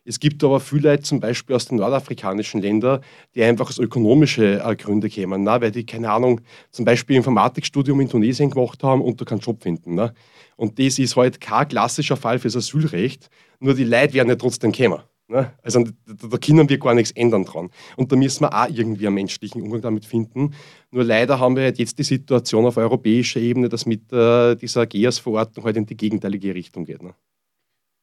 Es 0.05 0.21
gibt 0.21 0.45
aber 0.45 0.61
viele 0.61 0.91
Leute, 0.91 1.03
zum 1.03 1.19
Beispiel 1.19 1.57
aus 1.57 1.67
den 1.67 1.79
nordafrikanischen 1.79 2.63
Ländern, 2.63 3.01
die 3.35 3.43
einfach 3.43 3.69
aus 3.69 3.81
ökonomischen 3.81 4.61
äh, 4.61 4.77
Gründen 4.77 5.11
kämen, 5.11 5.43
ne? 5.43 5.61
weil 5.61 5.73
die, 5.73 5.85
keine 5.85 6.13
Ahnung, 6.13 6.41
zum 6.71 6.85
Beispiel 6.85 7.17
Informatikstudium 7.17 8.01
in 8.01 8.09
Tunesien 8.09 8.51
gemacht 8.51 8.85
haben 8.85 9.03
und 9.03 9.21
da 9.21 9.25
keinen 9.25 9.41
Job 9.41 9.65
finden. 9.65 9.97
Ne? 9.97 10.15
Und 10.55 10.79
das 10.79 11.01
ist 11.01 11.17
halt 11.17 11.41
kein 11.41 11.67
klassischer 11.67 12.17
Fall 12.17 12.39
fürs 12.39 12.55
Asylrecht, 12.55 13.29
nur 13.59 13.75
die 13.75 13.83
Leute 13.83 14.15
werden 14.15 14.29
ja 14.29 14.37
trotzdem 14.37 14.71
kommen. 14.71 15.01
Ne? 15.29 15.53
Also 15.63 15.83
da, 15.83 16.29
da, 16.29 16.39
können 16.39 16.69
wir 16.69 16.79
gar 16.79 16.95
nichts 16.95 17.11
ändern 17.11 17.45
dran. 17.45 17.71
Und 17.97 18.13
da 18.13 18.17
müssen 18.17 18.45
wir 18.45 18.55
auch 18.55 18.69
irgendwie 18.69 19.07
einen 19.07 19.17
menschlichen 19.17 19.61
Umgang 19.61 19.81
damit 19.81 20.05
finden. 20.05 20.55
Nur 20.91 21.05
leider 21.05 21.41
haben 21.41 21.57
wir 21.57 21.65
halt 21.65 21.79
jetzt 21.79 21.99
die 21.99 22.05
Situation 22.05 22.65
auf 22.65 22.77
europäischer 22.77 23.41
Ebene, 23.41 23.69
dass 23.69 23.87
mit 23.87 24.13
äh, 24.13 24.55
dieser 24.55 24.87
GEAS-Verordnung 24.87 25.65
halt 25.65 25.77
in 25.77 25.87
die 25.87 25.97
gegenteilige 25.97 26.55
Richtung 26.55 26.85
geht. 26.85 27.03
Ne? 27.03 27.15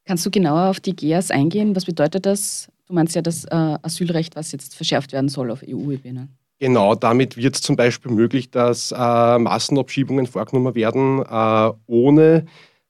Kannst 0.05 0.25
du 0.25 0.31
genauer 0.31 0.69
auf 0.69 0.81
die 0.81 0.95
GEAS 0.95 1.31
eingehen? 1.31 1.75
Was 1.75 1.85
bedeutet 1.85 2.25
das? 2.25 2.67
Du 2.87 2.93
meinst 2.93 3.15
ja 3.15 3.21
das 3.21 3.45
äh, 3.45 3.77
Asylrecht, 3.81 4.35
was 4.35 4.51
jetzt 4.51 4.75
verschärft 4.75 5.13
werden 5.13 5.29
soll 5.29 5.49
auf 5.49 5.63
EU-Ebene. 5.65 6.27
Genau, 6.59 6.95
damit 6.95 7.37
wird 7.37 7.55
es 7.55 7.61
zum 7.61 7.75
Beispiel 7.75 8.11
möglich, 8.11 8.51
dass 8.51 8.91
äh, 8.91 9.37
Massenabschiebungen 9.37 10.27
vorgenommen 10.27 10.75
werden, 10.75 11.21
äh, 11.21 11.71
ohne 11.87 12.45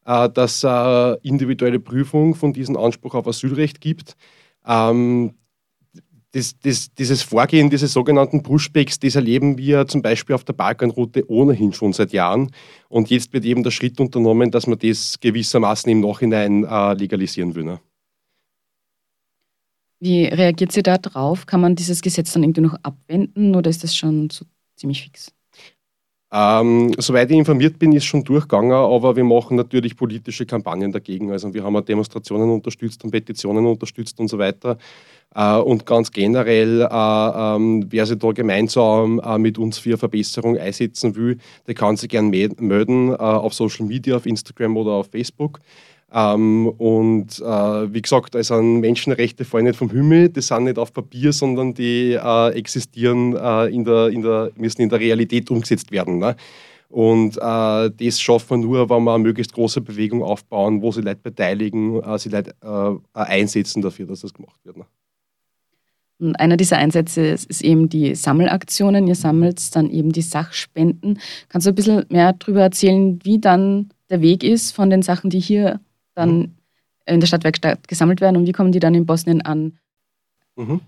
dass 0.06 0.64
es 0.64 1.18
individuelle 1.24 1.80
Prüfung 1.80 2.36
von 2.36 2.54
diesem 2.54 2.78
Anspruch 2.78 3.16
auf 3.16 3.28
Asylrecht 3.28 3.82
gibt. 3.82 4.16
Ähm, 4.66 5.36
das, 6.34 6.58
das, 6.60 6.92
dieses 6.96 7.22
Vorgehen, 7.22 7.70
diese 7.70 7.88
sogenannten 7.88 8.42
Pushbacks, 8.42 9.00
das 9.00 9.16
erleben 9.16 9.58
wir 9.58 9.88
zum 9.88 10.02
Beispiel 10.02 10.34
auf 10.34 10.44
der 10.44 10.54
Balkanroute 10.54 11.30
ohnehin 11.30 11.74
schon 11.74 11.94
seit 11.94 12.12
Jahren. 12.12 12.50
Und 12.90 13.12
jetzt 13.12 13.32
wird 13.34 13.46
eben 13.46 13.62
der 13.64 13.70
Schritt 13.70 14.00
unternommen, 14.00 14.50
dass 14.50 14.66
man 14.66 14.80
das 14.80 15.20
gewissermaßen 15.20 15.92
im 15.92 16.02
Nachhinein 16.02 16.64
äh, 16.64 16.94
legalisieren 16.94 17.54
will. 17.54 17.64
Ne? 17.64 17.80
Wie 20.00 20.26
reagiert 20.26 20.72
sie 20.72 20.82
da 20.82 20.98
drauf? 20.98 21.46
Kann 21.46 21.62
man 21.62 21.76
dieses 21.76 22.02
Gesetz 22.02 22.34
dann 22.34 22.44
irgendwie 22.44 22.62
noch 22.62 22.78
abwenden 22.82 23.56
oder 23.56 23.70
ist 23.70 23.84
das 23.84 23.96
schon 23.96 24.30
so 24.32 24.46
ziemlich 24.76 25.04
fix? 25.04 25.32
Ähm, 26.36 26.92
soweit 26.98 27.30
ich 27.30 27.38
informiert 27.38 27.78
bin, 27.78 27.92
ist 27.92 28.06
schon 28.06 28.24
durchgegangen, 28.24 28.72
aber 28.72 29.16
wir 29.16 29.24
machen 29.24 29.56
natürlich 29.56 29.96
politische 29.96 30.48
Kampagnen 30.48 30.92
dagegen. 30.92 31.32
Also 31.32 31.54
wir 31.54 31.64
haben 31.64 31.76
auch 31.76 31.82
Demonstrationen 31.82 32.50
unterstützt 32.50 33.04
und 33.04 33.12
Petitionen 33.12 33.68
unterstützt 33.68 34.20
und 34.20 34.30
so 34.30 34.40
weiter. 34.40 34.80
Äh, 35.36 35.58
und 35.58 35.86
ganz 35.86 36.12
generell, 36.12 36.82
äh, 36.82 36.86
äh, 36.86 37.86
wer 37.88 38.06
sich 38.08 38.18
da 38.18 38.32
gemeinsam 38.32 39.20
äh, 39.24 39.38
mit 39.38 39.60
uns 39.60 39.78
für 39.78 39.96
Verbesserung 39.96 40.58
einsetzen 40.58 41.16
will, 41.16 41.38
der 41.68 41.76
kann 41.76 41.98
sich 41.98 42.10
gerne 42.10 42.30
melden 42.58 43.10
äh, 43.10 43.14
auf 43.14 43.54
Social 43.54 43.86
Media, 43.86 44.16
auf 44.16 44.26
Instagram 44.26 44.76
oder 44.76 44.92
auf 44.92 45.12
Facebook. 45.12 45.60
Ähm, 46.16 46.68
und 46.68 47.40
äh, 47.40 47.94
wie 47.94 48.02
gesagt, 48.02 48.36
also 48.36 48.62
Menschenrechte 48.62 49.46
fallen 49.46 49.66
nicht 49.66 49.78
vom 49.78 49.90
Himmel, 49.90 50.30
die 50.30 50.42
sind 50.42 50.66
nicht 50.66 50.78
auf 50.78 50.94
Papier, 50.94 51.34
sondern 51.34 51.74
die 51.74 52.14
äh, 52.14 52.50
existieren 52.50 53.36
äh, 53.36 53.66
in 53.68 53.84
der, 53.84 54.10
in 54.10 54.22
der, 54.22 54.52
müssen 54.56 54.82
in 54.82 54.90
der 54.90 55.00
Realität 55.00 55.50
umgesetzt 55.50 55.92
werden. 55.92 56.20
Ne? 56.20 56.36
Und 56.90 57.38
äh, 57.38 57.40
das 57.90 58.22
schaffen 58.22 58.62
wir 58.62 58.68
nur, 58.68 58.90
wenn 58.92 59.04
wir 59.04 59.16
eine 59.16 59.24
möglichst 59.24 59.54
große 59.54 59.82
Bewegung 59.82 60.22
aufbauen, 60.22 60.84
wo 60.84 60.92
sie 60.92 61.02
Leute 61.02 61.22
beteiligen, 61.24 62.00
äh, 62.04 62.20
sie 62.20 62.30
Leute 62.30 62.54
äh, 62.62 63.20
einsetzen 63.20 63.82
dafür, 63.82 64.06
dass 64.06 64.22
das 64.22 64.36
gemacht 64.36 64.60
wird. 64.64 64.78
Ne? 64.78 64.86
Und 66.20 66.36
einer 66.36 66.58
dieser 66.58 66.78
Einsätze 66.78 67.22
ist 67.26 67.64
eben 67.64 67.90
die 67.90 68.14
Sammelaktionen. 68.14 69.08
Ihr 69.08 69.16
sammelt 69.16 69.76
dann 69.76 69.90
eben 69.90 70.12
die 70.12 70.22
Sachspenden. 70.22 71.20
Kannst 71.50 71.66
du 71.66 71.72
ein 71.72 71.76
bisschen 71.76 72.06
mehr 72.10 72.34
darüber 72.34 72.62
erzählen, 72.62 73.20
wie 73.24 73.40
dann 73.40 73.90
der 74.12 74.22
Weg 74.22 74.44
ist 74.44 74.72
von 74.72 74.92
den 74.92 75.02
Sachen, 75.02 75.32
die 75.32 75.40
hier 75.40 75.80
dann 76.16 76.38
mhm. 76.38 76.56
in 77.06 77.20
der 77.20 77.28
Stadtwerkstatt 77.28 77.88
gesammelt 77.88 78.22
werden 78.22 78.38
und 78.38 78.48
wie 78.48 78.52
kommen 78.52 78.72
die 78.72 78.80
dann 78.80 78.96
in 78.96 79.06
Bosnien 79.06 79.42
an? 79.42 79.78
Mhm. 80.56 80.82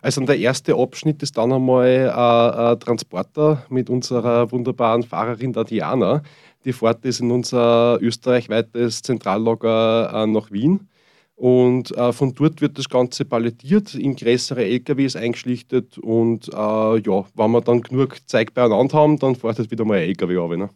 Also 0.00 0.20
der 0.22 0.38
erste 0.38 0.74
Abschnitt 0.74 1.22
ist 1.22 1.36
dann 1.38 1.52
einmal 1.52 1.86
äh, 1.86 2.72
ein 2.72 2.80
Transporter 2.80 3.64
mit 3.68 3.88
unserer 3.88 4.50
wunderbaren 4.50 5.04
Fahrerin 5.04 5.52
Diana. 5.52 6.22
Die 6.64 6.72
fährt 6.72 7.04
ist 7.04 7.20
in 7.20 7.30
unser 7.30 7.98
österreichweites 8.00 9.02
Zentrallager 9.02 10.12
äh, 10.12 10.26
nach 10.26 10.50
Wien. 10.50 10.88
Und 11.34 11.96
äh, 11.96 12.12
von 12.12 12.34
dort 12.34 12.60
wird 12.60 12.78
das 12.78 12.88
Ganze 12.88 13.24
palettiert, 13.24 13.94
in 13.94 14.14
größere 14.14 14.64
LKWs 14.64 15.16
eingeschlichtet. 15.16 15.98
Und 15.98 16.48
äh, 16.48 16.98
ja, 16.98 17.24
wenn 17.34 17.50
wir 17.50 17.60
dann 17.60 17.82
genug 17.82 18.18
Zeug 18.28 18.54
beieinander 18.54 18.96
haben, 18.96 19.18
dann 19.18 19.34
fährt 19.34 19.58
es 19.58 19.70
wieder 19.70 19.84
mal 19.84 19.98
ein 19.98 20.08
LKW. 20.08 20.56
Ne? 20.56 20.70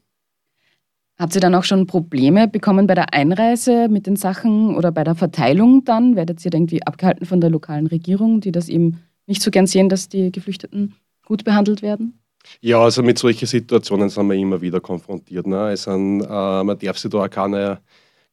Habt 1.18 1.34
ihr 1.34 1.40
dann 1.40 1.54
auch 1.54 1.64
schon 1.64 1.86
Probleme 1.86 2.46
bekommen 2.46 2.86
bei 2.86 2.94
der 2.94 3.14
Einreise 3.14 3.88
mit 3.88 4.06
den 4.06 4.16
Sachen 4.16 4.76
oder 4.76 4.92
bei 4.92 5.02
der 5.02 5.14
Verteilung 5.14 5.82
dann? 5.84 6.14
Werdet 6.14 6.44
ihr 6.44 6.52
irgendwie 6.52 6.82
abgehalten 6.82 7.24
von 7.24 7.40
der 7.40 7.48
lokalen 7.48 7.86
Regierung, 7.86 8.40
die 8.40 8.52
das 8.52 8.68
eben 8.68 9.02
nicht 9.26 9.40
so 9.40 9.50
gern 9.50 9.66
sehen, 9.66 9.88
dass 9.88 10.10
die 10.10 10.30
Geflüchteten 10.30 10.94
gut 11.24 11.44
behandelt 11.44 11.80
werden? 11.80 12.18
Ja, 12.60 12.80
also 12.80 13.02
mit 13.02 13.18
solchen 13.18 13.46
Situationen 13.46 14.08
sind 14.10 14.26
wir 14.28 14.34
immer 14.34 14.60
wieder 14.60 14.80
konfrontiert. 14.80 15.46
Ne? 15.46 15.58
Also, 15.58 15.90
äh, 15.90 16.64
man 16.64 16.78
darf 16.78 16.98
sich 16.98 17.10
da 17.10 17.24
auch 17.24 17.30
keine 17.30 17.80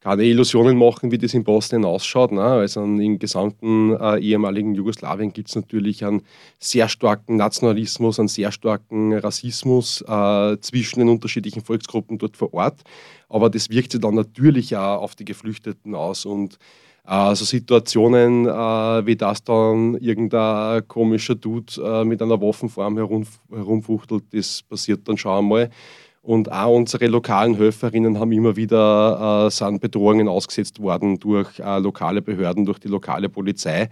keine 0.04 0.24
Illusionen 0.24 0.76
machen, 0.76 1.10
wie 1.10 1.16
das 1.16 1.32
in 1.32 1.44
Bosnien 1.44 1.86
ausschaut. 1.86 2.30
Ne? 2.30 2.42
Also 2.42 2.84
im 2.84 3.18
gesamten 3.18 3.96
äh, 3.96 4.18
ehemaligen 4.20 4.74
Jugoslawien 4.74 5.32
gibt 5.32 5.48
es 5.48 5.56
natürlich 5.56 6.04
einen 6.04 6.20
sehr 6.58 6.90
starken 6.90 7.36
Nationalismus, 7.36 8.18
einen 8.18 8.28
sehr 8.28 8.52
starken 8.52 9.14
Rassismus 9.14 10.04
äh, 10.06 10.58
zwischen 10.60 10.98
den 10.98 11.08
unterschiedlichen 11.08 11.62
Volksgruppen 11.62 12.18
dort 12.18 12.36
vor 12.36 12.52
Ort. 12.52 12.82
Aber 13.30 13.48
das 13.48 13.70
wirkt 13.70 13.92
sich 13.92 14.00
dann 14.02 14.14
natürlich 14.14 14.76
auch 14.76 15.00
auf 15.00 15.14
die 15.14 15.24
Geflüchteten 15.24 15.94
aus. 15.94 16.26
Und 16.26 16.58
äh, 17.06 17.34
so 17.34 17.46
Situationen 17.46 18.46
äh, 18.46 19.06
wie 19.06 19.16
das 19.16 19.42
dann 19.42 19.94
irgendein 19.94 20.86
komischer 20.86 21.34
Dude 21.34 21.82
äh, 21.82 22.04
mit 22.04 22.20
einer 22.20 22.38
Waffenform 22.42 22.98
herum, 22.98 23.26
herumfuchtelt, 23.50 24.24
das 24.32 24.62
passiert 24.68 25.08
dann 25.08 25.16
schon 25.16 25.38
einmal. 25.38 25.70
Und 26.24 26.50
auch 26.50 26.74
unsere 26.74 27.06
lokalen 27.06 27.54
Helferinnen 27.54 28.18
haben 28.18 28.32
immer 28.32 28.56
wieder 28.56 29.46
äh, 29.46 29.50
sind 29.50 29.80
Bedrohungen 29.80 30.26
ausgesetzt 30.26 30.80
worden 30.80 31.18
durch 31.18 31.58
äh, 31.58 31.78
lokale 31.78 32.22
Behörden, 32.22 32.64
durch 32.64 32.78
die 32.78 32.88
lokale 32.88 33.28
Polizei. 33.28 33.90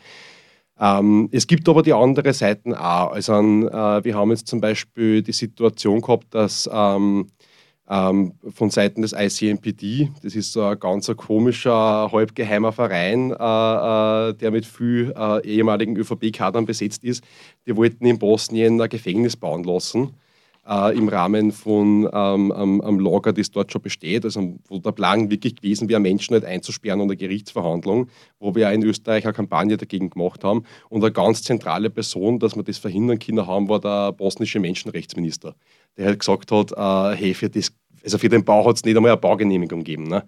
Ähm, 0.81 1.29
es 1.31 1.47
gibt 1.47 1.69
aber 1.69 1.83
die 1.83 1.93
andere 1.93 2.33
Seiten 2.33 2.75
auch. 2.75 3.13
Also 3.13 3.35
äh, 3.35 4.05
wir 4.05 4.15
haben 4.15 4.31
jetzt 4.31 4.49
zum 4.49 4.61
Beispiel 4.61 5.23
die 5.23 5.33
Situation 5.33 6.01
gehabt, 6.01 6.35
dass 6.35 6.69
ähm, 6.73 7.27
äh, 7.29 7.45
ähm, 7.93 8.33
von 8.49 8.71
Seiten 8.71 9.03
des 9.03 9.13
ICMPD. 9.13 10.11
Das 10.23 10.35
ist 10.35 10.53
so 10.53 10.65
ein 10.65 10.79
ganz 10.79 11.11
komischer, 11.17 12.11
halbgeheimer 12.11 12.73
Verein, 12.73 13.33
äh, 13.33 13.35
äh, 13.35 14.35
der 14.35 14.51
mit 14.51 14.65
viel 14.65 15.13
äh, 15.17 15.47
ehemaligen 15.47 15.97
ÖVP-Kadern 15.97 16.65
besetzt 16.65 17.05
ist. 17.05 17.23
Die 17.67 17.77
wollten 17.77 18.07
in 18.07 18.19
Bosnien 18.19 18.81
ein 18.81 18.89
Gefängnis 18.89 19.37
bauen 19.37 19.65
lassen. 19.65 20.15
Äh, 20.65 20.97
im 20.97 21.09
Rahmen 21.09 21.51
von 21.51 22.09
ähm, 22.13 22.53
einem 22.53 23.01
Lager, 23.01 23.33
das 23.33 23.51
dort 23.51 23.73
schon 23.73 23.83
besteht, 23.83 24.25
also 24.25 24.59
wo 24.69 24.79
der 24.79 24.93
Plan 24.93 25.29
wirklich 25.29 25.57
gewesen 25.57 25.89
wäre, 25.89 25.99
Menschen 25.99 26.35
nicht 26.35 26.47
einzusperren 26.47 27.01
unter 27.01 27.17
Gerichtsverhandlung, 27.17 28.09
wo 28.39 28.55
wir 28.55 28.71
in 28.71 28.85
Österreich 28.85 29.25
eine 29.25 29.33
Kampagne 29.33 29.77
dagegen 29.77 30.11
gemacht 30.11 30.45
haben. 30.45 30.63
Und 30.89 31.03
eine 31.03 31.13
ganz 31.13 31.43
zentrale 31.43 31.91
Person, 31.91 32.39
dass 32.39 32.55
wir 32.55 32.63
das 32.63 32.79
verhindern 32.79 33.19
können 33.19 33.45
haben, 33.45 33.69
war 33.69 33.81
der 33.81 34.13
bosnische 34.13 34.61
Menschenrechtsminister, 34.61 35.57
der 35.97 36.07
halt 36.07 36.21
gesagt 36.21 36.53
hat, 36.53 36.71
äh, 36.71 37.17
hey, 37.17 37.35
für 37.35 37.51
das 37.51 37.73
also 38.05 38.19
für 38.19 38.29
den 38.29 38.45
Bau 38.45 38.67
hat 38.67 38.77
es 38.77 38.85
nicht 38.85 38.97
einmal 38.97 39.13
eine 39.13 39.21
Baugenehmigung 39.21 39.81
gegeben. 39.81 40.05
Ne? 40.05 40.25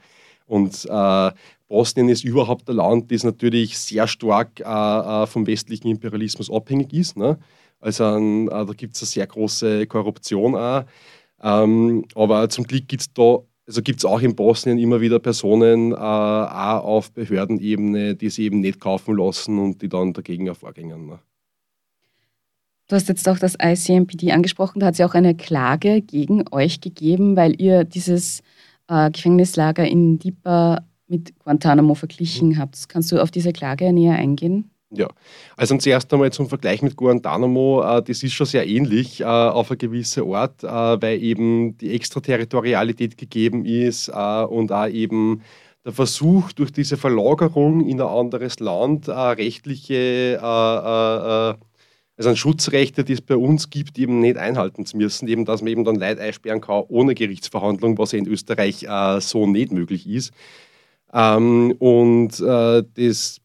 Und 0.47 0.87
äh, 0.89 1.31
Bosnien 1.69 2.09
ist 2.09 2.25
überhaupt 2.25 2.69
ein 2.69 2.77
Land, 2.77 3.11
das 3.11 3.25
natürlich 3.25 3.79
sehr 3.79 4.07
stark 4.07 4.61
äh, 4.61 4.63
äh 4.63 5.27
vom 5.27 5.47
westlichen 5.47 5.89
Imperialismus 5.89 6.51
abhängig 6.51 6.93
ist. 6.93 7.17
Ne? 7.17 7.39
Also 7.85 8.05
äh, 8.17 8.49
da 8.49 8.73
gibt 8.73 8.95
es 8.95 9.03
eine 9.03 9.09
sehr 9.09 9.27
große 9.27 9.87
Korruption 9.87 10.55
auch. 10.57 10.85
Ähm, 11.43 12.05
aber 12.15 12.49
zum 12.49 12.65
Glück 12.65 12.89
gibt 12.89 13.03
es 13.03 13.13
da 13.13 13.41
also 13.67 13.81
gibt 13.81 14.01
es 14.01 14.05
auch 14.05 14.21
in 14.21 14.37
Bosnien 14.37 14.79
immer 14.79 15.01
wieder 15.01 15.19
Personen 15.19 15.93
äh, 15.93 15.95
auch 15.95 16.85
auf 16.85 17.13
Behördenebene, 17.13 18.15
die 18.15 18.29
sie 18.29 18.45
eben 18.45 18.61
nicht 18.61 18.79
kaufen 18.79 19.17
lassen 19.17 19.59
und 19.59 19.81
die 19.81 19.89
dann 19.89 20.13
dagegen 20.13 20.55
vorgehen. 20.55 21.07
Ne? 21.07 21.19
Du 22.89 22.97
hast 22.97 23.09
jetzt 23.09 23.27
auch 23.27 23.39
das 23.39 23.57
ICMPD 23.61 24.33
angesprochen, 24.33 24.81
da 24.81 24.87
hat 24.87 24.95
es 24.95 24.99
ja 24.99 25.07
auch 25.07 25.15
eine 25.15 25.35
Klage 25.35 26.03
gegen 26.03 26.45
euch 26.51 26.83
gegeben, 26.83 27.37
weil 27.37 27.59
ihr 27.59 27.85
dieses 27.85 28.43
äh, 28.89 29.11
Gefängnislager 29.11 29.87
in 29.87 30.19
Dipa 30.19 30.85
mit 31.07 31.39
Guantanamo 31.39 31.95
verglichen 31.95 32.51
mhm. 32.51 32.59
habt. 32.59 32.89
Kannst 32.91 33.11
du 33.13 33.23
auf 33.23 33.31
diese 33.31 33.55
Klage 33.55 33.93
näher 33.95 34.17
eingehen? 34.17 34.71
Ja, 34.91 35.09
also 35.57 35.77
zuerst 35.79 36.13
einmal 36.13 36.33
zum 36.33 36.49
Vergleich 36.49 36.81
mit 36.83 36.97
Guantanamo, 36.97 37.83
äh, 37.83 38.03
das 38.03 38.23
ist 38.23 38.33
schon 38.35 38.47
sehr 38.47 38.67
ähnlich 38.67 39.21
äh, 39.21 39.25
auf 39.25 39.71
eine 39.71 39.79
gewisse 39.79 40.23
Art, 40.23 40.63
äh, 40.63 40.67
weil 40.69 41.21
eben 41.23 41.77
die 41.79 41.93
Extraterritorialität 41.93 43.17
gegeben 43.17 43.65
ist 43.65 44.09
und 44.09 44.71
auch 44.73 44.87
eben 44.87 45.43
der 45.85 45.93
Versuch, 45.93 46.53
durch 46.53 46.73
diese 46.73 46.97
Verlagerung 46.97 47.87
in 47.87 48.01
ein 48.01 48.07
anderes 48.07 48.61
Land 48.61 49.09
rechtliche 49.09 50.39
also 52.17 52.31
an 52.31 52.37
Schutzrechte, 52.37 53.03
die 53.05 53.15
es 53.15 53.21
bei 53.21 53.37
uns 53.37 53.71
gibt, 53.71 53.99
eben 53.99 54.21
nicht 54.21 54.37
einhalten 54.37 54.87
zu 54.87 54.97
müssen, 54.97 55.27
eben 55.27 55.45
dass 55.45 55.61
man 55.61 55.73
eben 55.73 55.85
dann 55.85 55.97
Leid 55.97 56.21
einsperren 56.21 56.61
kann 56.61 56.85
ohne 56.89 57.15
Gerichtsverhandlung, 57.15 57.99
was 57.99 58.13
in 58.13 58.29
Österreich 58.29 58.87
so 59.19 59.47
nicht 59.47 59.73
möglich 59.73 60.09
ist. 60.09 60.33
Ähm, 61.13 61.75
und 61.81 62.41
das 62.41 63.41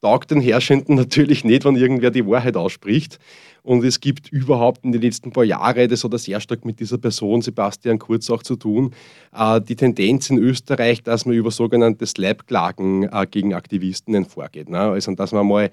taugt 0.00 0.30
den 0.30 0.40
Herrschenden 0.40 0.94
natürlich 0.96 1.44
nicht, 1.44 1.64
wenn 1.64 1.76
irgendwer 1.76 2.10
die 2.10 2.26
Wahrheit 2.26 2.56
ausspricht. 2.56 3.18
Und 3.62 3.84
es 3.84 3.98
gibt 3.98 4.30
überhaupt 4.30 4.84
in 4.84 4.92
den 4.92 5.02
letzten 5.02 5.32
paar 5.32 5.42
Jahren, 5.42 5.88
das 5.88 6.04
hat 6.04 6.12
er 6.12 6.18
sehr 6.18 6.40
stark 6.40 6.64
mit 6.64 6.78
dieser 6.78 6.98
Person 6.98 7.42
Sebastian 7.42 7.98
Kurz 7.98 8.30
auch 8.30 8.44
zu 8.44 8.54
tun, 8.54 8.94
äh, 9.36 9.60
die 9.60 9.74
Tendenz 9.74 10.30
in 10.30 10.38
Österreich, 10.38 11.02
dass 11.02 11.26
man 11.26 11.34
über 11.34 11.50
sogenannte 11.50 12.06
Slap-Klagen 12.06 13.04
äh, 13.04 13.26
gegen 13.28 13.54
Aktivisten 13.54 14.24
vorgeht. 14.24 14.68
Ne? 14.68 14.78
Also 14.78 15.12
dass 15.14 15.32
man 15.32 15.46
mal 15.46 15.70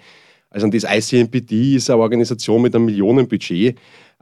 also 0.54 0.68
das 0.68 0.84
ICMPD 0.84 1.76
ist 1.76 1.90
eine 1.90 2.00
Organisation 2.00 2.62
mit 2.62 2.76
einem 2.76 2.86
Millionenbudget. 2.86 3.76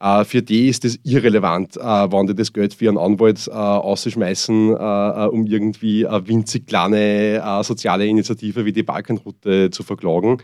Uh, 0.03 0.23
für 0.23 0.41
die 0.41 0.67
ist 0.67 0.83
es 0.83 0.99
irrelevant, 1.03 1.77
uh, 1.77 2.07
wann 2.09 2.25
die 2.25 2.33
das 2.33 2.51
Geld 2.51 2.73
für 2.73 2.85
ihren 2.85 2.97
Anwalt 2.97 3.47
uh, 3.47 3.51
ausschmeißen, 3.51 4.73
um 4.73 5.45
irgendwie 5.45 6.07
eine 6.07 6.27
winzig 6.27 6.65
kleine 6.65 7.61
soziale 7.63 8.07
Initiative 8.07 8.65
wie 8.65 8.73
die 8.73 8.81
Balkanroute 8.81 9.69
zu 9.69 9.83
verklagen. 9.83 10.41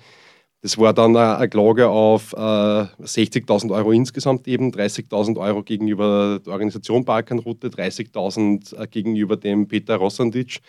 Das 0.61 0.77
war 0.77 0.93
dann 0.93 1.15
eine 1.15 1.49
Klage 1.49 1.87
auf 1.87 2.35
60.000 2.35 3.71
Euro 3.71 3.91
insgesamt 3.91 4.47
eben, 4.47 4.71
30.000 4.71 5.37
Euro 5.39 5.63
gegenüber 5.63 6.39
der 6.43 6.53
Organisation 6.53 7.05
Balkanroute, 7.05 7.69
30.000 7.69 8.87
gegenüber 8.87 9.37
dem 9.37 9.67
Peter 9.67 9.95
Rossandic, 9.95 10.59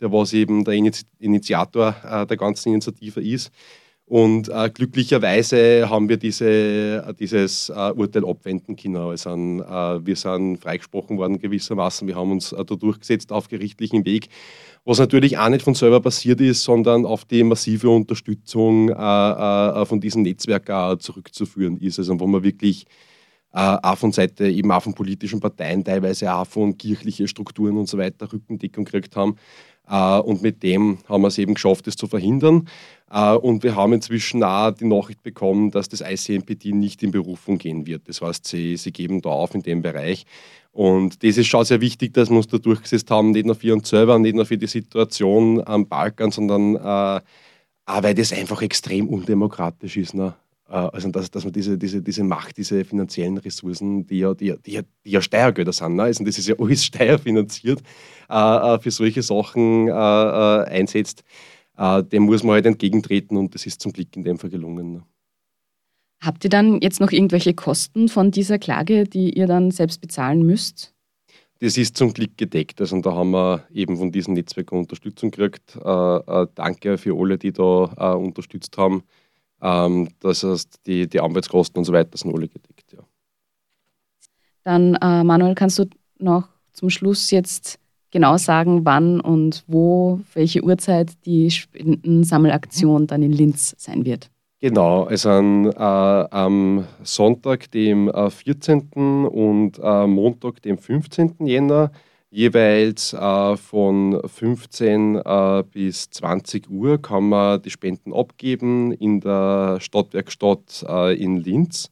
der 0.00 0.12
was 0.12 0.32
eben 0.32 0.64
der 0.64 0.74
Initiator 1.18 2.26
der 2.28 2.36
ganzen 2.36 2.70
Initiative 2.70 3.20
ist. 3.20 3.50
Und 4.08 4.48
äh, 4.48 4.70
glücklicherweise 4.70 5.90
haben 5.90 6.08
wir 6.08 6.16
diese, 6.16 7.14
dieses 7.20 7.68
äh, 7.68 7.92
Urteil 7.94 8.24
abwenden 8.24 8.74
können. 8.74 8.96
Also, 8.96 9.28
äh, 9.28 10.06
wir 10.06 10.16
sind 10.16 10.56
freigesprochen 10.56 11.18
worden 11.18 11.38
gewissermaßen. 11.38 12.08
Wir 12.08 12.16
haben 12.16 12.32
uns 12.32 12.52
äh, 12.52 12.64
da 12.64 12.74
durchgesetzt 12.74 13.30
auf 13.32 13.48
gerichtlichen 13.48 14.06
Weg, 14.06 14.28
was 14.86 14.98
natürlich 14.98 15.36
auch 15.36 15.50
nicht 15.50 15.62
von 15.62 15.74
selber 15.74 16.00
passiert 16.00 16.40
ist, 16.40 16.62
sondern 16.62 17.04
auf 17.04 17.26
die 17.26 17.44
massive 17.44 17.90
Unterstützung 17.90 18.88
äh, 18.88 18.92
äh, 18.94 19.84
von 19.84 20.00
diesem 20.00 20.22
Netzwerk 20.22 21.02
zurückzuführen 21.02 21.76
ist. 21.76 21.98
Also 21.98 22.18
wo 22.18 22.26
man 22.26 22.42
wirklich 22.42 22.86
auch 23.50 23.96
von 23.96 24.12
Seite 24.12 24.46
eben 24.46 24.70
auch 24.70 24.82
von 24.82 24.94
politischen 24.94 25.40
Parteien, 25.40 25.82
teilweise 25.82 26.32
auch 26.32 26.46
von 26.46 26.76
kirchlichen 26.76 27.26
Strukturen 27.26 27.78
und 27.78 27.88
so 27.88 27.96
weiter 27.96 28.30
Rückendeckung 28.30 28.84
gekriegt 28.84 29.16
haben. 29.16 29.36
Und 30.24 30.42
mit 30.42 30.62
dem 30.62 30.98
haben 31.08 31.22
wir 31.22 31.28
es 31.28 31.38
eben 31.38 31.54
geschafft, 31.54 31.86
das 31.86 31.96
zu 31.96 32.06
verhindern. 32.06 32.68
Äh, 33.10 33.34
und 33.34 33.62
wir 33.62 33.76
haben 33.76 33.92
inzwischen 33.92 34.42
auch 34.44 34.72
die 34.72 34.86
Nachricht 34.86 35.22
bekommen, 35.22 35.70
dass 35.70 35.88
das 35.88 36.00
ICMPD 36.00 36.72
nicht 36.72 37.02
in 37.02 37.10
Berufung 37.10 37.58
gehen 37.58 37.86
wird. 37.86 38.08
Das 38.08 38.20
heißt, 38.20 38.46
sie, 38.46 38.76
sie 38.76 38.92
geben 38.92 39.20
da 39.22 39.30
auf 39.30 39.54
in 39.54 39.62
dem 39.62 39.82
Bereich. 39.82 40.24
Und 40.72 41.22
das 41.24 41.36
ist 41.38 41.46
schon 41.46 41.64
sehr 41.64 41.80
wichtig, 41.80 42.14
dass 42.14 42.30
wir 42.30 42.36
uns 42.36 42.46
da 42.46 42.58
durchgesetzt 42.58 43.10
haben, 43.10 43.30
nicht 43.30 43.46
nur 43.46 43.54
für 43.54 43.74
uns 43.74 43.88
selber, 43.88 44.18
nicht 44.18 44.36
nur 44.36 44.46
für 44.46 44.58
die 44.58 44.66
Situation 44.66 45.62
am 45.66 45.88
Balkan, 45.88 46.30
sondern 46.30 46.76
äh, 46.76 47.20
auch 47.86 48.02
weil 48.02 48.14
das 48.14 48.32
einfach 48.32 48.62
extrem 48.62 49.08
undemokratisch 49.08 49.96
ist. 49.96 50.14
Ne? 50.14 50.34
Äh, 50.68 50.74
also, 50.74 51.08
dass, 51.08 51.30
dass 51.30 51.44
man 51.44 51.52
diese, 51.52 51.78
diese, 51.78 52.02
diese 52.02 52.22
Macht, 52.22 52.58
diese 52.58 52.84
finanziellen 52.84 53.38
Ressourcen, 53.38 54.06
die 54.06 54.18
ja, 54.18 54.34
die, 54.34 54.54
die, 54.64 54.80
die 55.04 55.10
ja 55.10 55.22
Steuergelder 55.22 55.72
sind, 55.72 55.96
ne? 55.96 56.04
also, 56.04 56.22
das 56.22 56.38
ist 56.38 56.48
ja 56.48 56.54
alles 56.58 56.84
steuerfinanziert, 56.84 57.80
äh, 58.30 58.34
äh, 58.34 58.78
für 58.78 58.90
solche 58.90 59.22
Sachen 59.22 59.88
äh, 59.88 59.92
einsetzt 59.92 61.24
dem 61.78 62.24
muss 62.24 62.42
man 62.42 62.54
halt 62.54 62.66
entgegentreten 62.66 63.36
und 63.36 63.54
das 63.54 63.64
ist 63.64 63.80
zum 63.80 63.92
Glück 63.92 64.16
in 64.16 64.24
dem 64.24 64.38
Fall 64.38 64.50
gelungen. 64.50 64.92
Ne? 64.94 65.02
Habt 66.20 66.42
ihr 66.42 66.50
dann 66.50 66.80
jetzt 66.80 67.00
noch 67.00 67.12
irgendwelche 67.12 67.54
Kosten 67.54 68.08
von 68.08 68.32
dieser 68.32 68.58
Klage, 68.58 69.04
die 69.04 69.32
ihr 69.38 69.46
dann 69.46 69.70
selbst 69.70 70.00
bezahlen 70.00 70.42
müsst? 70.42 70.92
Das 71.60 71.76
ist 71.76 71.96
zum 71.96 72.12
Glück 72.12 72.36
gedeckt. 72.36 72.80
Also 72.80 73.00
da 73.00 73.12
haben 73.12 73.30
wir 73.30 73.64
eben 73.72 73.96
von 73.96 74.12
diesem 74.12 74.34
Netzwerk 74.34 74.72
Unterstützung 74.72 75.30
gekriegt. 75.30 75.76
Äh, 75.84 76.16
äh, 76.16 76.46
danke 76.54 76.98
für 76.98 77.16
alle, 77.16 77.38
die 77.38 77.52
da 77.52 77.92
äh, 77.96 78.16
unterstützt 78.16 78.76
haben. 78.76 79.02
Ähm, 79.60 80.08
das 80.20 80.44
heißt, 80.44 80.80
die, 80.86 81.08
die 81.08 81.20
Anwaltskosten 81.20 81.78
und 81.78 81.84
so 81.84 81.92
weiter 81.92 82.16
sind 82.16 82.32
alle 82.32 82.48
gedeckt. 82.48 82.92
Ja. 82.92 83.00
Dann, 84.64 84.94
äh, 84.96 85.24
Manuel, 85.24 85.54
kannst 85.54 85.78
du 85.78 85.86
noch 86.18 86.48
zum 86.72 86.90
Schluss 86.90 87.30
jetzt 87.30 87.80
genau 88.10 88.36
sagen, 88.36 88.84
wann 88.84 89.20
und 89.20 89.64
wo, 89.66 90.20
welche 90.34 90.62
Uhrzeit 90.62 91.12
die 91.24 91.50
Spendensammelaktion 91.50 93.06
dann 93.06 93.22
in 93.22 93.32
Linz 93.32 93.74
sein 93.78 94.04
wird. 94.04 94.30
Genau, 94.60 95.04
also 95.04 95.30
an, 95.30 95.66
äh, 95.66 95.78
am 95.78 96.84
Sonntag, 97.04 97.70
dem 97.70 98.08
äh, 98.08 98.28
14. 98.28 99.26
und 99.26 99.78
äh, 99.80 100.06
Montag, 100.06 100.62
dem 100.62 100.78
15. 100.78 101.46
Jänner, 101.46 101.92
jeweils 102.30 103.12
äh, 103.12 103.56
von 103.56 104.20
15 104.26 105.16
äh, 105.16 105.64
bis 105.70 106.10
20 106.10 106.68
Uhr 106.70 107.00
kann 107.00 107.28
man 107.28 107.62
die 107.62 107.70
Spenden 107.70 108.12
abgeben 108.12 108.90
in 108.92 109.20
der 109.20 109.78
Stadtwerkstatt 109.80 110.84
äh, 110.88 111.14
in 111.14 111.36
Linz. 111.36 111.90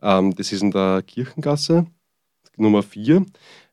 Ähm, 0.00 0.34
das 0.36 0.52
ist 0.52 0.62
in 0.62 0.70
der 0.70 1.02
Kirchengasse 1.02 1.86
Nummer 2.56 2.82
4. 2.82 3.26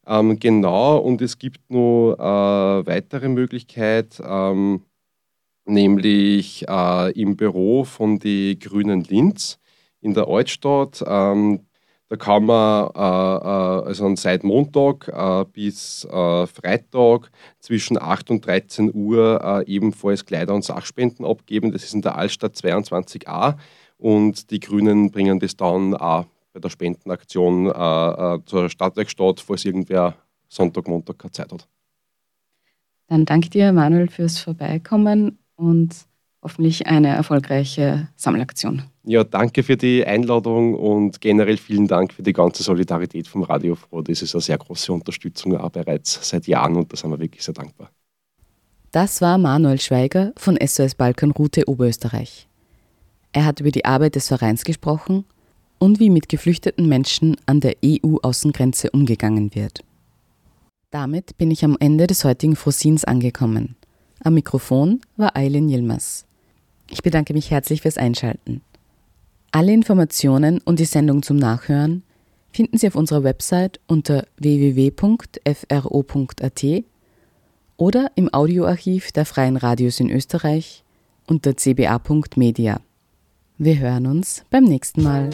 Ähm, 0.07 0.39
genau, 0.39 0.97
und 0.97 1.21
es 1.21 1.37
gibt 1.37 1.69
noch 1.69 2.15
äh, 2.15 2.85
weitere 2.87 3.29
Möglichkeit, 3.29 4.21
ähm, 4.25 4.83
nämlich 5.65 6.67
äh, 6.67 7.11
im 7.19 7.37
Büro 7.37 7.83
von 7.83 8.19
den 8.19 8.59
Grünen 8.59 9.03
Linz 9.03 9.59
in 10.01 10.13
der 10.13 10.27
Altstadt. 10.27 11.03
Ähm, 11.05 11.67
da 12.09 12.17
kann 12.17 12.45
man 12.45 12.89
äh, 12.95 12.99
äh 12.99 13.87
also 13.87 14.13
seit 14.15 14.43
Montag 14.43 15.07
äh, 15.07 15.45
bis 15.53 16.03
äh, 16.05 16.47
Freitag 16.47 17.31
zwischen 17.59 18.01
8 18.01 18.31
und 18.31 18.45
13 18.45 18.91
Uhr 18.93 19.63
ebenfalls 19.67 20.25
Kleider- 20.25 20.55
und 20.55 20.65
Sachspenden 20.65 21.25
abgeben. 21.25 21.71
Das 21.71 21.83
ist 21.83 21.93
in 21.93 22.01
der 22.01 22.17
Altstadt 22.17 22.55
22a 22.55 23.55
und 23.97 24.51
die 24.51 24.59
Grünen 24.59 25.11
bringen 25.11 25.39
das 25.39 25.55
dann 25.55 25.95
auch 25.95 26.25
bei 26.53 26.59
der 26.59 26.69
Spendenaktion 26.69 27.67
äh, 27.67 27.71
äh, 28.35 28.39
zur 28.45 28.69
Stadtwerkstatt, 28.69 29.39
falls 29.39 29.65
irgendwer 29.65 30.15
Sonntag, 30.47 30.87
Montag 30.87 31.19
keine 31.19 31.31
Zeit 31.31 31.51
hat. 31.51 31.67
Dann 33.07 33.25
danke 33.25 33.49
dir, 33.49 33.71
Manuel, 33.73 34.07
fürs 34.07 34.39
Vorbeikommen 34.39 35.37
und 35.55 35.95
hoffentlich 36.41 36.87
eine 36.87 37.09
erfolgreiche 37.09 38.07
Sammelaktion. 38.15 38.83
Ja, 39.03 39.23
danke 39.23 39.63
für 39.63 39.77
die 39.77 40.05
Einladung 40.05 40.75
und 40.75 41.21
generell 41.21 41.57
vielen 41.57 41.87
Dank 41.87 42.13
für 42.13 42.23
die 42.23 42.33
ganze 42.33 42.63
Solidarität 42.63 43.27
vom 43.27 43.43
Radio 43.43 43.75
Froh. 43.75 44.01
Das 44.01 44.21
ist 44.21 44.33
eine 44.35 44.41
sehr 44.41 44.57
große 44.57 44.91
Unterstützung 44.91 45.57
auch 45.57 45.69
bereits 45.69 46.29
seit 46.29 46.47
Jahren 46.47 46.75
und 46.75 46.91
da 46.91 46.97
sind 46.97 47.11
wir 47.11 47.19
wirklich 47.19 47.43
sehr 47.43 47.53
dankbar. 47.53 47.89
Das 48.91 49.21
war 49.21 49.37
Manuel 49.37 49.79
Schweiger 49.79 50.33
von 50.35 50.57
SOS 50.61 50.95
Balkanroute 50.95 51.67
Oberösterreich. 51.67 52.47
Er 53.31 53.45
hat 53.45 53.61
über 53.61 53.71
die 53.71 53.85
Arbeit 53.85 54.15
des 54.15 54.27
Vereins 54.27 54.65
gesprochen 54.65 55.25
und 55.81 55.99
wie 55.99 56.11
mit 56.11 56.29
geflüchteten 56.29 56.87
Menschen 56.87 57.37
an 57.47 57.59
der 57.59 57.75
EU-Außengrenze 57.83 58.91
umgegangen 58.91 59.55
wird. 59.55 59.83
Damit 60.91 61.35
bin 61.39 61.49
ich 61.49 61.65
am 61.65 61.75
Ende 61.79 62.05
des 62.05 62.23
heutigen 62.23 62.55
Frosins 62.55 63.03
angekommen. 63.03 63.75
Am 64.23 64.35
Mikrofon 64.35 65.01
war 65.17 65.35
Eileen 65.35 65.69
Yilmaz. 65.69 66.25
Ich 66.87 67.01
bedanke 67.01 67.33
mich 67.33 67.49
herzlich 67.49 67.81
fürs 67.81 67.97
Einschalten. 67.97 68.61
Alle 69.49 69.73
Informationen 69.73 70.59
und 70.59 70.77
die 70.79 70.85
Sendung 70.85 71.23
zum 71.23 71.37
Nachhören 71.37 72.03
finden 72.51 72.77
Sie 72.77 72.87
auf 72.87 72.95
unserer 72.95 73.23
Website 73.23 73.79
unter 73.87 74.27
www.fro.at 74.37 75.03
oder 77.77 78.11
im 78.13 78.31
Audioarchiv 78.31 79.11
der 79.13 79.25
Freien 79.25 79.57
Radios 79.57 79.99
in 79.99 80.11
Österreich 80.11 80.83
unter 81.25 81.55
cba.media. 81.55 82.81
Wir 83.63 83.77
hören 83.77 84.07
uns 84.07 84.43
beim 84.49 84.63
nächsten 84.63 85.03
Mal. 85.03 85.29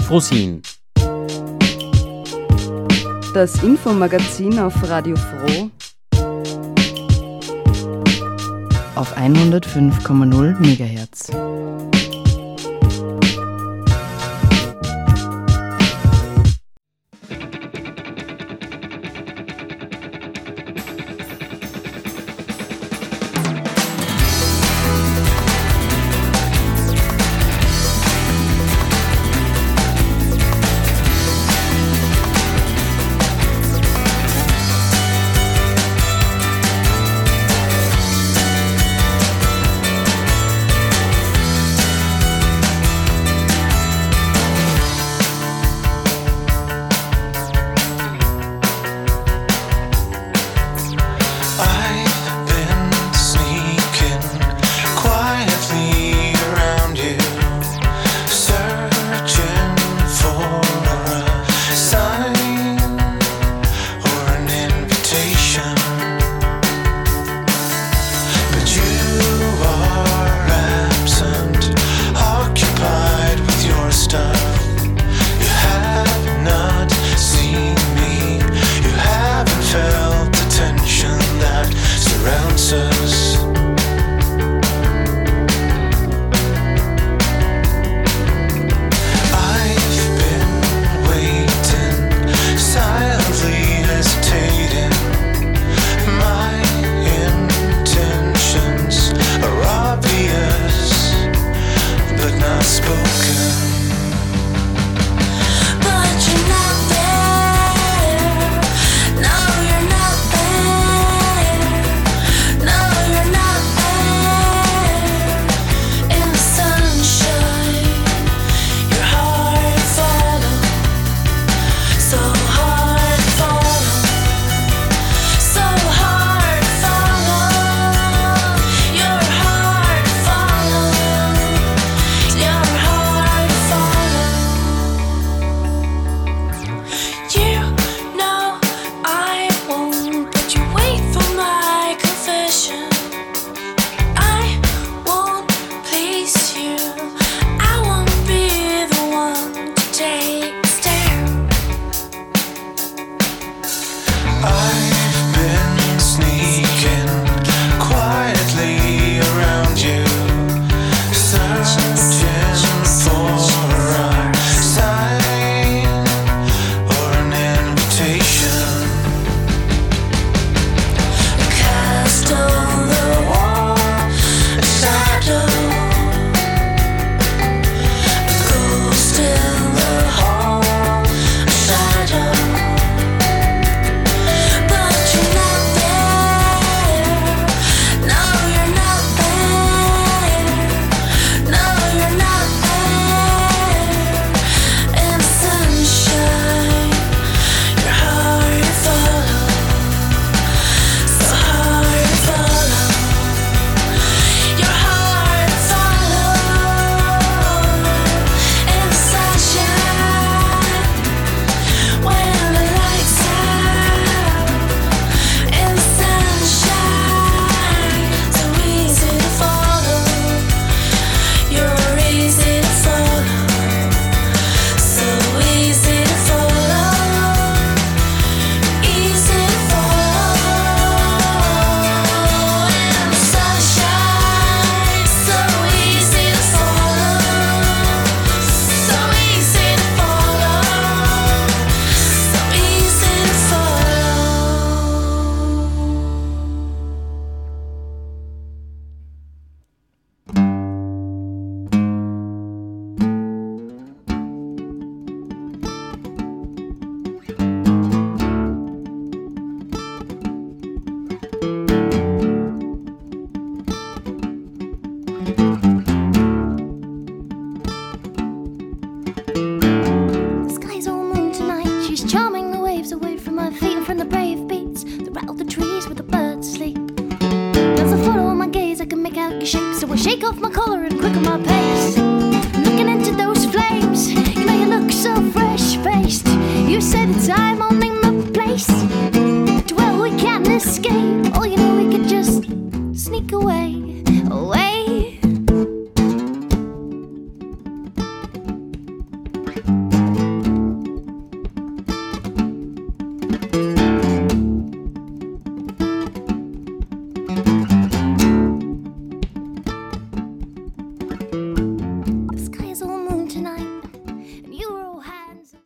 Frosin. 0.00 0.62
Das 3.34 3.62
Infomagazin 3.62 4.58
auf 4.58 4.74
Radio 4.90 5.14
Froh 5.14 5.70
auf 8.96 9.16
105,0 9.16 10.58
MHz. 10.58 11.30